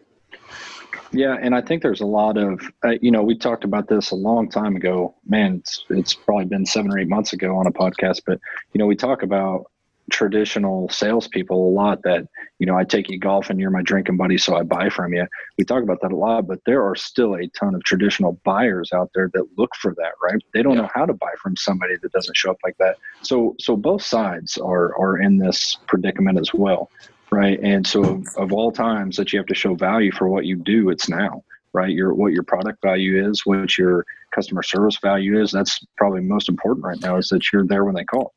Yeah, 1.13 1.37
and 1.41 1.55
I 1.55 1.61
think 1.61 1.83
there's 1.83 2.01
a 2.01 2.07
lot 2.07 2.37
of, 2.37 2.61
uh, 2.85 2.95
you 3.01 3.13
know, 3.13 3.23
we 3.23 3.37
talked 3.37 3.63
about 3.63 3.89
this 3.89 4.11
a 4.11 4.17
long 4.17 4.51
time 4.51 4.75
ago. 4.75 5.15
Man, 5.27 5.57
it's, 5.57 5.85
it's 5.91 6.13
probably 6.13 6.47
been 6.47 6.67
seven 6.67 6.93
or 6.93 6.99
eight 6.99 7.09
months 7.09 7.33
ago 7.33 7.57
on 7.57 7.67
a 7.69 7.71
podcast, 7.71 8.23
but, 8.27 8.41
you 8.73 8.79
know, 8.81 8.87
we 8.87 8.97
talk 8.97 9.23
about 9.23 9.71
traditional 10.15 10.89
salespeople 10.91 11.69
a 11.69 11.73
lot 11.73 12.01
that, 12.05 12.27
you 12.61 12.67
know, 12.67 12.79
I 12.79 12.85
take 12.85 13.11
you 13.11 13.19
golfing, 13.19 13.59
you're 13.59 13.71
my 13.71 13.83
drinking 13.83 14.17
buddy, 14.17 14.39
so 14.39 14.57
I 14.57 14.63
buy 14.63 14.89
from 14.89 15.13
you. 15.13 15.27
We 15.59 15.65
talk 15.65 15.83
about 15.83 16.01
that 16.03 16.13
a 16.13 16.17
lot, 16.17 16.47
but 16.47 16.61
there 16.67 16.89
are 16.89 16.95
still 16.95 17.35
a 17.35 17.49
ton 17.49 17.75
of 17.75 17.83
traditional 17.83 18.41
buyers 18.45 18.91
out 18.95 19.11
there 19.13 19.29
that 19.35 19.47
look 19.59 19.75
for 19.75 19.93
that, 19.97 20.13
right? 20.23 20.41
They 20.55 20.63
don't 20.63 20.77
yeah. 20.77 20.83
know 20.83 20.91
how 20.95 21.05
to 21.05 21.15
buy 21.15 21.33
from 21.43 21.57
somebody 21.57 21.97
that 22.01 22.13
doesn't 22.13 22.37
show 22.37 22.53
up 22.53 22.59
like 22.63 22.77
that. 22.79 22.97
So, 23.23 23.57
so 23.59 23.77
both 23.77 24.03
sides 24.03 24.57
are, 24.57 24.97
are 24.97 25.19
in 25.19 25.39
this 25.39 25.79
predicament 25.89 26.39
as 26.39 26.55
well, 26.55 26.91
right? 27.33 27.59
And 27.61 27.85
so 27.85 28.05
of, 28.05 28.29
of 28.37 28.53
all 28.53 28.71
times 28.71 29.17
that 29.17 29.33
you 29.33 29.41
have 29.41 29.47
to 29.47 29.55
show 29.57 29.75
value 29.75 30.13
for 30.13 30.29
what 30.29 30.45
you 30.45 30.57
do, 30.57 30.91
it's 30.91 31.09
now 31.09 31.43
right? 31.73 31.91
Your 31.91 32.15
what 32.15 32.33
your 32.33 32.45
product 32.45 32.81
value 32.83 33.29
is, 33.29 33.45
what 33.45 33.77
your 33.77 34.07
customer 34.33 34.63
service 34.63 34.97
value 35.03 35.43
is. 35.43 35.51
That's 35.51 35.85
probably 35.97 36.21
most 36.21 36.49
important 36.49 36.87
right 36.87 37.01
now 37.01 37.17
is 37.17 37.27
that 37.31 37.53
you're 37.53 37.67
there 37.67 37.85
when 37.85 37.97
they 37.97 38.05
call 38.05 38.33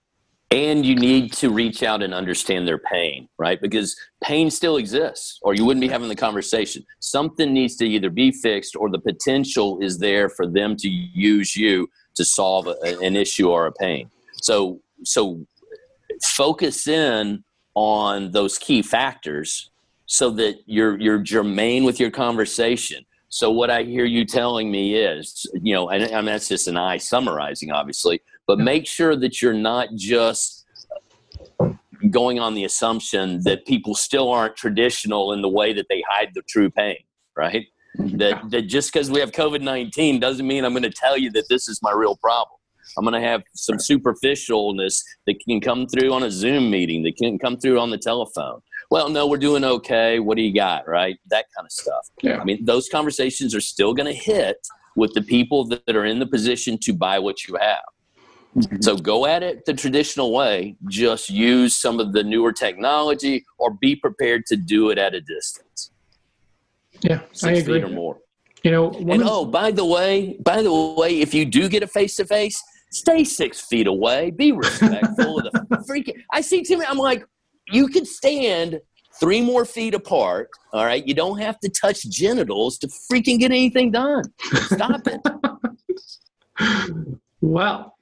and 0.51 0.85
you 0.85 0.95
need 0.95 1.33
to 1.33 1.49
reach 1.49 1.83
out 1.83 2.01
and 2.01 2.13
understand 2.13 2.67
their 2.67 2.77
pain 2.77 3.27
right? 3.37 3.61
Because 3.61 3.95
pain 4.21 4.49
still 4.49 4.77
exists 4.77 5.39
or 5.41 5.53
you 5.53 5.63
wouldn't 5.65 5.81
be 5.81 5.87
having 5.87 6.09
the 6.09 6.15
conversation. 6.15 6.85
Something 6.99 7.53
needs 7.53 7.75
to 7.77 7.85
either 7.85 8.09
be 8.09 8.31
fixed 8.31 8.75
or 8.75 8.89
the 8.89 8.99
potential 8.99 9.79
is 9.81 9.99
there 9.99 10.29
for 10.29 10.47
them 10.47 10.75
to 10.77 10.89
use 10.89 11.55
you 11.55 11.89
to 12.15 12.25
solve 12.25 12.67
a, 12.67 12.99
an 12.99 13.15
issue 13.15 13.49
or 13.49 13.67
a 13.67 13.71
pain. 13.71 14.09
So 14.41 14.81
so 15.03 15.45
focus 16.23 16.87
in 16.87 17.43
on 17.75 18.31
those 18.31 18.57
key 18.57 18.81
factors 18.81 19.69
so 20.07 20.31
that 20.31 20.55
you're 20.65 20.99
you're 20.99 21.19
germane 21.19 21.83
with 21.83 21.99
your 21.99 22.11
conversation. 22.11 23.05
So 23.29 23.51
what 23.51 23.69
i 23.69 23.83
hear 23.83 24.05
you 24.05 24.25
telling 24.25 24.71
me 24.71 24.95
is 24.95 25.45
you 25.61 25.73
know 25.73 25.89
and, 25.89 26.03
and 26.03 26.27
that's 26.27 26.47
just 26.47 26.67
an 26.67 26.77
I 26.77 26.97
summarizing 26.97 27.71
obviously 27.71 28.21
but 28.47 28.59
make 28.59 28.87
sure 28.87 29.15
that 29.15 29.41
you're 29.41 29.53
not 29.53 29.89
just 29.95 30.65
going 32.09 32.39
on 32.39 32.53
the 32.53 32.63
assumption 32.63 33.41
that 33.43 33.65
people 33.65 33.93
still 33.93 34.31
aren't 34.31 34.55
traditional 34.55 35.33
in 35.33 35.41
the 35.41 35.49
way 35.49 35.73
that 35.73 35.87
they 35.89 36.03
hide 36.09 36.31
the 36.33 36.41
true 36.43 36.69
pain, 36.69 36.97
right? 37.35 37.67
That, 37.97 38.49
that 38.51 38.63
just 38.63 38.93
because 38.93 39.09
we 39.09 39.19
have 39.19 39.31
COVID 39.31 39.61
19 39.61 40.19
doesn't 40.19 40.45
mean 40.45 40.63
I'm 40.63 40.73
going 40.73 40.83
to 40.83 40.91
tell 40.91 41.17
you 41.17 41.31
that 41.31 41.49
this 41.49 41.67
is 41.67 41.79
my 41.81 41.91
real 41.91 42.15
problem. 42.15 42.57
I'm 42.97 43.03
going 43.03 43.21
to 43.21 43.27
have 43.27 43.43
some 43.53 43.77
superficialness 43.77 45.01
that 45.25 45.39
can 45.41 45.59
come 45.59 45.87
through 45.87 46.13
on 46.13 46.23
a 46.23 46.31
Zoom 46.31 46.69
meeting, 46.69 47.03
that 47.03 47.17
can 47.17 47.37
come 47.37 47.57
through 47.57 47.79
on 47.79 47.89
the 47.89 47.97
telephone. 47.97 48.61
Well, 48.89 49.09
no, 49.09 49.27
we're 49.27 49.37
doing 49.37 49.65
okay. 49.65 50.19
What 50.19 50.37
do 50.37 50.43
you 50.43 50.53
got? 50.53 50.87
Right? 50.87 51.17
That 51.29 51.45
kind 51.55 51.65
of 51.65 51.71
stuff. 51.71 52.07
Yeah. 52.21 52.39
I 52.39 52.43
mean, 52.43 52.63
those 52.63 52.87
conversations 52.87 53.53
are 53.53 53.61
still 53.61 53.93
going 53.93 54.07
to 54.07 54.17
hit 54.17 54.65
with 54.95 55.13
the 55.13 55.21
people 55.21 55.65
that 55.65 55.95
are 55.95 56.05
in 56.05 56.19
the 56.19 56.25
position 56.25 56.77
to 56.83 56.93
buy 56.93 57.19
what 57.19 57.47
you 57.47 57.57
have. 57.59 57.83
Mm-hmm. 58.57 58.77
So 58.81 58.95
go 58.97 59.25
at 59.27 59.43
it 59.43 59.65
the 59.65 59.73
traditional 59.73 60.31
way. 60.33 60.75
Just 60.89 61.29
use 61.29 61.75
some 61.75 61.99
of 61.99 62.11
the 62.13 62.23
newer 62.23 62.51
technology, 62.51 63.45
or 63.59 63.71
be 63.71 63.95
prepared 63.95 64.45
to 64.47 64.55
do 64.55 64.89
it 64.89 64.97
at 64.97 65.13
a 65.13 65.21
distance, 65.21 65.91
Yeah, 67.01 67.19
I 67.21 67.33
six 67.33 67.59
agree. 67.59 67.81
feet 67.81 67.83
or 67.83 67.89
more. 67.93 68.17
You 68.63 68.71
know, 68.71 68.89
And 68.91 69.21
of- 69.21 69.27
oh, 69.29 69.45
by 69.45 69.69
the 69.71 69.85
way, 69.85 70.37
by 70.43 70.61
the 70.63 70.73
way, 70.73 71.21
if 71.21 71.33
you 71.33 71.45
do 71.45 71.69
get 71.69 71.83
a 71.83 71.87
face 71.87 72.15
to 72.15 72.25
face, 72.25 72.61
stay 72.91 73.23
six 73.23 73.61
feet 73.61 73.85
away. 73.85 74.31
Be 74.31 74.51
respectful 74.51 75.37
of 75.39 75.51
the 75.51 75.85
freaking. 75.89 76.15
I 76.33 76.41
see 76.41 76.63
Timmy. 76.63 76.85
I'm 76.85 76.97
like, 76.97 77.23
you 77.69 77.87
could 77.89 78.07
stand 78.07 78.79
three 79.19 79.41
more 79.41 79.65
feet 79.65 79.93
apart. 79.93 80.49
All 80.73 80.85
right, 80.85 81.05
you 81.07 81.13
don't 81.13 81.37
have 81.39 81.59
to 81.59 81.69
touch 81.69 82.09
genitals 82.09 82.77
to 82.79 82.87
freaking 82.87 83.37
get 83.39 83.51
anything 83.51 83.91
done. 83.91 84.23
Stop 84.65 85.01
it. 85.07 85.21
Wow. 87.39 87.93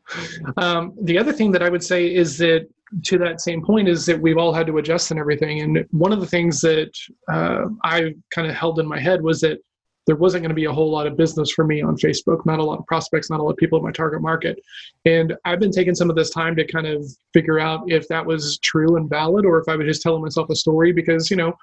Um, 0.58 0.94
the 1.02 1.18
other 1.18 1.34
thing 1.34 1.52
that 1.52 1.63
I 1.63 1.70
would 1.70 1.84
say 1.84 2.13
is 2.13 2.38
that 2.38 2.68
to 3.04 3.18
that 3.18 3.41
same 3.41 3.63
point 3.63 3.88
is 3.88 4.06
that 4.06 4.20
we've 4.20 4.38
all 4.38 4.54
had 4.54 4.68
to 4.68 4.78
adjust 4.78 5.12
and 5.12 5.20
everything. 5.20 5.62
And 5.62 5.86
one 5.91 6.13
of 6.13 6.20
the 6.20 6.28
things 6.28 6.62
that 6.62 6.91
uh, 7.32 7.65
I 7.84 8.13
kind 8.34 8.48
of 8.48 8.56
held 8.56 8.80
in 8.80 8.88
my 8.88 9.00
head 9.00 9.22
was 9.22 9.41
that 9.41 9.60
there 10.08 10.15
wasn't 10.15 10.44
going 10.44 10.50
to 10.50 10.56
be 10.56 10.65
a 10.65 10.72
whole 10.72 10.91
lot 10.91 11.08
of 11.08 11.18
business 11.18 11.52
for 11.52 11.65
me 11.65 11.82
on 11.82 11.98
Facebook, 11.98 12.46
not 12.46 12.60
a 12.60 12.63
lot 12.63 12.78
of 12.78 12.86
prospects, 12.86 13.30
not 13.30 13.39
a 13.39 13.44
lot 13.44 13.52
of 13.52 13.58
people 13.58 13.80
in 13.80 13.84
my 13.84 13.91
target 13.91 14.22
market. 14.22 14.60
And 15.06 15.36
I've 15.46 15.60
been 15.60 15.72
taking 15.72 15.96
some 15.96 16.12
of 16.12 16.15
this 16.15 16.30
time 16.30 16.56
to 16.58 16.68
kind 16.68 16.86
of 16.86 17.04
figure 17.34 17.60
out 17.60 17.91
if 17.91 18.08
that 18.10 18.24
was 18.24 18.60
true 18.60 18.98
and 18.98 19.10
valid 19.10 19.46
or 19.46 19.60
if 19.60 19.68
I 19.68 19.76
was 19.76 19.88
just 19.88 20.04
telling 20.04 20.22
myself 20.22 20.50
a 20.52 20.56
story 20.56 20.94
because, 20.94 21.32
you 21.32 21.38
know, 21.38 21.58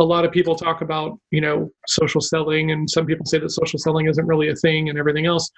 a 0.00 0.04
lot 0.04 0.24
of 0.24 0.30
people 0.30 0.54
talk 0.54 0.82
about, 0.82 1.18
you 1.30 1.40
know, 1.40 1.72
social 1.86 2.20
selling 2.20 2.72
and 2.72 2.88
some 2.88 3.06
people 3.06 3.24
say 3.24 3.38
that 3.38 3.50
social 3.50 3.78
selling 3.78 4.06
isn't 4.06 4.26
really 4.26 4.50
a 4.50 4.54
thing 4.54 4.90
and 4.90 4.98
everything 4.98 5.26
else 5.26 5.50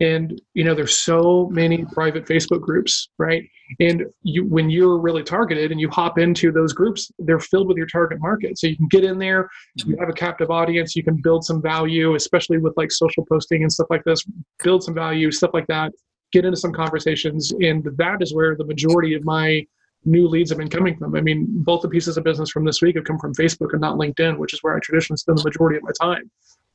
and 0.00 0.40
you 0.54 0.64
know 0.64 0.74
there's 0.74 0.98
so 0.98 1.48
many 1.52 1.84
private 1.84 2.26
facebook 2.26 2.60
groups 2.60 3.08
right? 3.18 3.44
And 3.80 4.04
you 4.22 4.44
when 4.44 4.68
you're 4.68 4.98
really 4.98 5.22
targeted 5.22 5.70
and 5.70 5.80
you 5.80 5.88
hop 5.88 6.18
into 6.18 6.50
those 6.52 6.72
groups 6.72 7.10
they're 7.20 7.40
filled 7.40 7.68
with 7.68 7.76
your 7.76 7.86
target 7.86 8.18
market. 8.20 8.58
So 8.58 8.66
you 8.66 8.76
can 8.76 8.88
get 8.88 9.04
in 9.04 9.18
there 9.18 9.48
you 9.76 9.96
have 9.98 10.08
a 10.08 10.12
captive 10.12 10.50
audience 10.50 10.96
you 10.96 11.04
can 11.04 11.20
build 11.22 11.44
some 11.44 11.62
value 11.62 12.14
especially 12.14 12.58
with 12.58 12.74
like 12.76 12.90
social 12.90 13.24
posting 13.26 13.62
and 13.62 13.72
stuff 13.72 13.86
like 13.90 14.04
this 14.04 14.24
build 14.62 14.82
some 14.82 14.94
value 14.94 15.30
stuff 15.30 15.50
like 15.54 15.66
that 15.68 15.92
get 16.34 16.44
into 16.44 16.58
some 16.58 16.72
conversations. 16.72 17.52
And 17.52 17.88
that 17.96 18.18
is 18.20 18.34
where 18.34 18.56
the 18.56 18.64
majority 18.64 19.14
of 19.14 19.24
my 19.24 19.64
new 20.04 20.28
leads 20.28 20.50
have 20.50 20.58
been 20.58 20.68
coming 20.68 20.98
from. 20.98 21.14
I 21.14 21.22
mean 21.22 21.46
both 21.48 21.80
the 21.80 21.88
pieces 21.88 22.18
of 22.18 22.24
business 22.24 22.50
from 22.50 22.64
this 22.64 22.82
week 22.82 22.96
have 22.96 23.04
come 23.04 23.18
from 23.18 23.32
facebook 23.34 23.72
and 23.72 23.80
not 23.80 23.96
linkedin 23.96 24.36
which 24.36 24.52
is 24.52 24.62
where 24.62 24.76
i 24.76 24.80
traditionally 24.80 25.16
spend 25.16 25.38
the 25.38 25.44
majority 25.44 25.78
of 25.78 25.82
my 25.82 25.92
time. 25.98 26.30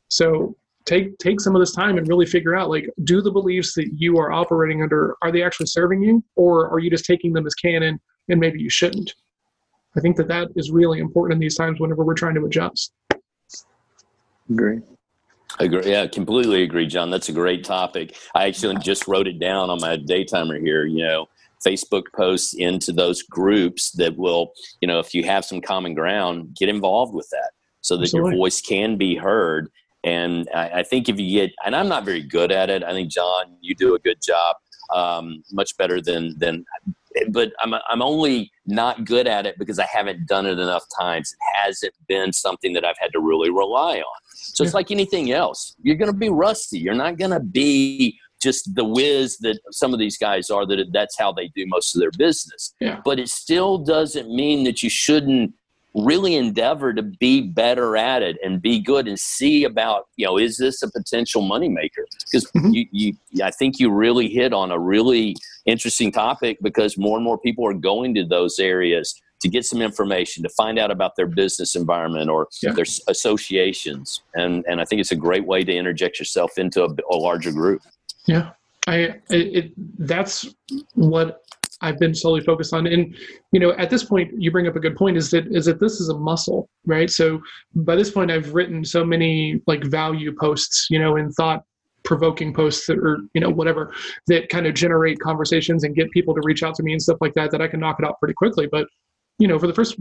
So 0.07 0.55
take 0.85 1.17
take 1.17 1.39
some 1.41 1.55
of 1.55 1.59
this 1.59 1.73
time 1.73 1.97
and 1.97 2.07
really 2.07 2.25
figure 2.25 2.55
out 2.55 2.69
like 2.69 2.89
do 3.03 3.21
the 3.21 3.31
beliefs 3.31 3.73
that 3.75 3.89
you 3.93 4.17
are 4.17 4.31
operating 4.31 4.81
under 4.81 5.15
are 5.21 5.31
they 5.31 5.43
actually 5.43 5.65
serving 5.65 6.01
you 6.01 6.23
or 6.35 6.69
are 6.69 6.79
you 6.79 6.89
just 6.89 7.05
taking 7.05 7.33
them 7.33 7.45
as 7.45 7.53
canon 7.55 7.99
and 8.29 8.39
maybe 8.39 8.59
you 8.59 8.69
shouldn't 8.69 9.13
i 9.97 9.99
think 9.99 10.15
that 10.15 10.27
that 10.27 10.47
is 10.55 10.71
really 10.71 10.99
important 10.99 11.35
in 11.35 11.39
these 11.39 11.55
times 11.55 11.79
whenever 11.79 12.03
we're 12.03 12.13
trying 12.13 12.33
to 12.33 12.45
adjust 12.45 12.93
Agree. 14.49 14.79
I 15.59 15.65
agree. 15.65 15.91
Yeah, 15.91 16.07
completely 16.07 16.63
agree, 16.63 16.87
John. 16.87 17.09
That's 17.11 17.29
a 17.29 17.33
great 17.33 17.63
topic. 17.63 18.15
I 18.35 18.47
actually 18.47 18.77
just 18.77 19.07
wrote 19.07 19.27
it 19.27 19.39
down 19.39 19.69
on 19.69 19.79
my 19.79 19.97
day 19.97 20.23
timer 20.23 20.59
here. 20.59 20.85
You 20.85 21.03
know, 21.03 21.29
Facebook 21.65 22.03
posts 22.15 22.53
into 22.53 22.91
those 22.91 23.23
groups 23.23 23.91
that 23.91 24.15
will, 24.15 24.53
you 24.81 24.87
know, 24.87 24.99
if 24.99 25.13
you 25.13 25.23
have 25.23 25.45
some 25.45 25.61
common 25.61 25.93
ground, 25.93 26.55
get 26.57 26.69
involved 26.69 27.13
with 27.13 27.29
that 27.31 27.51
so 27.81 27.97
that 27.97 28.03
Absolutely. 28.03 28.31
your 28.31 28.37
voice 28.39 28.61
can 28.61 28.97
be 28.97 29.15
heard. 29.15 29.69
And 30.03 30.49
I, 30.55 30.69
I 30.69 30.83
think 30.83 31.09
if 31.09 31.19
you 31.19 31.41
get, 31.41 31.51
and 31.65 31.75
I'm 31.75 31.87
not 31.87 32.05
very 32.05 32.23
good 32.23 32.51
at 32.51 32.69
it. 32.69 32.83
I 32.83 32.91
think 32.91 33.11
John, 33.11 33.57
you 33.61 33.75
do 33.75 33.95
a 33.95 33.99
good 33.99 34.21
job, 34.21 34.55
um, 34.93 35.43
much 35.51 35.75
better 35.77 36.01
than 36.01 36.35
than. 36.37 36.65
But 37.31 37.51
I'm 37.59 37.73
I'm 37.89 38.01
only 38.01 38.51
not 38.65 39.03
good 39.03 39.27
at 39.27 39.45
it 39.45 39.55
because 39.57 39.79
I 39.79 39.85
haven't 39.91 40.27
done 40.27 40.45
it 40.45 40.59
enough 40.59 40.83
times. 40.99 41.33
It 41.33 41.57
hasn't 41.57 41.93
been 42.07 42.31
something 42.31 42.73
that 42.73 42.85
I've 42.85 42.97
had 42.99 43.11
to 43.13 43.19
really 43.19 43.49
rely 43.49 43.97
on. 43.97 44.19
So 44.35 44.63
it's 44.63 44.73
like 44.73 44.91
anything 44.91 45.31
else. 45.31 45.75
You're 45.81 45.95
going 45.95 46.11
to 46.11 46.17
be 46.17 46.29
rusty. 46.29 46.79
You're 46.79 46.93
not 46.93 47.17
going 47.17 47.31
to 47.31 47.39
be 47.39 48.17
just 48.41 48.73
the 48.75 48.85
whiz 48.85 49.37
that 49.39 49.59
some 49.71 49.91
of 49.91 49.99
these 49.99 50.17
guys 50.17 50.49
are. 50.49 50.65
That 50.65 50.85
that's 50.93 51.17
how 51.17 51.33
they 51.33 51.49
do 51.49 51.65
most 51.67 51.95
of 51.95 51.99
their 51.99 52.11
business. 52.17 52.73
Yeah. 52.79 53.01
But 53.03 53.19
it 53.19 53.29
still 53.29 53.79
doesn't 53.79 54.33
mean 54.33 54.63
that 54.63 54.81
you 54.81 54.89
shouldn't 54.89 55.53
really 55.95 56.35
endeavor 56.35 56.93
to 56.93 57.01
be 57.01 57.41
better 57.41 57.97
at 57.97 58.21
it 58.21 58.37
and 58.43 58.61
be 58.61 58.79
good 58.79 59.07
and 59.07 59.17
see 59.19 59.63
about 59.63 60.07
you 60.17 60.25
know 60.25 60.37
is 60.37 60.57
this 60.57 60.83
a 60.83 60.91
potential 60.91 61.41
moneymaker 61.41 62.03
because 62.25 62.49
Mhm. 62.55 62.73
you, 62.73 62.85
you 62.91 63.43
i 63.43 63.49
think 63.51 63.79
you 63.79 63.89
really 63.91 64.29
hit 64.29 64.53
on 64.53 64.71
a 64.71 64.77
really 64.79 65.35
interesting 65.65 66.11
topic 66.11 66.57
because 66.61 66.97
more 66.97 67.17
and 67.17 67.23
more 67.23 67.39
people 67.39 67.65
are 67.65 67.73
going 67.73 68.13
to 68.15 68.23
those 68.23 68.59
areas 68.59 69.19
to 69.41 69.49
get 69.49 69.65
some 69.65 69.81
information 69.81 70.43
to 70.43 70.49
find 70.49 70.77
out 70.77 70.91
about 70.91 71.15
their 71.15 71.25
business 71.27 71.75
environment 71.75 72.29
or 72.29 72.47
Yeah. 72.61 72.73
their 72.73 72.85
associations 73.07 74.21
and 74.35 74.63
and 74.67 74.79
i 74.81 74.85
think 74.85 74.99
it's 75.01 75.11
a 75.11 75.15
great 75.15 75.45
way 75.45 75.63
to 75.63 75.73
interject 75.73 76.19
yourself 76.19 76.57
into 76.57 76.83
a, 76.83 76.89
a 77.11 77.17
larger 77.17 77.51
group 77.51 77.81
Yeah, 78.27 78.51
I 78.85 78.95
it, 78.95 79.21
it 79.59 79.71
that's 79.97 80.47
what 80.93 81.41
I've 81.81 81.97
been 81.99 82.13
solely 82.13 82.41
focused 82.41 82.73
on. 82.73 82.87
And 82.87 83.15
you 83.51 83.59
know, 83.59 83.71
at 83.71 83.89
this 83.89 84.03
point, 84.03 84.31
you 84.37 84.51
bring 84.51 84.67
up 84.67 84.75
a 84.75 84.79
good 84.79 84.95
point. 84.95 85.17
Is 85.17 85.31
that 85.31 85.47
is 85.47 85.65
that 85.65 85.79
this 85.79 85.99
is 85.99 86.09
a 86.09 86.17
muscle, 86.17 86.69
right? 86.85 87.09
So 87.09 87.41
by 87.75 87.95
this 87.95 88.11
point, 88.11 88.31
I've 88.31 88.53
written 88.53 88.83
so 88.83 89.05
many 89.05 89.61
like 89.67 89.83
value 89.85 90.35
posts, 90.37 90.87
you 90.89 90.99
know, 90.99 91.17
and 91.17 91.33
thought 91.33 91.63
provoking 92.03 92.53
posts 92.53 92.87
that 92.87 92.97
or 92.97 93.19
you 93.33 93.41
know 93.41 93.49
whatever 93.49 93.93
that 94.27 94.49
kind 94.49 94.65
of 94.65 94.73
generate 94.73 95.19
conversations 95.19 95.83
and 95.83 95.95
get 95.95 96.09
people 96.11 96.33
to 96.33 96.41
reach 96.43 96.63
out 96.63 96.73
to 96.73 96.83
me 96.83 96.93
and 96.93 97.01
stuff 97.01 97.17
like 97.21 97.33
that 97.33 97.51
that 97.51 97.61
I 97.61 97.67
can 97.67 97.79
knock 97.79 97.97
it 97.99 98.05
out 98.05 98.19
pretty 98.19 98.33
quickly. 98.33 98.67
But 98.71 98.87
you 99.37 99.47
know, 99.47 99.59
for 99.59 99.67
the 99.67 99.73
first 99.73 99.97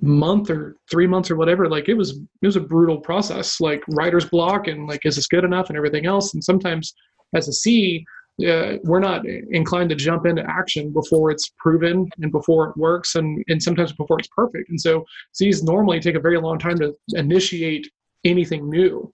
month 0.00 0.50
or 0.50 0.76
three 0.90 1.06
months 1.06 1.30
or 1.30 1.36
whatever, 1.36 1.68
like 1.68 1.88
it 1.88 1.94
was 1.94 2.10
it 2.42 2.46
was 2.46 2.56
a 2.56 2.60
brutal 2.60 2.98
process, 2.98 3.60
like 3.60 3.82
writer's 3.88 4.24
block 4.24 4.68
and 4.68 4.86
like 4.86 5.04
is 5.04 5.16
this 5.16 5.26
good 5.26 5.44
enough 5.44 5.68
and 5.68 5.76
everything 5.76 6.06
else. 6.06 6.34
And 6.34 6.42
sometimes 6.42 6.94
as 7.34 7.48
a 7.48 7.52
C, 7.52 8.04
uh, 8.44 8.78
we're 8.84 9.00
not 9.00 9.26
inclined 9.26 9.90
to 9.90 9.96
jump 9.96 10.26
into 10.26 10.42
action 10.48 10.92
before 10.92 11.30
it's 11.30 11.52
proven 11.58 12.08
and 12.20 12.32
before 12.32 12.70
it 12.70 12.76
works 12.76 13.14
and, 13.14 13.42
and 13.48 13.62
sometimes 13.62 13.92
before 13.92 14.18
it's 14.18 14.28
perfect. 14.28 14.70
And 14.70 14.80
so 14.80 15.04
C's 15.32 15.62
normally 15.62 16.00
take 16.00 16.14
a 16.14 16.20
very 16.20 16.38
long 16.38 16.58
time 16.58 16.78
to 16.78 16.94
initiate 17.14 17.90
anything 18.24 18.68
new. 18.68 19.12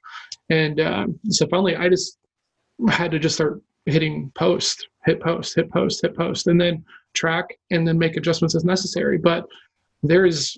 And 0.51 0.81
um, 0.81 1.19
so 1.29 1.47
finally, 1.49 1.77
I 1.77 1.89
just 1.89 2.19
had 2.89 3.11
to 3.11 3.19
just 3.19 3.37
start 3.37 3.61
hitting 3.87 4.31
post, 4.35 4.89
hit 5.05 5.21
post, 5.21 5.55
hit 5.55 5.71
post, 5.71 6.03
hit 6.03 6.17
post, 6.17 6.47
and 6.47 6.61
then 6.61 6.85
track 7.15 7.57
and 7.71 7.87
then 7.87 7.99
make 7.99 8.17
adjustments 8.17 8.55
as 8.55 8.65
necessary. 8.65 9.19
But 9.19 9.47
there 10.03 10.27
is, 10.27 10.57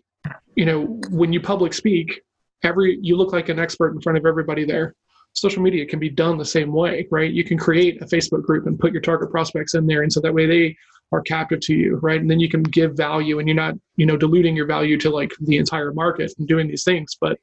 you 0.57 0.65
know, 0.65 1.01
when 1.11 1.33
you 1.33 1.41
public 1.41 1.73
speak, 1.73 2.21
every 2.65 2.99
you 3.01 3.17
look 3.17 3.33
like 3.33 3.49
an 3.49 3.59
expert 3.59 3.95
in 3.95 4.01
front 4.01 4.19
of 4.19 4.27
everybody 4.27 4.65
there 4.65 4.95
social 5.41 5.63
media 5.63 5.87
can 5.87 5.99
be 5.99 6.11
done 6.11 6.39
the 6.39 6.45
same 6.45 6.73
way, 6.73 7.07
right? 7.11 7.33
You 7.33 7.45
can 7.45 7.59
create 7.59 8.03
a 8.03 8.07
Facebook 8.07 8.43
group 8.43 8.67
and 8.67 8.79
put 8.79 8.93
your 8.93 9.03
target 9.03 9.31
prospects 9.31 9.75
in 9.75 9.87
there, 9.87 10.03
and 10.03 10.13
so 10.13 10.21
that 10.21 10.35
way 10.35 10.47
they 10.47 10.77
are 11.13 11.23
captive 11.23 11.61
to 11.61 11.75
you, 11.75 11.97
right? 11.97 12.21
And 12.21 12.31
then 12.31 12.41
you 12.41 12.49
can 12.49 12.63
give 12.63 12.95
value, 12.95 13.39
and 13.39 13.49
you're 13.49 13.57
not, 13.57 13.75
you 13.97 14.07
know, 14.07 14.17
diluting 14.17 14.57
your 14.57 14.67
value 14.67 14.99
to 14.99 15.11
like 15.11 15.33
the 15.41 15.57
entire 15.57 15.93
market 15.93 16.33
and 16.39 16.47
doing 16.47 16.69
these 16.69 16.85
things. 16.85 17.17
But 17.21 17.39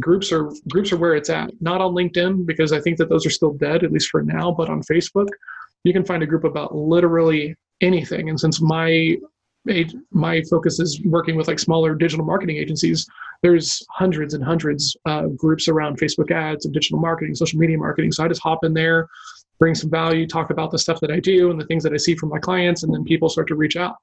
groups 0.00 0.32
are 0.32 0.50
groups 0.68 0.92
are 0.92 0.96
where 0.96 1.14
it's 1.14 1.30
at. 1.30 1.50
Not 1.60 1.80
on 1.80 1.94
LinkedIn 1.94 2.46
because 2.46 2.72
I 2.72 2.80
think 2.80 2.98
that 2.98 3.08
those 3.08 3.26
are 3.26 3.30
still 3.30 3.54
dead, 3.54 3.84
at 3.84 3.92
least 3.92 4.10
for 4.10 4.22
now. 4.22 4.52
But 4.52 4.70
on 4.70 4.82
Facebook, 4.82 5.28
you 5.84 5.92
can 5.92 6.04
find 6.04 6.22
a 6.22 6.26
group 6.26 6.44
about 6.44 6.74
literally 6.74 7.56
anything. 7.80 8.28
And 8.28 8.38
since 8.38 8.60
my 8.60 9.16
my 10.10 10.42
focus 10.50 10.80
is 10.80 11.00
working 11.04 11.36
with 11.36 11.48
like 11.48 11.58
smaller 11.58 11.94
digital 11.94 12.24
marketing 12.24 12.56
agencies. 12.56 13.06
There's 13.42 13.84
hundreds 13.90 14.34
and 14.34 14.42
hundreds 14.42 14.96
of 15.06 15.36
groups 15.36 15.68
around 15.68 15.98
facebook 15.98 16.30
ads 16.30 16.64
and 16.64 16.74
digital 16.74 16.98
marketing 16.98 17.34
social 17.34 17.58
media 17.58 17.78
marketing. 17.78 18.12
So 18.12 18.24
i 18.24 18.28
just 18.28 18.42
hop 18.42 18.64
in 18.64 18.74
there 18.74 19.08
bring 19.58 19.74
some 19.76 19.90
value 19.90 20.26
talk 20.26 20.50
about 20.50 20.72
the 20.72 20.78
stuff 20.78 20.98
that 21.00 21.12
i 21.12 21.20
do 21.20 21.50
and 21.50 21.60
the 21.60 21.66
things 21.66 21.84
that 21.84 21.92
i 21.92 21.96
see 21.96 22.16
from 22.16 22.30
my 22.30 22.38
clients 22.38 22.82
and 22.82 22.92
then 22.92 23.04
people 23.04 23.28
start 23.28 23.46
to 23.46 23.54
reach 23.54 23.76
out 23.76 23.96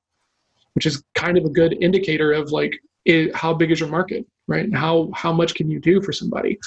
which 0.73 0.85
is 0.85 1.03
kind 1.15 1.37
of 1.37 1.43
a 1.43 1.49
good 1.49 1.75
indicator 1.81 2.31
of 2.31 2.51
like 2.51 2.73
it, 3.03 3.35
how 3.35 3.53
big 3.53 3.71
is 3.71 3.79
your 3.79 3.89
market 3.89 4.25
right? 4.49 4.65
And 4.65 4.75
how 4.75 5.09
how 5.13 5.31
much 5.31 5.55
can 5.55 5.69
you 5.69 5.79
do 5.79 6.01
for 6.01 6.11
somebody? 6.11 6.59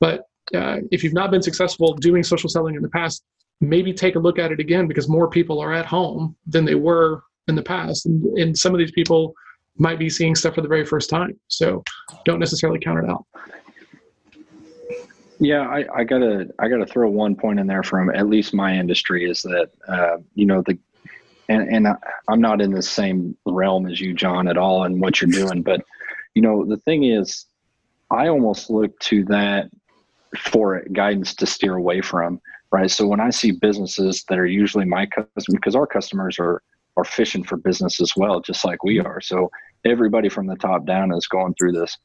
But 0.00 0.22
uh, 0.54 0.78
if 0.90 1.02
you've 1.02 1.12
not 1.12 1.30
been 1.30 1.42
successful 1.42 1.94
doing 1.94 2.22
social 2.22 2.48
selling 2.48 2.76
in 2.76 2.82
the 2.82 2.88
past 2.88 3.24
maybe 3.60 3.92
take 3.92 4.16
a 4.16 4.18
look 4.18 4.38
at 4.38 4.52
it 4.52 4.60
again 4.60 4.86
because 4.86 5.08
more 5.08 5.28
people 5.28 5.60
are 5.60 5.72
at 5.72 5.86
home 5.86 6.36
than 6.46 6.64
they 6.64 6.74
were 6.74 7.22
in 7.48 7.54
the 7.54 7.62
past 7.62 8.06
and, 8.06 8.24
and 8.38 8.56
some 8.58 8.72
of 8.74 8.78
these 8.78 8.92
people 8.92 9.34
might 9.76 9.98
be 9.98 10.08
seeing 10.08 10.34
stuff 10.34 10.54
for 10.54 10.60
the 10.60 10.68
very 10.68 10.84
first 10.84 11.10
time 11.10 11.38
so 11.48 11.82
don't 12.24 12.38
necessarily 12.38 12.78
count 12.78 12.98
it 13.02 13.10
out 13.10 13.24
Yeah, 15.40 15.62
I, 15.62 15.84
I, 15.94 16.04
gotta 16.04 16.48
I 16.58 16.68
gotta 16.68 16.86
throw 16.86 17.10
one 17.10 17.34
point 17.34 17.58
in 17.58 17.66
there 17.66 17.82
from 17.82 18.08
at 18.10 18.28
least 18.28 18.54
my 18.54 18.74
industry 18.74 19.28
is 19.28 19.42
that 19.42 19.70
uh, 19.88 20.18
you 20.34 20.46
know 20.46 20.62
the 20.62 20.78
and 21.48 21.68
and 21.68 21.88
I, 21.88 21.96
I'm 22.28 22.40
not 22.40 22.60
in 22.60 22.72
the 22.72 22.82
same 22.82 23.36
realm 23.44 23.86
as 23.86 24.00
you, 24.00 24.14
John, 24.14 24.48
at 24.48 24.56
all, 24.56 24.84
and 24.84 25.00
what 25.00 25.20
you're 25.20 25.30
doing. 25.30 25.62
But 25.62 25.82
you 26.34 26.42
know, 26.42 26.64
the 26.64 26.76
thing 26.78 27.04
is, 27.04 27.46
I 28.10 28.28
almost 28.28 28.70
look 28.70 28.98
to 29.00 29.24
that 29.26 29.70
for 30.38 30.82
guidance 30.92 31.34
to 31.36 31.46
steer 31.46 31.74
away 31.74 32.00
from. 32.00 32.40
Right. 32.70 32.90
So 32.90 33.06
when 33.06 33.20
I 33.20 33.30
see 33.30 33.52
businesses 33.52 34.24
that 34.28 34.38
are 34.38 34.46
usually 34.46 34.84
my 34.84 35.06
customers, 35.06 35.46
because 35.52 35.76
our 35.76 35.86
customers 35.86 36.38
are 36.40 36.62
are 36.96 37.04
fishing 37.04 37.44
for 37.44 37.56
business 37.56 38.00
as 38.00 38.12
well, 38.16 38.40
just 38.40 38.64
like 38.64 38.84
we 38.84 39.00
are. 39.00 39.20
So 39.20 39.50
everybody 39.84 40.28
from 40.28 40.46
the 40.46 40.56
top 40.56 40.86
down 40.86 41.12
is 41.12 41.26
going 41.26 41.54
through 41.54 41.72
this. 41.72 41.96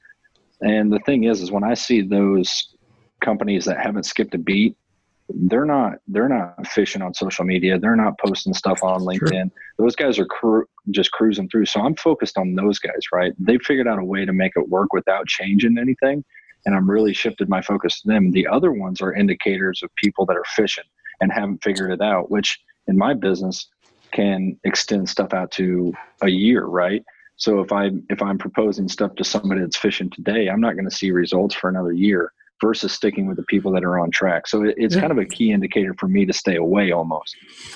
And 0.61 0.91
the 0.91 0.99
thing 1.05 1.23
is, 1.25 1.41
is 1.41 1.51
when 1.51 1.63
I 1.63 1.73
see 1.73 2.01
those 2.01 2.75
companies 3.23 3.65
that 3.65 3.77
haven't 3.79 4.03
skipped 4.03 4.35
a 4.35 4.37
beat 4.37 4.75
they're 5.29 5.65
not 5.65 5.93
they're 6.07 6.29
not 6.29 6.65
fishing 6.67 7.01
on 7.01 7.13
social 7.13 7.45
media 7.45 7.77
they're 7.77 7.95
not 7.95 8.17
posting 8.19 8.53
stuff 8.53 8.79
on 8.83 9.01
linkedin 9.01 9.31
sure. 9.31 9.51
those 9.77 9.95
guys 9.95 10.17
are 10.17 10.25
cru- 10.25 10.65
just 10.89 11.11
cruising 11.11 11.47
through 11.49 11.65
so 11.65 11.79
i'm 11.81 11.95
focused 11.95 12.37
on 12.37 12.55
those 12.55 12.79
guys 12.79 12.99
right 13.13 13.33
they 13.37 13.57
figured 13.59 13.87
out 13.87 13.99
a 13.99 14.03
way 14.03 14.25
to 14.25 14.33
make 14.33 14.53
it 14.55 14.67
work 14.69 14.91
without 14.91 15.27
changing 15.27 15.77
anything 15.77 16.23
and 16.65 16.75
i'm 16.75 16.89
really 16.89 17.13
shifted 17.13 17.47
my 17.47 17.61
focus 17.61 18.01
to 18.01 18.07
them 18.07 18.31
the 18.31 18.47
other 18.47 18.71
ones 18.71 19.01
are 19.01 19.13
indicators 19.13 19.81
of 19.83 19.93
people 19.95 20.25
that 20.25 20.37
are 20.37 20.45
fishing 20.55 20.85
and 21.21 21.31
haven't 21.31 21.63
figured 21.63 21.91
it 21.91 22.01
out 22.01 22.31
which 22.31 22.59
in 22.87 22.97
my 22.97 23.13
business 23.13 23.67
can 24.11 24.57
extend 24.63 25.07
stuff 25.07 25.33
out 25.33 25.51
to 25.51 25.93
a 26.21 26.29
year 26.29 26.65
right 26.65 27.03
so 27.35 27.59
if 27.59 27.71
i 27.71 27.89
if 28.09 28.21
i'm 28.21 28.37
proposing 28.37 28.87
stuff 28.87 29.13
to 29.15 29.23
somebody 29.23 29.61
that's 29.61 29.77
fishing 29.77 30.09
today 30.09 30.49
i'm 30.49 30.61
not 30.61 30.73
going 30.73 30.89
to 30.89 30.95
see 30.95 31.11
results 31.11 31.55
for 31.55 31.69
another 31.69 31.93
year 31.93 32.31
versus 32.61 32.91
sticking 32.91 33.27
with 33.27 33.37
the 33.37 33.43
people 33.43 33.71
that 33.71 33.83
are 33.83 33.99
on 33.99 34.11
track. 34.11 34.47
So 34.47 34.63
it's 34.63 34.95
yeah. 34.95 35.01
kind 35.01 35.11
of 35.11 35.17
a 35.17 35.25
key 35.25 35.51
indicator 35.51 35.93
for 35.97 36.07
me 36.07 36.25
to 36.25 36.33
stay 36.33 36.57
away 36.57 36.91
almost. 36.91 37.35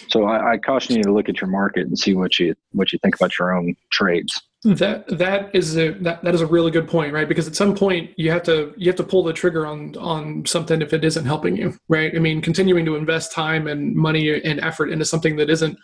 So 0.10 0.26
I, 0.26 0.54
I, 0.54 0.58
caution 0.58 0.98
you 0.98 1.04
to 1.04 1.14
look 1.14 1.30
at 1.30 1.40
your 1.40 1.50
market 1.50 1.88
and 1.88 1.98
see 1.98 2.14
what 2.14 2.40
you 2.40 2.56
what 2.72 2.92
you 2.92 3.00
think 3.00 3.16
about 3.16 3.38
your 3.40 3.56
own 3.56 3.76
trades. 3.92 4.42
That 4.66 5.06
that 5.18 5.54
is 5.54 5.78
a 5.78 5.92
that, 6.02 6.24
that 6.24 6.34
is 6.34 6.40
a 6.40 6.48
really 6.48 6.72
good 6.72 6.88
point, 6.88 7.12
right? 7.12 7.28
Because 7.28 7.48
at 7.48 7.56
some 7.56 7.76
point 7.76 8.12
you 8.16 8.32
have 8.32 8.44
to 8.44 8.74
you 8.78 8.88
have 8.88 8.96
to 8.96 9.04
pull 9.04 9.22
the 9.22 9.34
trigger 9.34 9.68
on 9.68 9.94
on 9.98 10.46
something 10.46 10.82
if 10.82 10.94
it 10.94 11.04
isn't 11.04 11.26
helping 11.26 11.58
you, 11.58 11.78
right? 11.90 12.16
I 12.16 12.20
mean, 12.20 12.42
continuing 12.42 12.86
to 12.86 12.96
invest 12.96 13.34
time 13.34 13.68
and 13.68 13.94
money 13.94 14.42
and 14.42 14.62
effort 14.62 14.90
into 14.90 15.04
something 15.04 15.36
that 15.36 15.50
isn't 15.50 15.78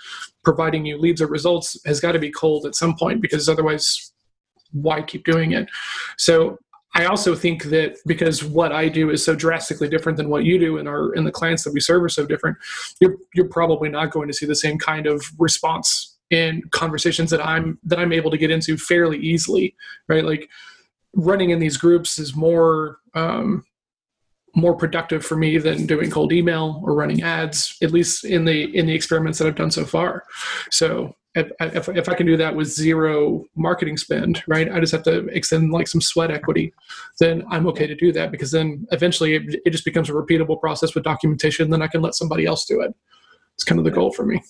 providing 0.46 0.86
you 0.86 0.98
leads 0.98 1.22
or 1.22 1.28
results 1.28 1.78
has 1.86 2.00
got 2.00 2.14
to 2.14 2.20
be 2.20 2.32
cold 2.32 2.66
at 2.66 2.74
some 2.74 2.96
point 2.96 3.22
because 3.22 3.50
otherwise 3.50 4.14
why 4.72 5.02
keep 5.02 5.26
doing 5.26 5.52
it? 5.52 5.68
So 6.18 6.58
I 6.96 7.04
also 7.06 7.36
think 7.36 7.66
that 7.66 7.98
because 8.08 8.46
what 8.46 8.72
I 8.72 8.88
do 8.88 9.10
is 9.10 9.24
so 9.24 9.36
drastically 9.36 9.90
different 9.90 10.18
than 10.18 10.30
what 10.30 10.46
you 10.46 10.58
do, 10.58 10.78
and 10.78 10.88
our 10.88 11.12
and 11.14 11.28
the 11.28 11.32
clients 11.32 11.66
that 11.66 11.74
we 11.74 11.82
serve 11.82 12.04
are 12.04 12.10
so 12.10 12.26
different, 12.26 12.58
you're 13.02 13.18
you're 13.34 13.50
probably 13.50 13.90
not 13.90 14.12
going 14.12 14.30
to 14.30 14.34
see 14.34 14.46
the 14.46 14.56
same 14.56 14.78
kind 14.78 15.06
of 15.06 15.22
response 15.38 16.18
in 16.30 16.62
conversations 16.72 17.30
that 17.32 17.46
I'm 17.46 17.80
that 17.84 18.00
I'm 18.00 18.14
able 18.14 18.32
to 18.32 18.38
get 18.38 18.52
into 18.52 18.78
fairly 18.78 19.18
easily, 19.18 19.76
right? 20.08 20.24
Like 20.24 20.50
running 21.16 21.50
in 21.50 21.60
these 21.60 21.78
groups 21.78 22.20
is 22.20 22.36
more 22.36 22.98
um, 23.16 23.64
more 24.56 24.76
productive 24.76 25.26
for 25.26 25.36
me 25.36 25.58
than 25.58 25.86
doing 25.86 26.10
cold 26.10 26.34
email 26.34 26.82
or 26.84 26.94
running 26.94 27.22
ads, 27.22 27.76
at 27.82 27.92
least 27.92 28.26
in 28.26 28.46
the 28.46 28.76
in 28.76 28.86
the 28.86 28.94
experiments 28.94 29.40
that 29.40 29.48
I've 29.48 29.56
done 29.56 29.72
so 29.72 29.86
far. 29.86 30.24
So 30.72 31.16
if, 31.36 31.52
if, 31.90 32.10
I 32.10 32.16
can 32.16 32.26
do 32.26 32.38
that 32.38 32.56
with 32.56 32.68
zero 32.68 33.46
marketing 33.56 33.98
spend, 33.98 34.42
right? 34.48 34.72
I 34.72 34.80
just 34.80 34.92
have 34.92 35.04
to 35.04 35.28
extend 35.28 35.72
like 35.72 35.88
some 35.88 36.02
sweat 36.02 36.32
equity, 36.32 36.74
then 37.20 37.44
I'm 37.50 37.68
okay 37.68 37.86
to 37.86 37.96
do 37.96 38.12
that 38.14 38.32
because 38.32 38.52
then 38.52 38.88
eventually 38.92 39.36
it, 39.36 39.62
it 39.64 39.70
just 39.70 39.86
becomes 39.86 40.10
a 40.10 40.14
repeatable 40.14 40.60
process 40.60 40.96
with 40.96 41.04
documentation. 41.04 41.70
Then 41.70 41.84
I 41.84 41.88
can 41.88 42.02
let 42.02 42.16
somebody 42.16 42.46
else 42.46 42.66
do 42.66 42.82
it. 42.82 42.96
It's 43.60 43.64
kind 43.66 43.80
of 43.80 43.86
the 43.86 43.91
goal 43.91 44.12
for 44.12 44.26
me. 44.26 44.41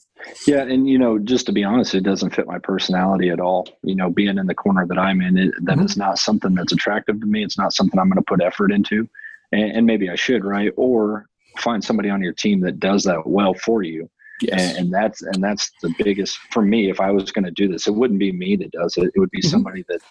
Yeah, 0.46 0.62
and 0.62 0.88
you 0.88 1.00
know, 1.00 1.18
just 1.18 1.46
to 1.48 1.52
be 1.52 1.64
honest, 1.64 1.96
it 1.96 2.04
doesn't 2.04 2.36
fit 2.36 2.46
my 2.46 2.60
personality 2.60 3.30
at 3.30 3.40
all. 3.40 3.68
You 3.84 3.96
know, 3.96 4.10
being 4.10 4.38
in 4.38 4.46
the 4.46 4.54
corner 4.54 4.86
that 4.86 5.00
I'm 5.00 5.22
in, 5.22 5.38
it, 5.38 5.52
that 5.64 5.78
mm-hmm. 5.78 5.86
is 5.86 5.98
not 5.98 6.20
something 6.20 6.54
that's 6.54 6.74
attractive 6.74 7.20
to 7.20 7.26
me. 7.26 7.44
It's 7.44 7.58
not 7.58 7.74
something 7.74 8.00
I'm 8.00 8.10
going 8.10 8.24
to 8.24 8.28
put 8.28 8.42
effort 8.42 8.72
into, 8.72 9.08
and, 9.52 9.72
and 9.72 9.86
maybe 9.86 10.10
I 10.10 10.16
should, 10.16 10.46
right? 10.46 10.72
Or 10.78 11.26
find 11.58 11.84
somebody 11.84 12.10
on 12.10 12.22
your 12.22 12.34
team 12.34 12.62
that 12.62 12.80
does 12.80 13.04
that 13.04 13.26
well 13.26 13.54
for 13.54 13.82
you 13.82 14.10
Yes. 14.42 14.70
And, 14.70 14.78
and, 14.78 14.94
that's 14.94 15.22
and 15.22 15.44
that's 15.44 15.72
the 15.82 15.94
biggest 15.98 16.38
for 16.52 16.62
me. 16.62 16.90
If 16.90 17.02
I 17.02 17.12
was 17.12 17.32
going 17.32 17.46
to 17.46 17.52
do 17.52 17.68
this, 17.68 17.88
it 17.88 17.94
wouldn't 17.94 18.20
be 18.20 18.32
me 18.32 18.56
that 18.58 18.72
does 18.72 18.96
it. 18.98 19.12
It 19.14 19.20
would 19.20 19.32
be 19.32 19.40
mm-hmm. 19.40 19.50
somebody 19.50 19.84
that 19.90 20.02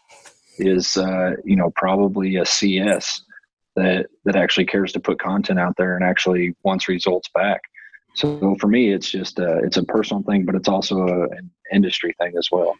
is, 0.58 0.96
uh, 0.96 1.32
you 1.44 1.56
know, 1.56 1.70
probably 1.76 2.36
a 2.36 2.44
CS 2.44 3.22
that 3.76 4.06
that 4.24 4.36
actually 4.36 4.66
cares 4.66 4.92
to 4.92 5.00
put 5.00 5.20
content 5.20 5.58
out 5.58 5.76
there 5.76 5.96
and 5.96 6.04
actually 6.04 6.54
wants 6.62 6.88
results 6.88 7.28
back. 7.34 7.60
So 8.14 8.56
for 8.60 8.66
me, 8.66 8.92
it's 8.92 9.10
just 9.10 9.38
a, 9.38 9.58
it's 9.58 9.76
a 9.76 9.84
personal 9.84 10.22
thing, 10.24 10.44
but 10.44 10.54
it's 10.54 10.68
also 10.68 11.06
a, 11.06 11.22
an 11.28 11.50
industry 11.72 12.14
thing 12.20 12.32
as 12.36 12.48
well. 12.50 12.76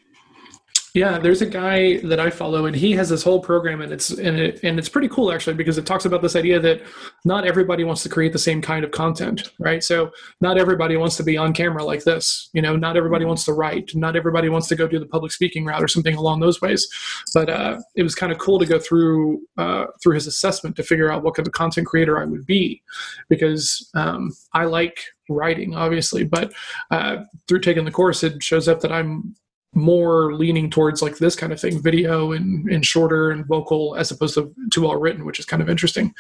Yeah, 0.95 1.19
there's 1.19 1.43
a 1.43 1.47
guy 1.47 1.99
that 1.99 2.19
I 2.19 2.31
follow, 2.31 2.65
and 2.65 2.75
he 2.75 2.93
has 2.93 3.11
this 3.11 3.23
whole 3.23 3.41
program, 3.41 3.83
and 3.83 3.93
it's 3.93 4.11
and 4.11 4.39
it 4.39 4.61
and 4.65 4.79
it's 4.79 4.89
pretty 4.89 5.09
cool 5.09 5.31
actually 5.31 5.55
because 5.55 5.77
it 5.77 5.85
talks 5.85 6.07
about 6.07 6.23
this 6.23 6.35
idea 6.35 6.59
that 6.61 6.83
not 7.27 7.47
everybody 7.47 7.85
wants 7.85 8.03
to 8.05 8.09
create 8.09 8.33
the 8.33 8.39
same 8.39 8.63
kind 8.63 8.85
of 8.85 8.91
content, 8.91 9.53
right? 9.61 9.85
So 9.85 10.11
not 10.41 10.57
everybody 10.57 10.97
wants 10.97 11.17
to 11.19 11.23
be 11.23 11.37
on 11.37 11.53
camera 11.53 11.85
like 11.85 12.05
this, 12.05 12.49
you 12.55 12.63
know. 12.63 12.75
Not 12.75 12.97
everybody 12.97 13.27
wants 13.27 13.45
to 13.45 13.53
write, 13.53 13.95
not 13.95 14.17
everybody 14.17 14.49
wants 14.49 14.67
to 14.69 14.77
go 14.77 14.89
do 14.89 14.99
the 14.99 15.07
public 15.07 15.31
speaking 15.31 15.65
route 15.67 15.83
or 15.83 15.89
something 15.89 16.17
along 16.17 16.41
those 16.41 16.61
ways. 16.63 16.89
But 17.35 17.51
uh, 17.51 17.79
it 17.95 18.03
was 18.03 18.15
kind 18.15 18.33
of 18.33 18.39
cool 18.39 18.59
to 18.59 18.67
go 18.67 18.79
through 18.79 19.43
uh, 19.59 19.87
through 20.03 20.15
his 20.15 20.27
assessment 20.27 20.75
to 20.77 20.83
figure 20.83 21.13
out 21.13 21.23
what 21.23 21.35
kind 21.35 21.47
of 21.47 21.53
content 21.53 21.87
creator 21.87 22.19
I 22.21 22.25
would 22.25 22.47
be, 22.47 22.83
because 23.29 23.89
um, 23.95 24.33
I 24.55 24.65
like 24.65 24.99
writing 25.29 25.75
obviously, 25.75 26.25
but 26.25 26.53
uh, 26.91 27.25
through 27.47 27.61
taking 27.61 27.85
the 27.85 27.91
course, 27.91 28.23
it 28.23 28.43
shows 28.43 28.69
up 28.69 28.81
that 28.81 28.93
I'm 28.93 29.35
more 29.75 30.35
leaning 30.35 30.71
towards 30.71 31.03
like 31.03 31.19
this 31.19 31.37
kind 31.37 31.53
of 31.53 31.61
thing 31.61 31.81
video 31.83 32.33
and, 32.33 32.69
and 32.71 32.85
shorter 32.85 33.31
and 33.31 33.47
vocal 33.47 33.95
as 33.97 34.11
opposed 34.11 34.35
to 34.35 34.53
too 34.73 34.87
all 34.87 34.97
written 34.97 35.27
which 35.27 35.39
is 35.39 35.45
kind 35.45 35.63
of 35.63 35.69
interesting. 35.69 36.13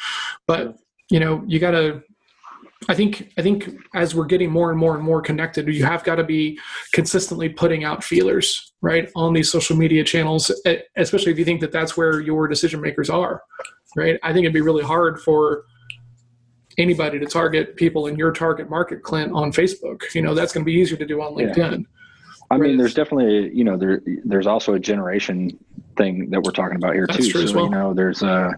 But 0.47 0.77
you 1.11 1.19
know 1.19 1.43
you 1.47 1.59
gotta 1.59 2.03
i 2.91 2.95
think 2.95 3.33
i 3.39 3.43
think 3.43 3.71
as 3.95 4.15
we're 4.15 4.27
getting 4.27 4.51
more 4.51 4.71
and 4.71 4.79
more 4.79 4.95
and 4.95 5.03
more 5.03 5.23
connected 5.23 5.67
you 5.67 5.83
have 5.83 6.05
got 6.05 6.17
to 6.17 6.23
be 6.23 6.61
consistently 6.93 7.49
putting 7.49 7.83
out 7.83 8.05
feelers 8.05 8.75
right 8.83 9.11
on 9.17 9.33
these 9.33 9.51
social 9.51 9.75
media 9.75 10.05
channels 10.05 10.53
especially 10.97 11.33
if 11.33 11.39
you 11.39 11.47
think 11.47 11.63
that 11.63 11.73
that's 11.73 11.97
where 11.97 12.21
your 12.21 12.47
decision 12.47 12.79
makers 12.79 13.09
are 13.09 13.43
right? 13.97 14.19
I 14.23 14.33
think 14.33 14.45
it'd 14.45 14.55
be 14.55 14.61
really 14.61 14.85
hard 14.85 15.21
for 15.21 15.65
anybody 16.79 17.19
to 17.19 17.27
target 17.27 17.77
people 17.77 18.07
in 18.07 18.17
your 18.17 18.33
target 18.33 18.71
market 18.71 19.03
clint 19.03 19.33
on 19.33 19.53
facebook 19.53 20.03
you 20.15 20.23
know 20.23 20.35
that's 20.35 20.53
going 20.53 20.65
to 20.65 20.67
be 20.67 20.75
easier 20.75 20.97
to 20.97 21.07
do 21.07 21.21
on 21.21 21.35
linkedin 21.35 21.81
yeah 21.81 21.87
I 22.51 22.57
mean, 22.57 22.79
there's 22.79 22.95
definitely 22.95 23.51
you 23.55 23.65
know 23.65 23.77
there 23.77 24.01
there's 24.25 24.47
also 24.47 24.75
a 24.75 24.79
generation 24.79 25.59
thing 25.97 26.31
that 26.31 26.43
we're 26.43 26.53
talking 26.53 26.77
about 26.77 26.95
here 26.95 27.07
That's 27.07 27.29
too. 27.29 27.47
so 27.47 27.55
well. 27.55 27.65
you 27.65 27.71
know, 27.71 27.95
there's 27.95 28.23
uh 28.23 28.53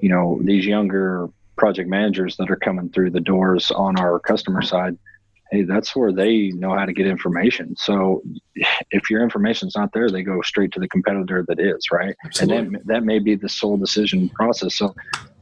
you 0.00 0.08
know 0.08 0.40
these 0.42 0.66
younger 0.66 1.28
project 1.56 1.88
managers 1.88 2.36
that 2.36 2.50
are 2.50 2.56
coming 2.56 2.90
through 2.90 3.10
the 3.10 3.20
doors 3.20 3.70
on 3.70 3.98
our 3.98 4.18
customer 4.18 4.62
side. 4.62 4.98
Hey, 5.52 5.62
that's 5.62 5.94
where 5.94 6.12
they 6.12 6.48
know 6.48 6.74
how 6.74 6.84
to 6.84 6.92
get 6.92 7.06
information. 7.06 7.76
So 7.76 8.20
if 8.90 9.08
your 9.08 9.22
information's 9.22 9.76
not 9.76 9.92
there, 9.92 10.10
they 10.10 10.24
go 10.24 10.42
straight 10.42 10.72
to 10.72 10.80
the 10.80 10.88
competitor 10.88 11.44
that 11.46 11.60
is, 11.60 11.92
right? 11.92 12.16
Absolutely. 12.24 12.56
And 12.56 12.74
that, 12.74 12.86
that 12.86 13.04
may 13.04 13.20
be 13.20 13.36
the 13.36 13.48
sole 13.48 13.76
decision 13.76 14.28
process. 14.30 14.74
So 14.74 14.92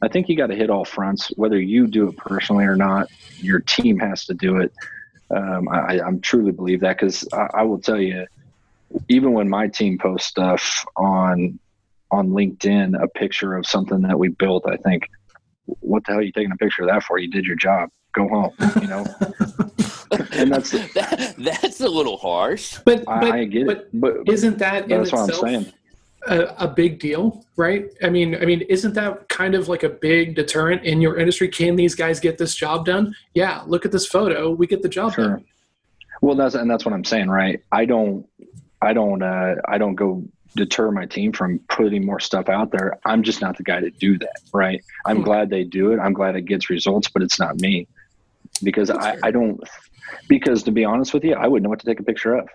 I 0.04 0.08
think 0.08 0.28
you 0.28 0.36
got 0.36 0.48
to 0.48 0.54
hit 0.54 0.70
all 0.70 0.84
fronts, 0.84 1.28
whether 1.36 1.60
you 1.60 1.86
do 1.86 2.08
it 2.08 2.16
personally 2.16 2.64
or 2.64 2.76
not. 2.76 3.08
Your 3.38 3.60
team 3.60 3.98
has 3.98 4.26
to 4.26 4.34
do 4.34 4.58
it 4.58 4.72
um, 5.30 5.68
I, 5.68 6.00
I 6.00 6.12
truly 6.22 6.52
believe 6.52 6.80
that 6.80 6.98
because 6.98 7.26
I, 7.32 7.48
I, 7.54 7.62
will 7.62 7.78
tell 7.78 8.00
you, 8.00 8.26
even 9.08 9.32
when 9.32 9.48
my 9.48 9.68
team 9.68 9.98
posts 9.98 10.28
stuff 10.28 10.84
on 10.96 11.58
on 12.10 12.28
LinkedIn, 12.28 13.02
a 13.02 13.08
picture 13.08 13.56
of 13.56 13.66
something 13.66 14.02
that 14.02 14.18
we 14.18 14.28
built, 14.28 14.64
I 14.68 14.76
think, 14.76 15.08
what 15.64 16.04
the 16.04 16.12
hell 16.12 16.20
are 16.20 16.22
you 16.22 16.32
taking 16.32 16.52
a 16.52 16.56
picture 16.56 16.82
of 16.82 16.88
that 16.88 17.02
for? 17.02 17.18
You 17.18 17.28
did 17.28 17.44
your 17.44 17.56
job. 17.56 17.90
Go 18.12 18.28
home. 18.28 18.52
You 18.80 18.86
know. 18.86 19.04
and 20.32 20.52
that's 20.52 20.70
that, 20.70 21.34
that's 21.38 21.80
a 21.80 21.88
little 21.88 22.18
harsh. 22.18 22.78
But, 22.84 23.04
but 23.06 23.24
I, 23.24 23.44
get 23.44 23.66
but, 23.66 23.76
it. 23.78 23.88
But 24.00 24.28
isn't 24.28 24.58
that 24.58 24.88
that's 24.88 25.10
what 25.10 25.28
itself, 25.28 25.44
I'm 25.44 25.62
saying 25.62 25.72
a, 26.26 26.64
a, 26.64 26.68
big 26.68 26.98
deal, 26.98 27.44
right? 27.56 27.86
I 28.02 28.08
mean, 28.08 28.34
I 28.36 28.44
mean, 28.44 28.62
isn't 28.62 28.94
that 28.94 29.28
kind 29.28 29.54
of 29.54 29.68
like 29.68 29.82
a 29.82 29.88
big 29.88 30.34
deterrent 30.34 30.84
in 30.84 31.00
your 31.00 31.18
industry? 31.18 31.48
Can 31.48 31.76
these 31.76 31.94
guys 31.94 32.20
get 32.20 32.38
this 32.38 32.54
job 32.54 32.86
done? 32.86 33.14
Yeah, 33.34 33.62
look 33.66 33.84
at 33.84 33.92
this 33.92 34.06
photo. 34.06 34.50
We 34.50 34.66
get 34.66 34.82
the 34.82 34.88
job 34.88 35.14
sure. 35.14 35.28
done. 35.28 35.44
Well, 36.20 36.34
that's 36.34 36.54
and 36.54 36.70
that's 36.70 36.84
what 36.84 36.94
I'm 36.94 37.04
saying, 37.04 37.28
right? 37.28 37.62
I 37.70 37.84
don't, 37.84 38.26
I 38.80 38.92
don't, 38.92 39.22
uh, 39.22 39.56
I 39.66 39.78
don't 39.78 39.94
go 39.94 40.24
deter 40.56 40.90
my 40.90 41.06
team 41.06 41.32
from 41.32 41.58
putting 41.68 42.06
more 42.06 42.20
stuff 42.20 42.48
out 42.48 42.70
there. 42.70 42.98
I'm 43.04 43.22
just 43.22 43.40
not 43.40 43.56
the 43.56 43.62
guy 43.62 43.80
to 43.80 43.90
do 43.90 44.18
that, 44.18 44.40
right? 44.52 44.82
I'm 45.06 45.18
hmm. 45.18 45.24
glad 45.24 45.50
they 45.50 45.64
do 45.64 45.92
it. 45.92 45.98
I'm 45.98 46.12
glad 46.12 46.36
it 46.36 46.42
gets 46.42 46.70
results, 46.70 47.08
but 47.08 47.22
it's 47.22 47.38
not 47.38 47.60
me 47.60 47.88
because 48.62 48.90
I, 48.90 49.16
I 49.22 49.30
don't. 49.30 49.60
Because 50.28 50.62
to 50.62 50.70
be 50.70 50.84
honest 50.84 51.12
with 51.12 51.24
you, 51.24 51.34
I 51.34 51.48
wouldn't 51.48 51.64
know 51.64 51.70
what 51.70 51.80
to 51.80 51.86
take 51.86 51.98
a 51.98 52.04
picture 52.04 52.34
of 52.36 52.48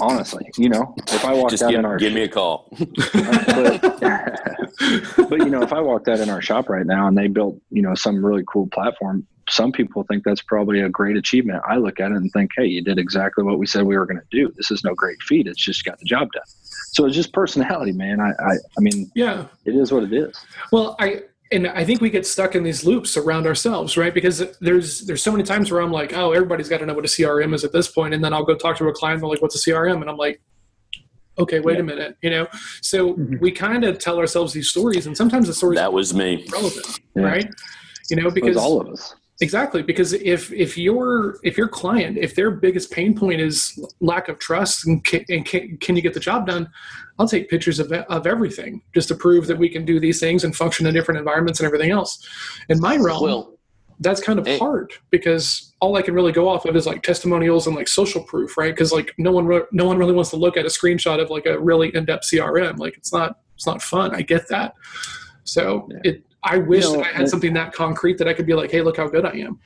Honestly, 0.00 0.48
you 0.56 0.68
know, 0.68 0.94
if 1.08 1.24
I 1.24 1.34
walked 1.34 1.50
Just 1.50 1.62
out 1.64 1.70
give, 1.70 1.78
in 1.80 1.84
our 1.84 1.96
give 1.98 2.12
me 2.12 2.22
a 2.22 2.28
call. 2.28 2.68
but, 2.78 3.80
but 5.28 5.38
you 5.38 5.50
know, 5.50 5.62
if 5.62 5.72
I 5.72 5.80
walked 5.80 6.08
out 6.08 6.20
in 6.20 6.30
our 6.30 6.40
shop 6.40 6.68
right 6.68 6.86
now 6.86 7.06
and 7.08 7.16
they 7.18 7.26
built, 7.26 7.60
you 7.70 7.82
know, 7.82 7.94
some 7.94 8.24
really 8.24 8.44
cool 8.46 8.68
platform, 8.68 9.26
some 9.48 9.72
people 9.72 10.04
think 10.04 10.24
that's 10.24 10.42
probably 10.42 10.80
a 10.80 10.88
great 10.88 11.16
achievement. 11.16 11.62
I 11.66 11.76
look 11.76 12.00
at 12.00 12.12
it 12.12 12.16
and 12.16 12.30
think, 12.32 12.50
hey, 12.56 12.66
you 12.66 12.82
did 12.82 12.98
exactly 12.98 13.42
what 13.44 13.58
we 13.58 13.66
said 13.66 13.82
we 13.84 13.96
were 13.96 14.06
going 14.06 14.20
to 14.20 14.26
do. 14.30 14.52
This 14.56 14.70
is 14.70 14.84
no 14.84 14.94
great 14.94 15.20
feat. 15.22 15.46
It's 15.46 15.62
just 15.62 15.84
got 15.84 15.98
the 15.98 16.04
job 16.04 16.30
done. 16.32 16.42
So 16.92 17.06
it's 17.06 17.16
just 17.16 17.32
personality, 17.32 17.92
man. 17.92 18.20
I, 18.20 18.30
I, 18.30 18.52
I 18.76 18.80
mean, 18.80 19.10
Yeah. 19.14 19.46
it 19.64 19.74
is 19.74 19.90
what 19.90 20.02
it 20.04 20.12
is. 20.12 20.36
Well, 20.70 20.96
I 21.00 21.22
and 21.50 21.66
I 21.68 21.84
think 21.84 22.00
we 22.00 22.10
get 22.10 22.26
stuck 22.26 22.54
in 22.54 22.62
these 22.62 22.84
loops 22.84 23.16
around 23.16 23.46
ourselves, 23.46 23.96
right? 23.96 24.12
Because 24.12 24.44
there's 24.60 25.00
there's 25.06 25.22
so 25.22 25.32
many 25.32 25.44
times 25.44 25.70
where 25.70 25.80
I'm 25.80 25.92
like, 25.92 26.12
oh, 26.12 26.32
everybody's 26.32 26.68
got 26.68 26.78
to 26.78 26.86
know 26.86 26.94
what 26.94 27.04
a 27.04 27.08
CRM 27.08 27.54
is 27.54 27.64
at 27.64 27.72
this 27.72 27.88
point, 27.88 28.14
and 28.14 28.22
then 28.22 28.32
I'll 28.32 28.44
go 28.44 28.54
talk 28.54 28.76
to 28.78 28.86
a 28.88 28.92
client, 28.92 29.16
and 29.16 29.22
they're 29.22 29.30
like, 29.30 29.42
what's 29.42 29.66
a 29.66 29.70
CRM? 29.70 30.00
And 30.00 30.10
I'm 30.10 30.16
like, 30.16 30.40
okay, 31.38 31.60
wait 31.60 31.74
Yeah. 31.74 31.80
a 31.80 31.84
minute, 31.84 32.16
you 32.22 32.30
know. 32.30 32.46
So 32.82 33.14
Mhm. 33.14 33.40
we 33.40 33.50
kind 33.52 33.84
of 33.84 33.98
tell 33.98 34.18
ourselves 34.18 34.52
these 34.52 34.68
stories, 34.68 35.06
and 35.06 35.16
sometimes 35.16 35.46
the 35.46 35.54
stories 35.54 35.78
That 35.78 35.92
was 35.92 36.12
me. 36.14 36.46
relevant, 36.52 36.86
Yeah. 37.16 37.22
right? 37.22 37.48
You 38.10 38.16
know, 38.16 38.30
because 38.30 38.56
all 38.56 38.80
of 38.80 38.88
us. 38.88 39.14
Exactly, 39.40 39.82
because 39.82 40.14
if 40.14 40.52
if 40.52 40.76
your 40.76 41.38
if 41.44 41.56
your 41.56 41.68
client 41.68 42.18
if 42.18 42.34
their 42.34 42.50
biggest 42.50 42.90
pain 42.90 43.16
point 43.16 43.40
is 43.40 43.78
lack 44.00 44.28
of 44.28 44.38
trust 44.40 44.84
and 44.86 45.04
can, 45.04 45.24
and 45.28 45.44
can, 45.46 45.76
can 45.78 45.94
you 45.94 46.02
get 46.02 46.12
the 46.12 46.18
job 46.20 46.46
done, 46.46 46.68
I'll 47.20 47.28
take 47.28 47.48
pictures 47.48 47.78
of 47.78 47.92
of 47.92 48.26
everything 48.26 48.82
just 48.94 49.06
to 49.08 49.14
prove 49.14 49.46
that 49.46 49.56
we 49.56 49.68
can 49.68 49.84
do 49.84 50.00
these 50.00 50.18
things 50.18 50.42
and 50.42 50.56
function 50.56 50.86
in 50.86 50.94
different 50.94 51.18
environments 51.18 51.60
and 51.60 51.66
everything 51.66 51.92
else. 51.92 52.26
In 52.68 52.80
my 52.80 52.96
realm, 52.96 53.22
Well, 53.22 53.58
that's 54.00 54.20
kind 54.20 54.40
of 54.40 54.48
eh. 54.48 54.58
hard 54.58 54.92
because 55.10 55.72
all 55.80 55.96
I 55.96 56.02
can 56.02 56.14
really 56.14 56.32
go 56.32 56.48
off 56.48 56.64
of 56.64 56.74
is 56.74 56.86
like 56.86 57.04
testimonials 57.04 57.68
and 57.68 57.76
like 57.76 57.86
social 57.86 58.24
proof, 58.24 58.56
right? 58.58 58.74
Because 58.74 58.92
like 58.92 59.12
no 59.18 59.30
one 59.30 59.46
re- 59.46 59.62
no 59.70 59.86
one 59.86 59.98
really 59.98 60.14
wants 60.14 60.30
to 60.30 60.36
look 60.36 60.56
at 60.56 60.64
a 60.64 60.68
screenshot 60.68 61.22
of 61.22 61.30
like 61.30 61.46
a 61.46 61.60
really 61.60 61.94
in 61.94 62.04
depth 62.06 62.26
CRM. 62.28 62.78
Like 62.78 62.96
it's 62.96 63.12
not 63.12 63.38
it's 63.54 63.66
not 63.66 63.82
fun. 63.82 64.16
I 64.16 64.22
get 64.22 64.48
that. 64.48 64.74
So 65.44 65.88
Yeah. 65.90 66.10
it 66.10 66.24
I 66.42 66.58
wish 66.58 66.84
You 66.84 66.98
know, 66.98 67.02
I 67.02 67.08
had 67.08 67.28
something 67.28 67.52
that 67.54 67.72
concrete 67.72 68.18
that 68.18 68.28
I 68.28 68.34
could 68.34 68.46
be 68.46 68.54
like, 68.54 68.70
hey, 68.70 68.82
look 68.82 68.96
how 68.96 69.08
good 69.08 69.24
I 69.24 69.32
am. 69.38 69.58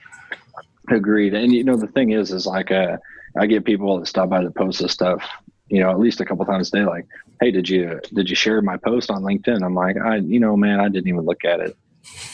Agreed. 0.90 1.34
And 1.34 1.52
you 1.52 1.64
know, 1.64 1.76
the 1.76 1.86
thing 1.88 2.10
is, 2.10 2.32
is 2.32 2.46
like, 2.46 2.70
uh, 2.70 2.96
I 3.38 3.46
get 3.46 3.64
people 3.64 3.98
that 3.98 4.06
stop 4.06 4.30
by 4.30 4.42
that 4.42 4.54
post 4.54 4.80
this 4.80 4.92
stuff, 4.92 5.26
you 5.68 5.80
know, 5.80 5.90
at 5.90 5.98
least 5.98 6.20
a 6.20 6.24
couple 6.24 6.44
times 6.44 6.68
a 6.68 6.78
day, 6.78 6.84
like, 6.84 7.06
Hey, 7.40 7.50
did 7.50 7.68
you, 7.68 8.00
did 8.14 8.30
you 8.30 8.36
share 8.36 8.62
my 8.62 8.76
post 8.76 9.10
on 9.10 9.22
LinkedIn? 9.22 9.64
I'm 9.64 9.74
like, 9.74 9.96
I, 9.96 10.16
you 10.16 10.38
know, 10.38 10.56
man, 10.56 10.80
I 10.80 10.88
didn't 10.88 11.08
even 11.08 11.22
look 11.22 11.44
at 11.44 11.60
it. 11.60 11.76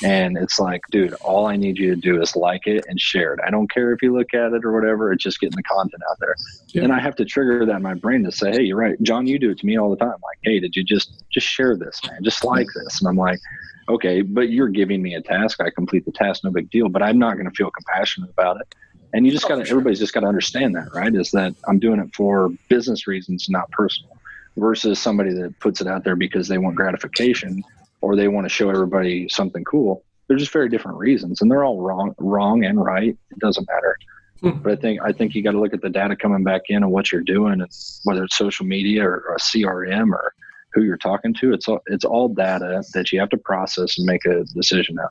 And 0.05 0.37
it's 0.39 0.59
like, 0.59 0.83
dude, 0.91 1.13
all 1.15 1.47
I 1.47 1.57
need 1.57 1.77
you 1.79 1.95
to 1.95 2.01
do 2.01 2.23
is 2.23 2.37
like 2.37 2.67
it 2.67 2.85
and 2.89 3.01
share 3.01 3.35
it. 3.35 3.41
I 3.45 3.51
don't 3.51 3.69
care 3.71 3.93
if 3.93 4.01
you 4.03 4.17
look 4.17 4.33
at 4.33 4.53
it 4.53 4.65
or 4.65 4.73
whatever. 4.73 5.13
It's 5.13 5.23
just 5.25 5.41
getting 5.41 5.57
the 5.57 5.63
content 5.65 6.03
out 6.09 6.19
there. 6.21 6.35
Yeah. 6.69 6.85
And 6.85 6.93
I 6.93 7.01
have 7.01 7.17
to 7.17 7.25
trigger 7.25 7.67
that 7.67 7.77
in 7.77 7.83
my 7.83 7.95
brain 7.95 8.23
to 8.25 8.33
say, 8.33 8.53
Hey, 8.53 8.63
you're 8.63 8.77
right. 8.77 9.01
John, 9.03 9.27
you 9.27 9.39
do 9.39 9.51
it 9.51 9.59
to 9.59 9.67
me 9.67 9.77
all 9.79 9.91
the 9.91 9.97
time. 9.97 10.11
Like, 10.11 10.39
Hey, 10.43 10.61
did 10.61 10.77
you 10.77 10.85
just, 10.85 11.25
just 11.31 11.47
share 11.47 11.77
this, 11.77 12.01
man? 12.09 12.23
Just 12.23 12.45
like 12.45 12.67
this. 12.77 13.01
And 13.01 13.09
I'm 13.09 13.17
like, 13.17 13.41
okay, 13.89 14.21
but 14.23 14.51
you're 14.51 14.69
giving 14.69 15.03
me 15.03 15.15
a 15.15 15.23
task. 15.23 15.61
I 15.61 15.71
complete 15.71 16.05
the 16.05 16.13
task, 16.13 16.45
no 16.45 16.51
big 16.51 16.71
deal. 16.71 16.89
But 16.89 17.03
I'm 17.03 17.19
not 17.19 17.35
going 17.35 17.47
to 17.49 17.55
feel 17.55 17.71
compassionate 17.71 18.31
about 18.31 18.61
it. 18.61 18.75
And 19.15 19.25
you 19.27 19.33
just 19.33 19.47
Oh, 19.47 19.49
got 19.49 19.55
to. 19.57 19.65
sure. 19.65 19.79
everybody's 19.79 19.99
just 19.99 20.13
got 20.13 20.21
to 20.21 20.27
understand 20.27 20.75
that, 20.77 20.95
right? 20.95 21.15
Is 21.15 21.31
that 21.33 21.55
I'm 21.67 21.79
doing 21.79 21.99
it 21.99 22.15
for 22.15 22.51
business 22.69 23.07
reasons, 23.07 23.49
not 23.49 23.71
personal, 23.71 24.17
versus 24.59 24.99
somebody 24.99 25.33
that 25.33 25.59
puts 25.61 25.81
it 25.81 25.87
out 25.87 26.05
there 26.05 26.15
because 26.17 26.47
they 26.47 26.59
want 26.59 26.77
gratification 26.77 27.65
or 28.01 28.17
they 28.17 28.29
want 28.29 28.45
to 28.45 28.49
show 28.49 28.71
everybody 28.71 29.29
something 29.29 29.65
cool. 29.65 30.05
They're 30.27 30.37
just 30.37 30.53
very 30.53 30.69
different 30.69 30.99
reasons, 30.99 31.41
and 31.41 31.51
they're 31.51 31.65
all 31.65 31.81
wrong, 31.81 32.15
wrong 32.19 32.65
and 32.65 32.83
right. 32.83 33.17
It 33.31 33.39
doesn't 33.39 33.67
matter. 33.69 33.97
Hmm. 34.41 34.63
But 34.63 34.73
I 34.73 34.77
think 34.77 35.01
I 35.03 35.13
think 35.13 35.35
you 35.35 35.43
got 35.43 35.53
to 35.53 35.61
look 35.61 35.75
at 35.75 35.81
the 35.81 35.91
data 35.91 36.15
coming 36.15 36.45
back 36.45 36.63
in 36.69 36.83
and 36.83 36.93
what 36.93 37.11
you're 37.11 37.23
doing, 37.23 37.55
and 37.55 37.71
whether 38.05 38.25
it's 38.25 38.37
social 38.37 38.67
media 38.67 39.05
or, 39.05 39.25
or 39.29 39.35
a 39.35 39.39
CRM 39.39 40.13
or 40.13 40.33
who 40.75 40.83
you're 40.83 40.97
talking 40.99 41.35
to. 41.35 41.53
It's 41.53 41.67
all 41.67 41.81
it's 41.87 42.05
all 42.05 42.29
data 42.29 42.83
that 42.95 43.11
you 43.11 43.21
have 43.21 43.31
to 43.31 43.39
process 43.39 43.99
and 43.99 44.07
make 44.07 44.25
a 44.27 44.45
decision 44.55 44.99
out. 44.99 45.07
of. 45.07 45.11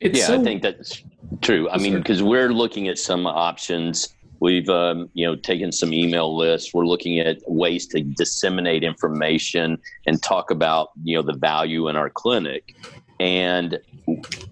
It's 0.00 0.18
yeah, 0.18 0.26
so, 0.26 0.40
I 0.40 0.44
think 0.44 0.62
that's 0.62 1.02
true. 1.40 1.68
I 1.70 1.78
mean, 1.78 1.96
because 1.96 2.22
we're 2.22 2.52
looking 2.52 2.88
at 2.88 2.98
some 2.98 3.26
options. 3.26 4.08
We've, 4.40 4.68
um, 4.68 5.10
you 5.14 5.26
know, 5.26 5.36
taken 5.36 5.72
some 5.72 5.92
email 5.92 6.36
lists. 6.36 6.72
We're 6.72 6.86
looking 6.86 7.18
at 7.18 7.38
ways 7.46 7.86
to 7.88 8.00
disseminate 8.02 8.84
information 8.84 9.78
and 10.06 10.22
talk 10.22 10.50
about, 10.50 10.90
you 11.02 11.16
know, 11.16 11.22
the 11.22 11.36
value 11.36 11.88
in 11.88 11.96
our 11.96 12.10
clinic. 12.10 12.74
And 13.20 13.80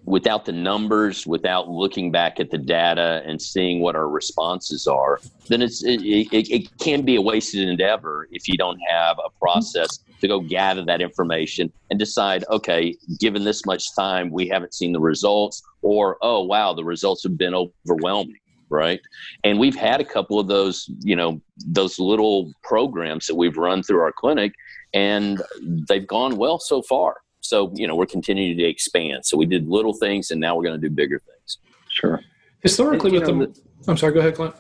without 0.05 0.45
the 0.45 0.53
numbers, 0.53 1.27
without 1.27 1.69
looking 1.69 2.11
back 2.11 2.41
at 2.41 2.51
the 2.51 2.59
data 2.59 3.23
and 3.25 3.41
seeing 3.41 3.81
what 3.81 3.95
our 3.95 4.09
responses 4.09 4.89
are, 4.89 5.21
then 5.49 5.63
it's 5.63 5.85
it, 5.85 6.01
it, 6.03 6.51
it 6.51 6.79
can 6.79 7.03
be 7.03 7.15
a 7.15 7.21
wasted 7.21 7.69
endeavor 7.69 8.29
if 8.33 8.49
you 8.49 8.57
don't 8.57 8.81
have 8.89 9.19
a 9.25 9.31
process 9.39 10.01
to 10.21 10.27
go 10.27 10.41
gather 10.41 10.85
that 10.85 11.01
information 11.01 11.73
and 11.91 11.99
decide, 11.99 12.45
okay, 12.51 12.97
given 13.21 13.45
this 13.45 13.65
much 13.67 13.95
time, 13.95 14.31
we 14.31 14.49
haven't 14.49 14.75
seen 14.75 14.93
the 14.93 15.01
results, 15.01 15.63
or 15.83 16.17
oh 16.23 16.43
wow, 16.43 16.73
the 16.73 16.85
results 16.85 17.23
have 17.23 17.39
been 17.39 17.55
overwhelming, 17.55 18.39
right? 18.69 19.01
And 19.45 19.59
we've 19.59 19.77
had 19.77 20.01
a 20.01 20.05
couple 20.05 20.39
of 20.39 20.49
those, 20.49 20.91
you 21.01 21.17
know, 21.17 21.41
those 21.67 21.99
little 21.99 22.53
programs 22.63 23.27
that 23.27 23.35
we've 23.35 23.57
run 23.57 23.83
through 23.83 24.01
our 24.01 24.13
clinic, 24.13 24.53
and 24.95 25.41
they've 25.89 26.07
gone 26.07 26.37
well 26.37 26.59
so 26.59 26.83
far. 26.83 27.17
So 27.41 27.73
you 27.75 27.87
know, 27.87 27.95
we're 27.95 28.07
continuing 28.07 28.57
to 28.57 28.65
expand. 28.65 29.25
So 29.25 29.37
we 29.37 29.47
did 29.47 29.69
little 29.69 29.95
things, 29.95 30.31
and 30.31 30.41
now 30.41 30.57
we're 30.57 30.65
going 30.65 30.81
to 30.81 30.89
do 30.89 30.95
bigger 30.95 31.21
things. 31.21 31.59
Sure. 31.89 32.21
historically 32.61 33.13
You 33.13 33.21
with 33.21 33.29
know, 33.29 33.47
them. 33.47 33.55
I'm 33.89 33.97
sorry. 33.97 34.13
Go 34.13 34.21
ahead, 34.21 34.35
Clint. 34.35 34.55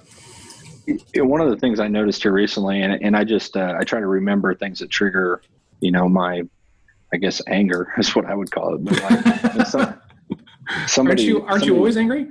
one 1.16 1.40
of 1.40 1.50
the 1.50 1.56
things 1.56 1.80
I 1.80 1.88
noticed 1.88 2.22
here 2.22 2.32
recently, 2.32 2.82
and, 2.82 3.02
and 3.02 3.16
I 3.16 3.24
just 3.24 3.56
uh, 3.56 3.74
I 3.78 3.84
try 3.84 4.00
to 4.00 4.06
remember 4.06 4.54
things 4.54 4.78
that 4.78 4.90
trigger, 4.90 5.42
you 5.80 5.90
know, 5.90 6.08
my, 6.08 6.42
I 7.12 7.16
guess 7.16 7.42
anger 7.48 7.92
is 7.98 8.14
what 8.14 8.26
I 8.26 8.34
would 8.34 8.50
call 8.50 8.74
it. 8.74 8.84
But 8.84 9.02
like, 9.02 9.74
when 9.74 9.98
some- 10.86 11.06
Aren't 11.06 11.20
you 11.22 11.42
aren't 11.46 11.64
you 11.64 11.76
always 11.76 11.96
angry? 11.96 12.28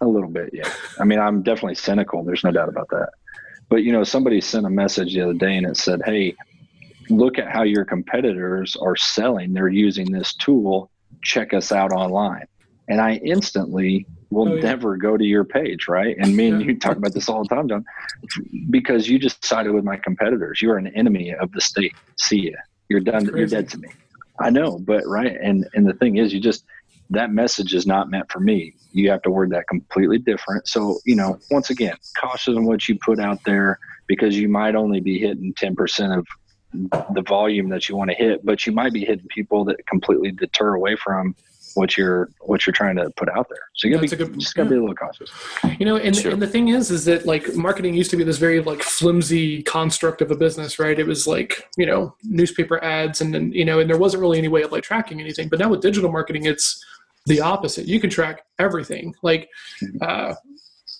a 0.00 0.06
little 0.06 0.28
bit? 0.30 0.50
Yeah. 0.52 0.70
I 0.98 1.04
mean, 1.04 1.18
I'm 1.18 1.42
definitely 1.42 1.74
cynical. 1.74 2.22
There's 2.24 2.44
no 2.44 2.50
doubt 2.52 2.68
about 2.68 2.88
that. 2.90 3.10
But 3.68 3.84
you 3.84 3.92
know, 3.92 4.04
somebody 4.04 4.40
sent 4.40 4.66
a 4.66 4.70
message 4.70 5.14
the 5.14 5.20
other 5.22 5.34
day, 5.34 5.56
and 5.56 5.66
it 5.66 5.76
said, 5.76 6.00
"Hey, 6.04 6.34
look 7.08 7.38
at 7.38 7.48
how 7.48 7.62
your 7.62 7.84
competitors 7.84 8.76
are 8.76 8.96
selling. 8.96 9.52
They're 9.52 9.68
using 9.68 10.10
this 10.10 10.34
tool. 10.34 10.90
Check 11.22 11.52
us 11.54 11.70
out 11.72 11.92
online." 11.92 12.46
And 12.88 13.00
I 13.00 13.14
instantly 13.24 14.06
will 14.30 14.48
Oh, 14.48 14.54
yeah. 14.56 14.62
never 14.62 14.96
go 14.96 15.16
to 15.16 15.24
your 15.24 15.44
page, 15.44 15.86
right? 15.88 16.16
And 16.18 16.36
me 16.36 16.48
and 16.48 16.60
Yeah. 16.60 16.68
you 16.68 16.78
talk 16.78 16.96
about 16.96 17.14
this 17.14 17.28
all 17.28 17.42
the 17.44 17.54
time, 17.54 17.68
John, 17.68 17.84
because 18.70 19.08
you 19.08 19.18
just 19.18 19.44
sided 19.44 19.72
with 19.72 19.84
my 19.84 19.96
competitors. 19.96 20.60
You 20.62 20.70
are 20.72 20.76
an 20.76 20.86
enemy 20.88 21.32
of 21.34 21.52
the 21.52 21.60
state. 21.60 21.92
See 22.16 22.50
ya. 22.50 22.56
You're 22.88 23.00
done. 23.00 23.26
You're 23.36 23.46
dead 23.46 23.68
to 23.70 23.78
me. 23.78 23.88
I 24.40 24.50
know, 24.50 24.78
but 24.78 25.06
right. 25.06 25.36
And 25.40 25.68
and 25.74 25.86
the 25.86 25.92
thing 25.94 26.16
is, 26.16 26.32
you 26.32 26.40
just 26.40 26.64
that 27.10 27.32
message 27.32 27.74
is 27.74 27.86
not 27.86 28.08
meant 28.10 28.30
for 28.30 28.40
me. 28.40 28.74
You 28.92 29.10
have 29.10 29.22
to 29.22 29.30
word 29.30 29.50
that 29.50 29.66
completely 29.68 30.18
different. 30.18 30.68
So 30.68 30.98
you 31.04 31.16
know, 31.16 31.38
once 31.50 31.70
again, 31.70 31.96
cautious 32.18 32.56
on 32.56 32.64
what 32.64 32.88
you 32.88 32.98
put 32.98 33.18
out 33.20 33.42
there 33.44 33.78
because 34.06 34.36
you 34.38 34.48
might 34.48 34.74
only 34.74 35.00
be 35.00 35.18
hitting 35.18 35.52
ten 35.54 35.74
percent 35.76 36.12
of 36.12 36.26
the 37.14 37.22
volume 37.22 37.68
that 37.70 37.88
you 37.88 37.96
want 37.96 38.10
to 38.10 38.16
hit, 38.16 38.44
but 38.44 38.64
you 38.64 38.72
might 38.72 38.92
be 38.92 39.00
hitting 39.04 39.26
people 39.28 39.64
that 39.64 39.84
completely 39.86 40.30
deter 40.30 40.74
away 40.74 40.94
from 40.96 41.34
what 41.74 41.96
you're 41.96 42.28
what 42.40 42.66
you're 42.66 42.72
trying 42.72 42.96
to 42.96 43.10
put 43.16 43.28
out 43.28 43.48
there. 43.48 43.58
So 43.74 43.86
you 43.86 43.94
gotta 43.94 44.06
That's 44.08 44.18
be 44.18 44.24
a 44.24 44.26
good- 44.26 44.40
just 44.40 44.54
gotta 44.54 44.70
be 44.70 44.76
a 44.76 44.80
little 44.80 44.94
cautious. 44.94 45.30
You 45.78 45.86
know, 45.86 45.96
and, 45.96 46.16
Sure. 46.16 46.32
and 46.32 46.42
the 46.42 46.46
thing 46.48 46.68
is, 46.68 46.90
is 46.90 47.04
that 47.04 47.26
like 47.26 47.54
marketing 47.54 47.94
used 47.94 48.10
to 48.10 48.16
be 48.16 48.24
this 48.24 48.38
very 48.38 48.60
like 48.60 48.82
flimsy 48.82 49.62
construct 49.62 50.20
of 50.20 50.30
a 50.32 50.36
business, 50.36 50.78
right? 50.80 50.98
It 50.98 51.06
was 51.06 51.26
like 51.28 51.68
you 51.76 51.86
know 51.86 52.14
newspaper 52.24 52.82
ads, 52.82 53.20
and 53.20 53.32
then 53.34 53.52
you 53.52 53.64
know, 53.64 53.78
and 53.80 53.88
there 53.88 53.98
wasn't 53.98 54.20
really 54.20 54.38
any 54.38 54.48
way 54.48 54.62
of 54.62 54.72
like 54.72 54.82
tracking 54.84 55.20
anything. 55.20 55.48
But 55.48 55.58
now 55.60 55.68
with 55.68 55.80
digital 55.80 56.10
marketing, 56.10 56.44
it's 56.46 56.84
the 57.30 57.40
opposite. 57.40 57.86
You 57.86 58.00
can 58.00 58.10
track 58.10 58.42
everything. 58.58 59.14
Like, 59.22 59.48
uh, 60.02 60.34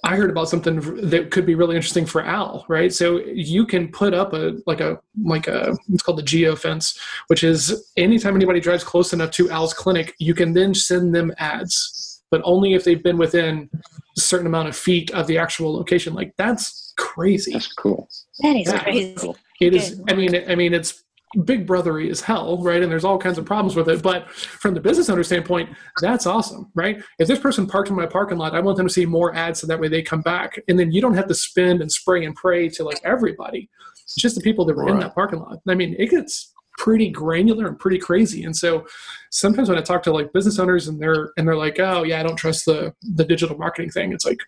I 0.05 0.16
heard 0.16 0.31
about 0.31 0.49
something 0.49 0.76
that 1.11 1.31
could 1.31 1.45
be 1.45 1.55
really 1.55 1.76
interesting 1.76 2.07
for 2.07 2.24
Al, 2.24 2.64
right? 2.68 2.93
So 2.93 3.18
you 3.18 3.66
can 3.66 3.89
put 3.89 4.14
up 4.14 4.33
a 4.33 4.57
like 4.66 4.81
a 4.81 4.99
like 5.22 5.47
a 5.47 5.76
it's 5.93 6.03
called 6.03 6.18
the 6.18 6.22
geo 6.22 6.57
fence, 6.57 6.99
which 7.26 7.45
is 7.45 7.91
anytime 7.99 8.35
anybody 8.35 8.61
drives 8.61 8.83
close 8.83 9.12
enough 9.12 9.31
to 9.33 9.51
Al's 9.51 9.74
clinic, 9.74 10.14
you 10.18 10.33
can 10.35 10.55
then 10.55 10.72
send 10.74 11.14
them 11.14 11.33
ads, 11.37 12.22
but 12.31 12.41
only 12.45 12.72
if 12.72 12.85
they've 12.85 13.03
been 13.03 13.18
within 13.18 13.68
a 14.16 14.20
certain 14.20 14.47
amount 14.47 14.68
of 14.68 14.76
feet 14.76 15.11
of 15.11 15.26
the 15.26 15.37
actual 15.37 15.74
location. 15.74 16.14
Like 16.14 16.33
that's 16.39 16.95
crazy. 16.97 17.53
That's 17.53 17.72
cool. 17.72 18.09
That 18.39 18.57
is 18.57 18.68
Yeah. 18.68 18.83
crazy. 18.83 19.14
Cool. 19.18 19.37
It 19.61 19.74
is. 19.74 19.91
Good 19.91 20.12
I 20.12 20.14
mean, 20.16 20.35
I 20.49 20.55
mean, 20.55 20.72
it's 20.72 21.05
big 21.45 21.66
brothery 21.66 22.11
as 22.11 22.20
hell, 22.20 22.59
right? 22.59 22.83
And 22.83 22.91
there's 22.91 23.05
all 23.05 23.18
kinds 23.18 23.39
of 23.39 23.45
problems 23.45 23.76
with 23.76 23.89
it. 23.89 24.03
But 24.03 24.31
from 24.31 24.74
the 24.74 24.81
business 24.81 25.09
owner 25.09 25.22
standpoint, 25.22 25.70
that's 26.01 26.26
awesome, 26.26 26.70
right? 26.74 27.03
If 27.18 27.28
this 27.28 27.39
person 27.39 27.66
parked 27.66 27.91
in 27.91 27.97
my 27.97 28.07
parking 28.07 28.39
lot, 28.39 28.55
I 28.55 28.61
want 28.61 28.76
them 28.76 28.89
to 28.89 28.93
see 28.93 29.07
more 29.07 29.35
ads 29.35 29.61
so 29.61 29.66
that 29.66 29.81
way 29.81 29.89
they 29.89 30.03
come 30.03 30.22
back. 30.22 30.61
And 30.68 30.78
then 30.78 30.93
you 30.93 31.01
don't 31.01 31.14
have 31.14 31.28
to 31.28 31.35
spend 31.35 31.81
and 31.83 31.91
spray 31.91 32.24
and 32.24 32.35
pray 32.35 32.68
to 32.70 32.85
like 32.85 33.01
everybody. 33.05 33.68
It's 34.03 34.14
just 34.16 34.35
the 34.35 34.41
people 34.41 34.64
that 34.66 34.76
were 34.76 34.89
in 34.89 34.99
that 34.99 35.14
parking 35.14 35.39
lot. 35.39 35.61
I 35.68 35.74
mean, 35.74 35.95
it 35.99 36.11
gets 36.11 36.53
pretty 36.78 37.11
granular 37.11 37.68
and 37.68 37.78
pretty 37.78 37.99
crazy. 37.99 38.45
And 38.45 38.57
so 38.57 38.87
sometimes 39.31 39.68
when 39.68 39.78
I 39.78 39.83
talk 39.83 40.03
to 40.05 40.12
like 40.12 40.33
business 40.33 40.59
owners 40.59 40.89
and 40.89 41.01
they're 41.01 41.31
and 41.37 41.47
they're 41.47 41.57
like, 41.57 41.78
oh 41.78 42.03
yeah, 42.03 42.18
I 42.18 42.22
don't 42.22 42.37
trust 42.37 42.64
the 42.64 42.93
the 43.03 43.24
digital 43.24 43.57
marketing 43.57 43.91
thing. 43.91 44.12
It's 44.12 44.24
like, 44.24 44.41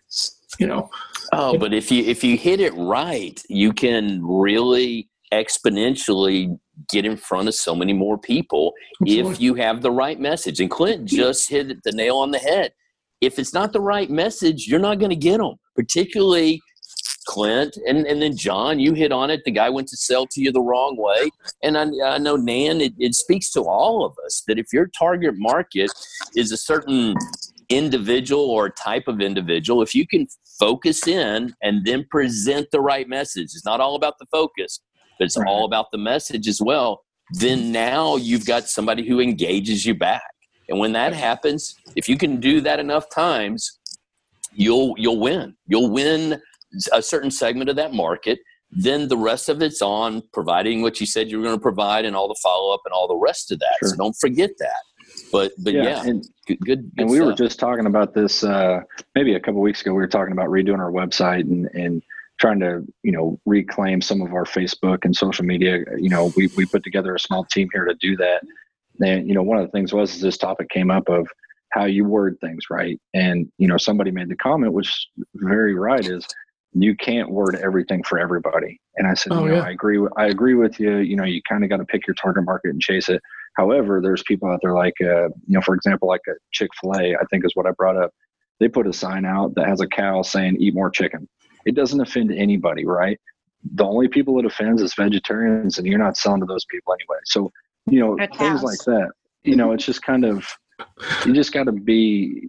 you 0.59 0.67
know. 0.67 0.89
Oh, 1.31 1.57
but 1.57 1.73
if 1.73 1.91
you 1.91 2.03
if 2.03 2.23
you 2.23 2.35
hit 2.35 2.59
it 2.59 2.73
right, 2.73 3.41
you 3.47 3.71
can 3.71 4.25
really 4.25 5.07
exponentially 5.33 6.57
get 6.91 7.05
in 7.05 7.17
front 7.17 7.47
of 7.47 7.55
so 7.55 7.75
many 7.75 7.93
more 7.93 8.17
people 8.17 8.73
if 9.01 9.39
you 9.39 9.55
have 9.55 9.81
the 9.81 9.91
right 9.91 10.19
message. 10.19 10.59
And 10.59 10.69
Clint 10.69 11.05
just 11.05 11.49
hit 11.49 11.83
the 11.83 11.91
nail 11.91 12.17
on 12.17 12.31
the 12.31 12.39
head. 12.39 12.71
If 13.21 13.39
it's 13.39 13.53
not 13.53 13.73
the 13.73 13.81
right 13.81 14.09
message, 14.09 14.67
you're 14.67 14.79
not 14.79 14.99
going 14.99 15.09
to 15.11 15.15
get 15.15 15.37
them, 15.37 15.55
particularly 15.75 16.61
Clint, 17.25 17.77
and, 17.87 18.05
and 18.05 18.21
then 18.21 18.35
John, 18.35 18.79
you 18.79 18.93
hit 18.93 19.11
on 19.11 19.29
it. 19.29 19.41
The 19.45 19.51
guy 19.51 19.69
went 19.69 19.87
to 19.89 19.97
sell 19.97 20.25
to 20.27 20.41
you 20.41 20.51
the 20.51 20.61
wrong 20.61 20.97
way. 20.97 21.29
And 21.63 21.77
I, 21.77 21.85
I 22.05 22.17
know, 22.17 22.35
Nan, 22.35 22.81
it, 22.81 22.93
it 22.97 23.15
speaks 23.15 23.49
to 23.51 23.61
all 23.61 24.05
of 24.05 24.13
us 24.25 24.43
that 24.47 24.59
if 24.59 24.67
your 24.73 24.87
target 24.87 25.35
market 25.37 25.91
is 26.35 26.51
a 26.51 26.57
certain 26.57 27.15
individual 27.69 28.49
or 28.49 28.69
type 28.69 29.07
of 29.07 29.21
individual, 29.21 29.81
if 29.81 29.95
you 29.95 30.05
can 30.05 30.27
focus 30.59 31.07
in 31.07 31.53
and 31.61 31.85
then 31.85 32.05
present 32.09 32.67
the 32.71 32.81
right 32.81 33.07
message, 33.07 33.49
it's 33.55 33.65
not 33.65 33.79
all 33.79 33.95
about 33.95 34.19
the 34.19 34.25
focus, 34.31 34.81
but 35.17 35.25
it's 35.25 35.37
Right. 35.37 35.47
all 35.47 35.65
about 35.65 35.91
the 35.91 35.97
message 35.97 36.47
as 36.47 36.61
well. 36.61 37.03
Then 37.39 37.71
now 37.71 38.15
you've 38.17 38.45
got 38.45 38.67
somebody 38.67 39.07
who 39.07 39.19
engages 39.19 39.85
you 39.85 39.95
back. 39.95 40.23
And 40.69 40.79
when 40.79 40.93
that 40.93 41.13
happens, 41.13 41.75
if 41.95 42.07
you 42.07 42.17
can 42.17 42.39
do 42.39 42.61
that 42.61 42.79
enough 42.79 43.09
times, 43.09 43.79
you'll 44.53 44.93
you'll 44.97 45.19
win. 45.19 45.55
You'll 45.67 45.89
win 45.89 46.41
a 46.91 47.01
certain 47.01 47.31
segment 47.31 47.69
of 47.69 47.75
that 47.75 47.93
market. 47.93 48.39
Then 48.71 49.07
the 49.07 49.17
rest 49.17 49.49
of 49.49 49.61
it's 49.61 49.81
on 49.81 50.23
providing 50.33 50.81
what 50.81 50.99
you 50.99 51.05
said 51.05 51.29
you 51.29 51.37
were 51.37 51.43
going 51.43 51.55
to 51.55 51.61
provide 51.61 52.05
and 52.05 52.15
all 52.15 52.27
the 52.27 52.39
follow 52.41 52.73
up 52.73 52.81
and 52.85 52.93
all 52.93 53.07
the 53.07 53.15
rest 53.15 53.51
of 53.51 53.59
that. 53.59 53.75
So 53.83 53.95
don't 53.95 54.15
forget 54.19 54.51
that. 54.59 54.81
But 55.31 55.51
but 55.63 55.73
yeah, 55.73 56.01
and, 56.03 56.23
good, 56.47 56.59
good, 56.61 56.65
good 56.65 56.91
and 56.97 57.09
we 57.09 57.21
were 57.21 57.33
just 57.33 57.59
talking 57.59 57.85
about 57.85 58.13
this 58.13 58.43
uh, 58.43 58.81
maybe 59.15 59.35
a 59.35 59.39
couple 59.39 59.61
weeks 59.61 59.81
ago. 59.81 59.91
We 59.91 60.01
were 60.01 60.07
talking 60.07 60.31
about 60.31 60.47
redoing 60.47 60.79
our 60.79 60.91
website 60.91 61.41
and 61.41 61.67
and 61.73 62.01
trying 62.39 62.59
to 62.59 62.83
you 63.03 63.11
know 63.11 63.39
reclaim 63.45 64.01
some 64.01 64.21
of 64.21 64.33
our 64.33 64.45
Facebook 64.45 64.99
and 65.03 65.15
social 65.15 65.45
media. 65.45 65.79
You 65.97 66.09
know, 66.09 66.31
we 66.35 66.49
we 66.55 66.65
put 66.65 66.83
together 66.83 67.15
a 67.15 67.19
small 67.19 67.45
team 67.45 67.69
here 67.73 67.85
to 67.85 67.95
do 67.95 68.15
that. 68.17 68.43
And 69.01 69.27
you 69.27 69.33
know, 69.33 69.43
one 69.43 69.57
of 69.57 69.65
the 69.65 69.71
things 69.71 69.93
was 69.93 70.21
this 70.21 70.37
topic 70.37 70.69
came 70.69 70.91
up 70.91 71.09
of 71.09 71.27
how 71.71 71.85
you 71.85 72.05
word 72.05 72.37
things 72.39 72.65
right. 72.69 72.99
And 73.13 73.51
you 73.57 73.67
know, 73.67 73.77
somebody 73.77 74.11
made 74.11 74.29
the 74.29 74.35
comment, 74.35 74.73
which 74.73 75.07
very 75.35 75.73
right, 75.73 76.05
is 76.05 76.27
you 76.73 76.95
can't 76.95 77.29
word 77.29 77.55
everything 77.55 78.03
for 78.03 78.19
everybody. 78.19 78.79
And 78.95 79.07
I 79.07 79.13
said, 79.13 79.33
Oh, 79.33 79.45
you 79.45 79.51
know, 79.51 79.57
yeah. 79.57 79.63
I 79.63 79.71
agree. 79.71 79.97
With, 79.97 80.11
I 80.17 80.27
agree 80.27 80.55
with 80.55 80.79
you. 80.79 80.97
You 80.97 81.15
know, 81.15 81.23
you 81.23 81.41
kind 81.47 81.63
of 81.63 81.69
got 81.69 81.77
to 81.77 81.85
pick 81.85 82.07
your 82.07 82.15
target 82.15 82.45
market 82.45 82.69
and 82.69 82.81
chase 82.81 83.09
it. 83.09 83.21
However, 83.55 84.01
there's 84.01 84.23
people 84.23 84.49
out 84.49 84.59
there 84.63 84.73
like, 84.73 84.95
uh, 85.01 85.25
you 85.27 85.49
know, 85.49 85.61
for 85.61 85.75
example, 85.75 86.07
like 86.07 86.21
a 86.27 86.33
Chick 86.51 86.69
Fil 86.81 86.93
A. 86.93 87.15
I 87.15 87.23
think 87.29 87.45
is 87.45 87.51
what 87.55 87.67
I 87.67 87.71
brought 87.71 87.97
up. 87.97 88.11
They 88.59 88.67
put 88.67 88.87
a 88.87 88.93
sign 88.93 89.25
out 89.25 89.53
that 89.55 89.67
has 89.67 89.81
a 89.81 89.87
cow 89.87 90.21
saying 90.21 90.57
"Eat 90.59 90.73
more 90.73 90.89
chicken." 90.89 91.27
It 91.65 91.75
doesn't 91.75 91.99
offend 91.99 92.31
anybody, 92.31 92.85
right? 92.85 93.19
The 93.75 93.85
only 93.85 94.07
people 94.07 94.37
it 94.39 94.45
offends 94.45 94.81
is 94.81 94.93
vegetarians, 94.93 95.77
and 95.77 95.87
you're 95.87 95.99
not 95.99 96.17
selling 96.17 96.41
to 96.41 96.45
those 96.45 96.65
people 96.65 96.93
anyway. 96.93 97.19
So, 97.25 97.51
you 97.85 97.99
know, 97.99 98.17
things 98.37 98.61
like 98.63 98.79
that. 98.85 99.11
You 99.43 99.55
know, 99.55 99.71
it's 99.71 99.85
just 99.85 100.01
kind 100.01 100.25
of 100.25 100.47
you 101.25 101.33
just 101.33 101.53
got 101.53 101.65
to 101.65 101.71
be. 101.71 102.47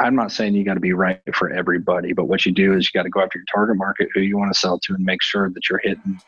I'm 0.00 0.16
not 0.16 0.32
saying 0.32 0.54
you 0.54 0.64
got 0.64 0.74
to 0.74 0.80
be 0.80 0.94
right 0.94 1.20
for 1.34 1.50
everybody, 1.50 2.14
but 2.14 2.24
what 2.24 2.46
you 2.46 2.52
do 2.52 2.74
is 2.74 2.86
you 2.86 2.98
got 2.98 3.04
to 3.04 3.10
go 3.10 3.20
after 3.20 3.38
your 3.38 3.44
target 3.52 3.76
market, 3.76 4.08
who 4.14 4.20
you 4.20 4.38
want 4.38 4.52
to 4.52 4.58
sell 4.58 4.78
to, 4.78 4.94
and 4.94 5.04
make 5.04 5.22
sure 5.22 5.50
that 5.50 5.68
you're 5.68 5.80
hitting 5.82 6.18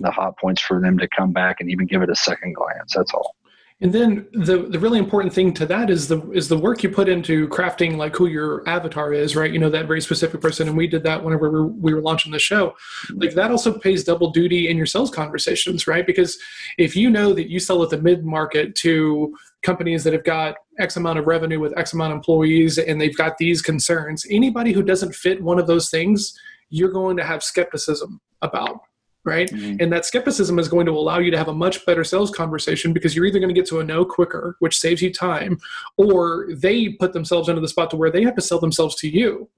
the 0.00 0.10
hot 0.10 0.38
points 0.38 0.62
for 0.62 0.80
them 0.80 0.96
to 0.98 1.08
come 1.08 1.32
back 1.32 1.56
and 1.60 1.70
even 1.70 1.86
give 1.86 2.00
it 2.02 2.08
a 2.08 2.14
second 2.14 2.54
glance. 2.54 2.94
That's 2.94 3.12
all. 3.12 3.34
And 3.80 3.92
then 3.92 4.26
the 4.32 4.66
the 4.68 4.78
really 4.80 4.98
important 4.98 5.32
thing 5.32 5.54
to 5.54 5.66
that 5.66 5.88
is 5.88 6.08
the 6.08 6.28
is 6.32 6.48
the 6.48 6.58
work 6.58 6.82
you 6.82 6.90
put 6.90 7.08
into 7.08 7.46
crafting 7.46 7.96
like 7.96 8.16
who 8.16 8.26
your 8.26 8.68
avatar 8.68 9.12
is, 9.12 9.36
right? 9.36 9.52
You 9.52 9.60
know 9.60 9.70
that 9.70 9.86
very 9.86 10.00
specific 10.00 10.40
person, 10.40 10.66
and 10.66 10.76
we 10.76 10.88
did 10.88 11.04
that 11.04 11.22
whenever 11.22 11.48
we 11.48 11.60
were, 11.60 11.66
we 11.68 11.94
were 11.94 12.00
launching 12.00 12.32
the 12.32 12.40
show. 12.40 12.74
Like 13.14 13.34
that 13.34 13.52
also 13.52 13.78
pays 13.78 14.02
double 14.02 14.30
duty 14.30 14.68
in 14.68 14.76
your 14.76 14.86
sales 14.86 15.12
conversations, 15.12 15.86
right? 15.86 16.04
Because 16.04 16.36
if 16.76 16.96
you 16.96 17.08
know 17.08 17.32
that 17.34 17.48
you 17.48 17.60
sell 17.60 17.80
at 17.84 17.90
the 17.90 18.02
mid 18.02 18.24
market 18.24 18.74
to 18.76 19.32
companies 19.62 20.02
that 20.02 20.12
have 20.12 20.24
got 20.24 20.56
X 20.80 20.96
amount 20.96 21.20
of 21.20 21.26
revenue 21.28 21.60
with 21.60 21.76
X 21.78 21.92
amount 21.92 22.12
of 22.12 22.16
employees, 22.16 22.78
and 22.78 23.00
they've 23.00 23.16
got 23.16 23.38
these 23.38 23.62
concerns, 23.62 24.26
anybody 24.28 24.72
who 24.72 24.82
doesn't 24.82 25.14
fit 25.14 25.40
one 25.40 25.60
of 25.60 25.68
those 25.68 25.88
things, 25.88 26.36
you're 26.70 26.90
going 26.90 27.16
to 27.16 27.24
have 27.24 27.44
skepticism 27.44 28.20
about, 28.42 28.80
right? 29.28 29.50
Mm-hmm. 29.50 29.76
And 29.80 29.92
that 29.92 30.06
skepticism 30.06 30.58
is 30.58 30.68
going 30.68 30.86
to 30.86 30.92
allow 30.92 31.18
you 31.18 31.30
to 31.30 31.36
have 31.36 31.48
a 31.48 31.54
much 31.54 31.84
better 31.84 32.02
sales 32.02 32.30
conversation 32.30 32.92
because 32.92 33.14
you're 33.14 33.26
either 33.26 33.38
going 33.38 33.54
to 33.54 33.60
get 33.60 33.66
to 33.66 33.80
a 33.80 33.84
no 33.84 34.04
quicker, 34.04 34.56
which 34.60 34.78
saves 34.78 35.02
you 35.02 35.12
time, 35.12 35.58
or 35.98 36.48
they 36.50 36.90
put 36.90 37.12
themselves 37.12 37.48
into 37.48 37.60
the 37.60 37.68
spot 37.68 37.90
to 37.90 37.96
where 37.96 38.10
they 38.10 38.22
have 38.22 38.34
to 38.34 38.40
sell 38.40 38.58
themselves 38.58 38.96
to 38.96 39.08
you 39.08 39.48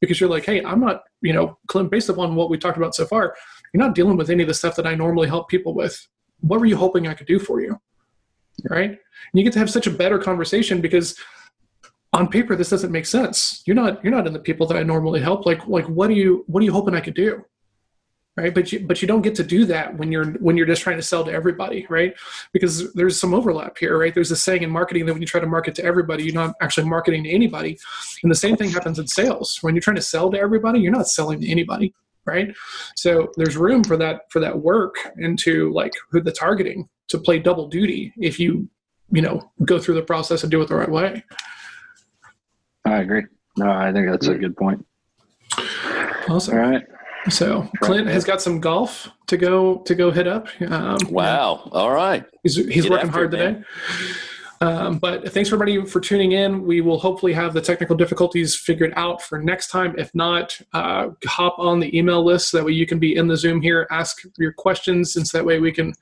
because 0.00 0.18
you're 0.20 0.30
like, 0.30 0.46
hey, 0.46 0.64
I'm 0.64 0.80
not, 0.80 1.02
you 1.20 1.32
know, 1.32 1.58
Clint, 1.66 1.90
based 1.90 2.08
upon 2.08 2.34
what 2.34 2.50
we 2.50 2.56
talked 2.56 2.78
about 2.78 2.94
so 2.94 3.04
far, 3.04 3.34
you're 3.72 3.82
not 3.82 3.94
dealing 3.94 4.16
with 4.16 4.30
any 4.30 4.42
of 4.42 4.48
the 4.48 4.54
stuff 4.54 4.76
that 4.76 4.86
I 4.86 4.94
normally 4.94 5.28
help 5.28 5.48
people 5.48 5.74
with. 5.74 6.08
What 6.40 6.60
were 6.60 6.66
you 6.66 6.76
hoping 6.76 7.06
I 7.06 7.14
could 7.14 7.26
do 7.26 7.38
for 7.38 7.60
you? 7.60 7.78
Right? 8.70 8.90
And 8.90 8.98
you 9.34 9.44
get 9.44 9.52
to 9.52 9.58
have 9.58 9.70
such 9.70 9.86
a 9.86 9.90
better 9.90 10.18
conversation 10.18 10.80
because 10.80 11.18
on 12.12 12.28
paper 12.28 12.56
this 12.56 12.70
doesn't 12.70 12.92
make 12.92 13.06
sense. 13.06 13.62
You're 13.66 13.76
not 13.76 14.02
you're 14.02 14.12
not 14.12 14.26
in 14.26 14.32
the 14.32 14.38
people 14.38 14.66
that 14.66 14.76
I 14.76 14.82
normally 14.82 15.20
help. 15.20 15.46
Like 15.46 15.66
like 15.66 15.86
what 15.86 16.08
do 16.08 16.14
you 16.14 16.44
what 16.46 16.60
are 16.60 16.64
you 16.64 16.72
hoping 16.72 16.94
I 16.94 17.00
could 17.00 17.14
do? 17.14 17.44
Right? 18.38 18.54
But 18.54 18.72
you 18.72 18.80
but 18.80 19.02
you 19.02 19.08
don't 19.08 19.22
get 19.22 19.34
to 19.36 19.42
do 19.42 19.64
that 19.66 19.96
when 19.96 20.12
you're 20.12 20.32
when 20.34 20.56
you're 20.56 20.66
just 20.66 20.82
trying 20.82 20.96
to 20.96 21.02
sell 21.02 21.24
to 21.24 21.32
everybody 21.32 21.86
right? 21.90 22.14
Because 22.52 22.92
there's 22.94 23.20
some 23.20 23.34
overlap 23.34 23.76
here 23.78 23.98
right? 23.98 24.14
There's 24.14 24.30
a 24.30 24.36
saying 24.36 24.62
in 24.62 24.70
marketing 24.70 25.06
that 25.06 25.12
when 25.12 25.22
you 25.22 25.26
try 25.26 25.40
to 25.40 25.46
market 25.46 25.74
to 25.76 25.84
everybody 25.84 26.24
you're 26.24 26.34
not 26.34 26.54
actually 26.62 26.88
marketing 26.88 27.24
to 27.24 27.30
anybody. 27.30 27.78
And 28.22 28.30
the 28.30 28.36
same 28.36 28.56
thing 28.56 28.70
happens 28.70 28.98
in 28.98 29.08
sales. 29.08 29.58
When 29.60 29.74
you're 29.74 29.82
trying 29.82 29.96
to 29.96 30.02
sell 30.02 30.30
to 30.30 30.38
everybody 30.38 30.80
you're 30.80 30.92
not 30.92 31.08
selling 31.08 31.40
to 31.40 31.48
anybody 31.48 31.92
right? 32.26 32.54
So 32.94 33.32
there's 33.36 33.56
room 33.56 33.82
for 33.82 33.96
that 33.96 34.22
for 34.30 34.40
that 34.40 34.56
work 34.56 34.96
into 35.18 35.72
like 35.72 35.92
who 36.10 36.20
the 36.20 36.32
targeting 36.32 36.88
to 37.08 37.18
play 37.18 37.38
double 37.38 37.68
duty 37.68 38.12
if 38.18 38.38
you 38.38 38.68
you 39.10 39.22
know 39.22 39.50
go 39.64 39.78
through 39.78 39.94
the 39.94 40.02
process 40.02 40.42
and 40.42 40.50
do 40.50 40.60
it 40.60 40.68
the 40.68 40.76
right 40.76 40.90
way. 40.90 41.24
I 42.84 42.98
agree. 42.98 43.24
No, 43.56 43.70
I 43.70 43.92
think 43.92 44.08
that's 44.08 44.28
a 44.28 44.34
good 44.34 44.56
point. 44.56 44.86
awesome. 46.28 46.54
All 46.54 46.60
right. 46.60 46.82
So 47.28 47.68
clint 47.80 48.06
has 48.06 48.24
got 48.24 48.40
some 48.40 48.60
golf 48.60 49.08
to 49.26 49.36
go 49.36 49.78
to 49.78 49.94
go 49.94 50.10
hit 50.10 50.26
up 50.26 50.48
um, 50.70 50.98
wow. 51.10 51.68
All 51.72 51.90
right. 51.90 52.24
He's, 52.42 52.56
he's 52.56 52.82
Get 52.82 52.90
working 52.90 53.08
hard 53.10 53.34
it, 53.34 53.36
today. 53.36 53.64
Um, 54.60 54.98
but 54.98 55.32
thanks 55.32 55.50
everybody 55.50 55.84
for 55.86 56.00
tuning 56.00 56.32
in. 56.32 56.64
We 56.66 56.80
will 56.80 56.98
hopefully 56.98 57.32
have 57.32 57.54
the 57.54 57.60
technical 57.60 57.94
difficulties 57.94 58.56
figured 58.56 58.92
out 58.96 59.22
for 59.22 59.40
next 59.40 59.68
time. 59.68 59.94
If 59.96 60.12
not, 60.16 60.60
uh, 60.72 61.10
hop 61.26 61.60
on 61.60 61.78
the 61.78 61.96
email 61.96 62.24
list. 62.24 62.50
so 62.50 62.58
That 62.58 62.64
way 62.64 62.72
you 62.72 62.84
can 62.84 62.98
be 62.98 63.14
in 63.14 63.28
the 63.28 63.36
Zoom 63.36 63.62
here, 63.62 63.86
ask 63.92 64.20
your 64.36 64.52
questions, 64.52 65.12
since 65.12 65.30
that 65.30 65.44
way 65.44 65.60
we 65.60 65.70
can 65.70 65.94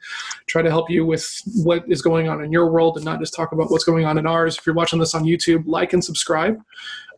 try 0.46 0.62
to 0.62 0.70
help 0.70 0.88
you 0.88 1.04
with 1.04 1.28
what 1.56 1.84
is 1.86 2.00
going 2.00 2.28
on 2.28 2.42
in 2.42 2.50
your 2.50 2.70
world 2.70 2.96
and 2.96 3.04
not 3.04 3.20
just 3.20 3.34
talk 3.34 3.52
about 3.52 3.70
what's 3.70 3.84
going 3.84 4.06
on 4.06 4.16
in 4.16 4.26
ours. 4.26 4.56
If 4.56 4.64
you're 4.64 4.74
watching 4.74 5.00
this 5.00 5.14
on 5.14 5.24
YouTube, 5.24 5.64
like 5.66 5.92
and 5.92 6.02
subscribe. 6.02 6.58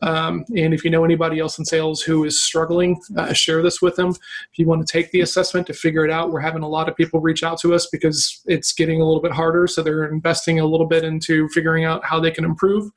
Um, 0.01 0.45
and 0.55 0.73
if 0.73 0.83
you 0.83 0.89
know 0.89 1.03
anybody 1.03 1.39
else 1.39 1.59
in 1.59 1.65
sales 1.65 2.01
who 2.01 2.23
is 2.23 2.41
struggling, 2.41 3.01
uh, 3.17 3.33
share 3.33 3.61
this 3.61 3.81
with 3.81 3.95
them. 3.95 4.09
If 4.09 4.57
you 4.57 4.65
want 4.65 4.85
to 4.85 4.91
take 4.91 5.11
the 5.11 5.21
assessment 5.21 5.67
to 5.67 5.73
figure 5.73 6.05
it 6.05 6.11
out, 6.11 6.31
we're 6.31 6.39
having 6.39 6.63
a 6.63 6.67
lot 6.67 6.87
of 6.87 6.95
people 6.95 7.19
reach 7.19 7.43
out 7.43 7.59
to 7.61 7.73
us 7.73 7.87
because 7.87 8.41
it's 8.45 8.73
getting 8.73 9.01
a 9.01 9.05
little 9.05 9.21
bit 9.21 9.31
harder. 9.31 9.67
So 9.67 9.83
they're 9.83 10.05
investing 10.05 10.59
a 10.59 10.65
little 10.65 10.87
bit 10.87 11.03
into 11.03 11.49
figuring 11.49 11.85
out 11.85 12.03
how 12.05 12.19
they 12.19 12.31
can 12.31 12.45
improve. 12.45 12.91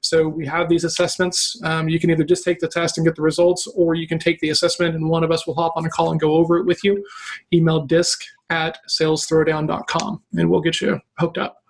So 0.00 0.28
we 0.28 0.46
have 0.46 0.68
these 0.68 0.84
assessments. 0.84 1.60
Um, 1.64 1.88
you 1.88 2.00
can 2.00 2.10
either 2.10 2.24
just 2.24 2.44
take 2.44 2.60
the 2.60 2.68
test 2.68 2.96
and 2.98 3.06
get 3.06 3.16
the 3.16 3.22
results, 3.22 3.66
or 3.74 3.94
you 3.94 4.08
can 4.08 4.18
take 4.18 4.40
the 4.40 4.50
assessment 4.50 4.94
and 4.94 5.08
one 5.08 5.24
of 5.24 5.30
us 5.30 5.46
will 5.46 5.54
hop 5.54 5.74
on 5.76 5.84
a 5.84 5.90
call 5.90 6.10
and 6.10 6.20
go 6.20 6.32
over 6.32 6.58
it 6.58 6.66
with 6.66 6.82
you. 6.84 7.04
Email 7.52 7.84
disc 7.84 8.22
at 8.50 8.78
salesthrowdown.com 8.88 10.22
and 10.34 10.50
we'll 10.50 10.60
get 10.60 10.80
you 10.80 11.00
hooked 11.18 11.38
up. 11.38 11.62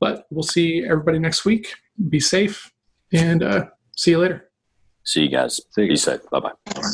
But 0.00 0.26
we'll 0.30 0.42
see 0.42 0.84
everybody 0.84 1.18
next 1.18 1.44
week. 1.44 1.74
Be 2.08 2.20
safe 2.20 2.72
and 3.12 3.42
uh, 3.42 3.66
see 3.98 4.12
you 4.12 4.18
later. 4.18 4.50
See 5.04 5.22
you 5.22 5.28
guys. 5.28 5.60
See 5.70 5.82
you. 5.82 5.88
Be 5.88 5.96
safe. 5.96 6.20
Bye 6.30 6.40
bye. 6.40 6.92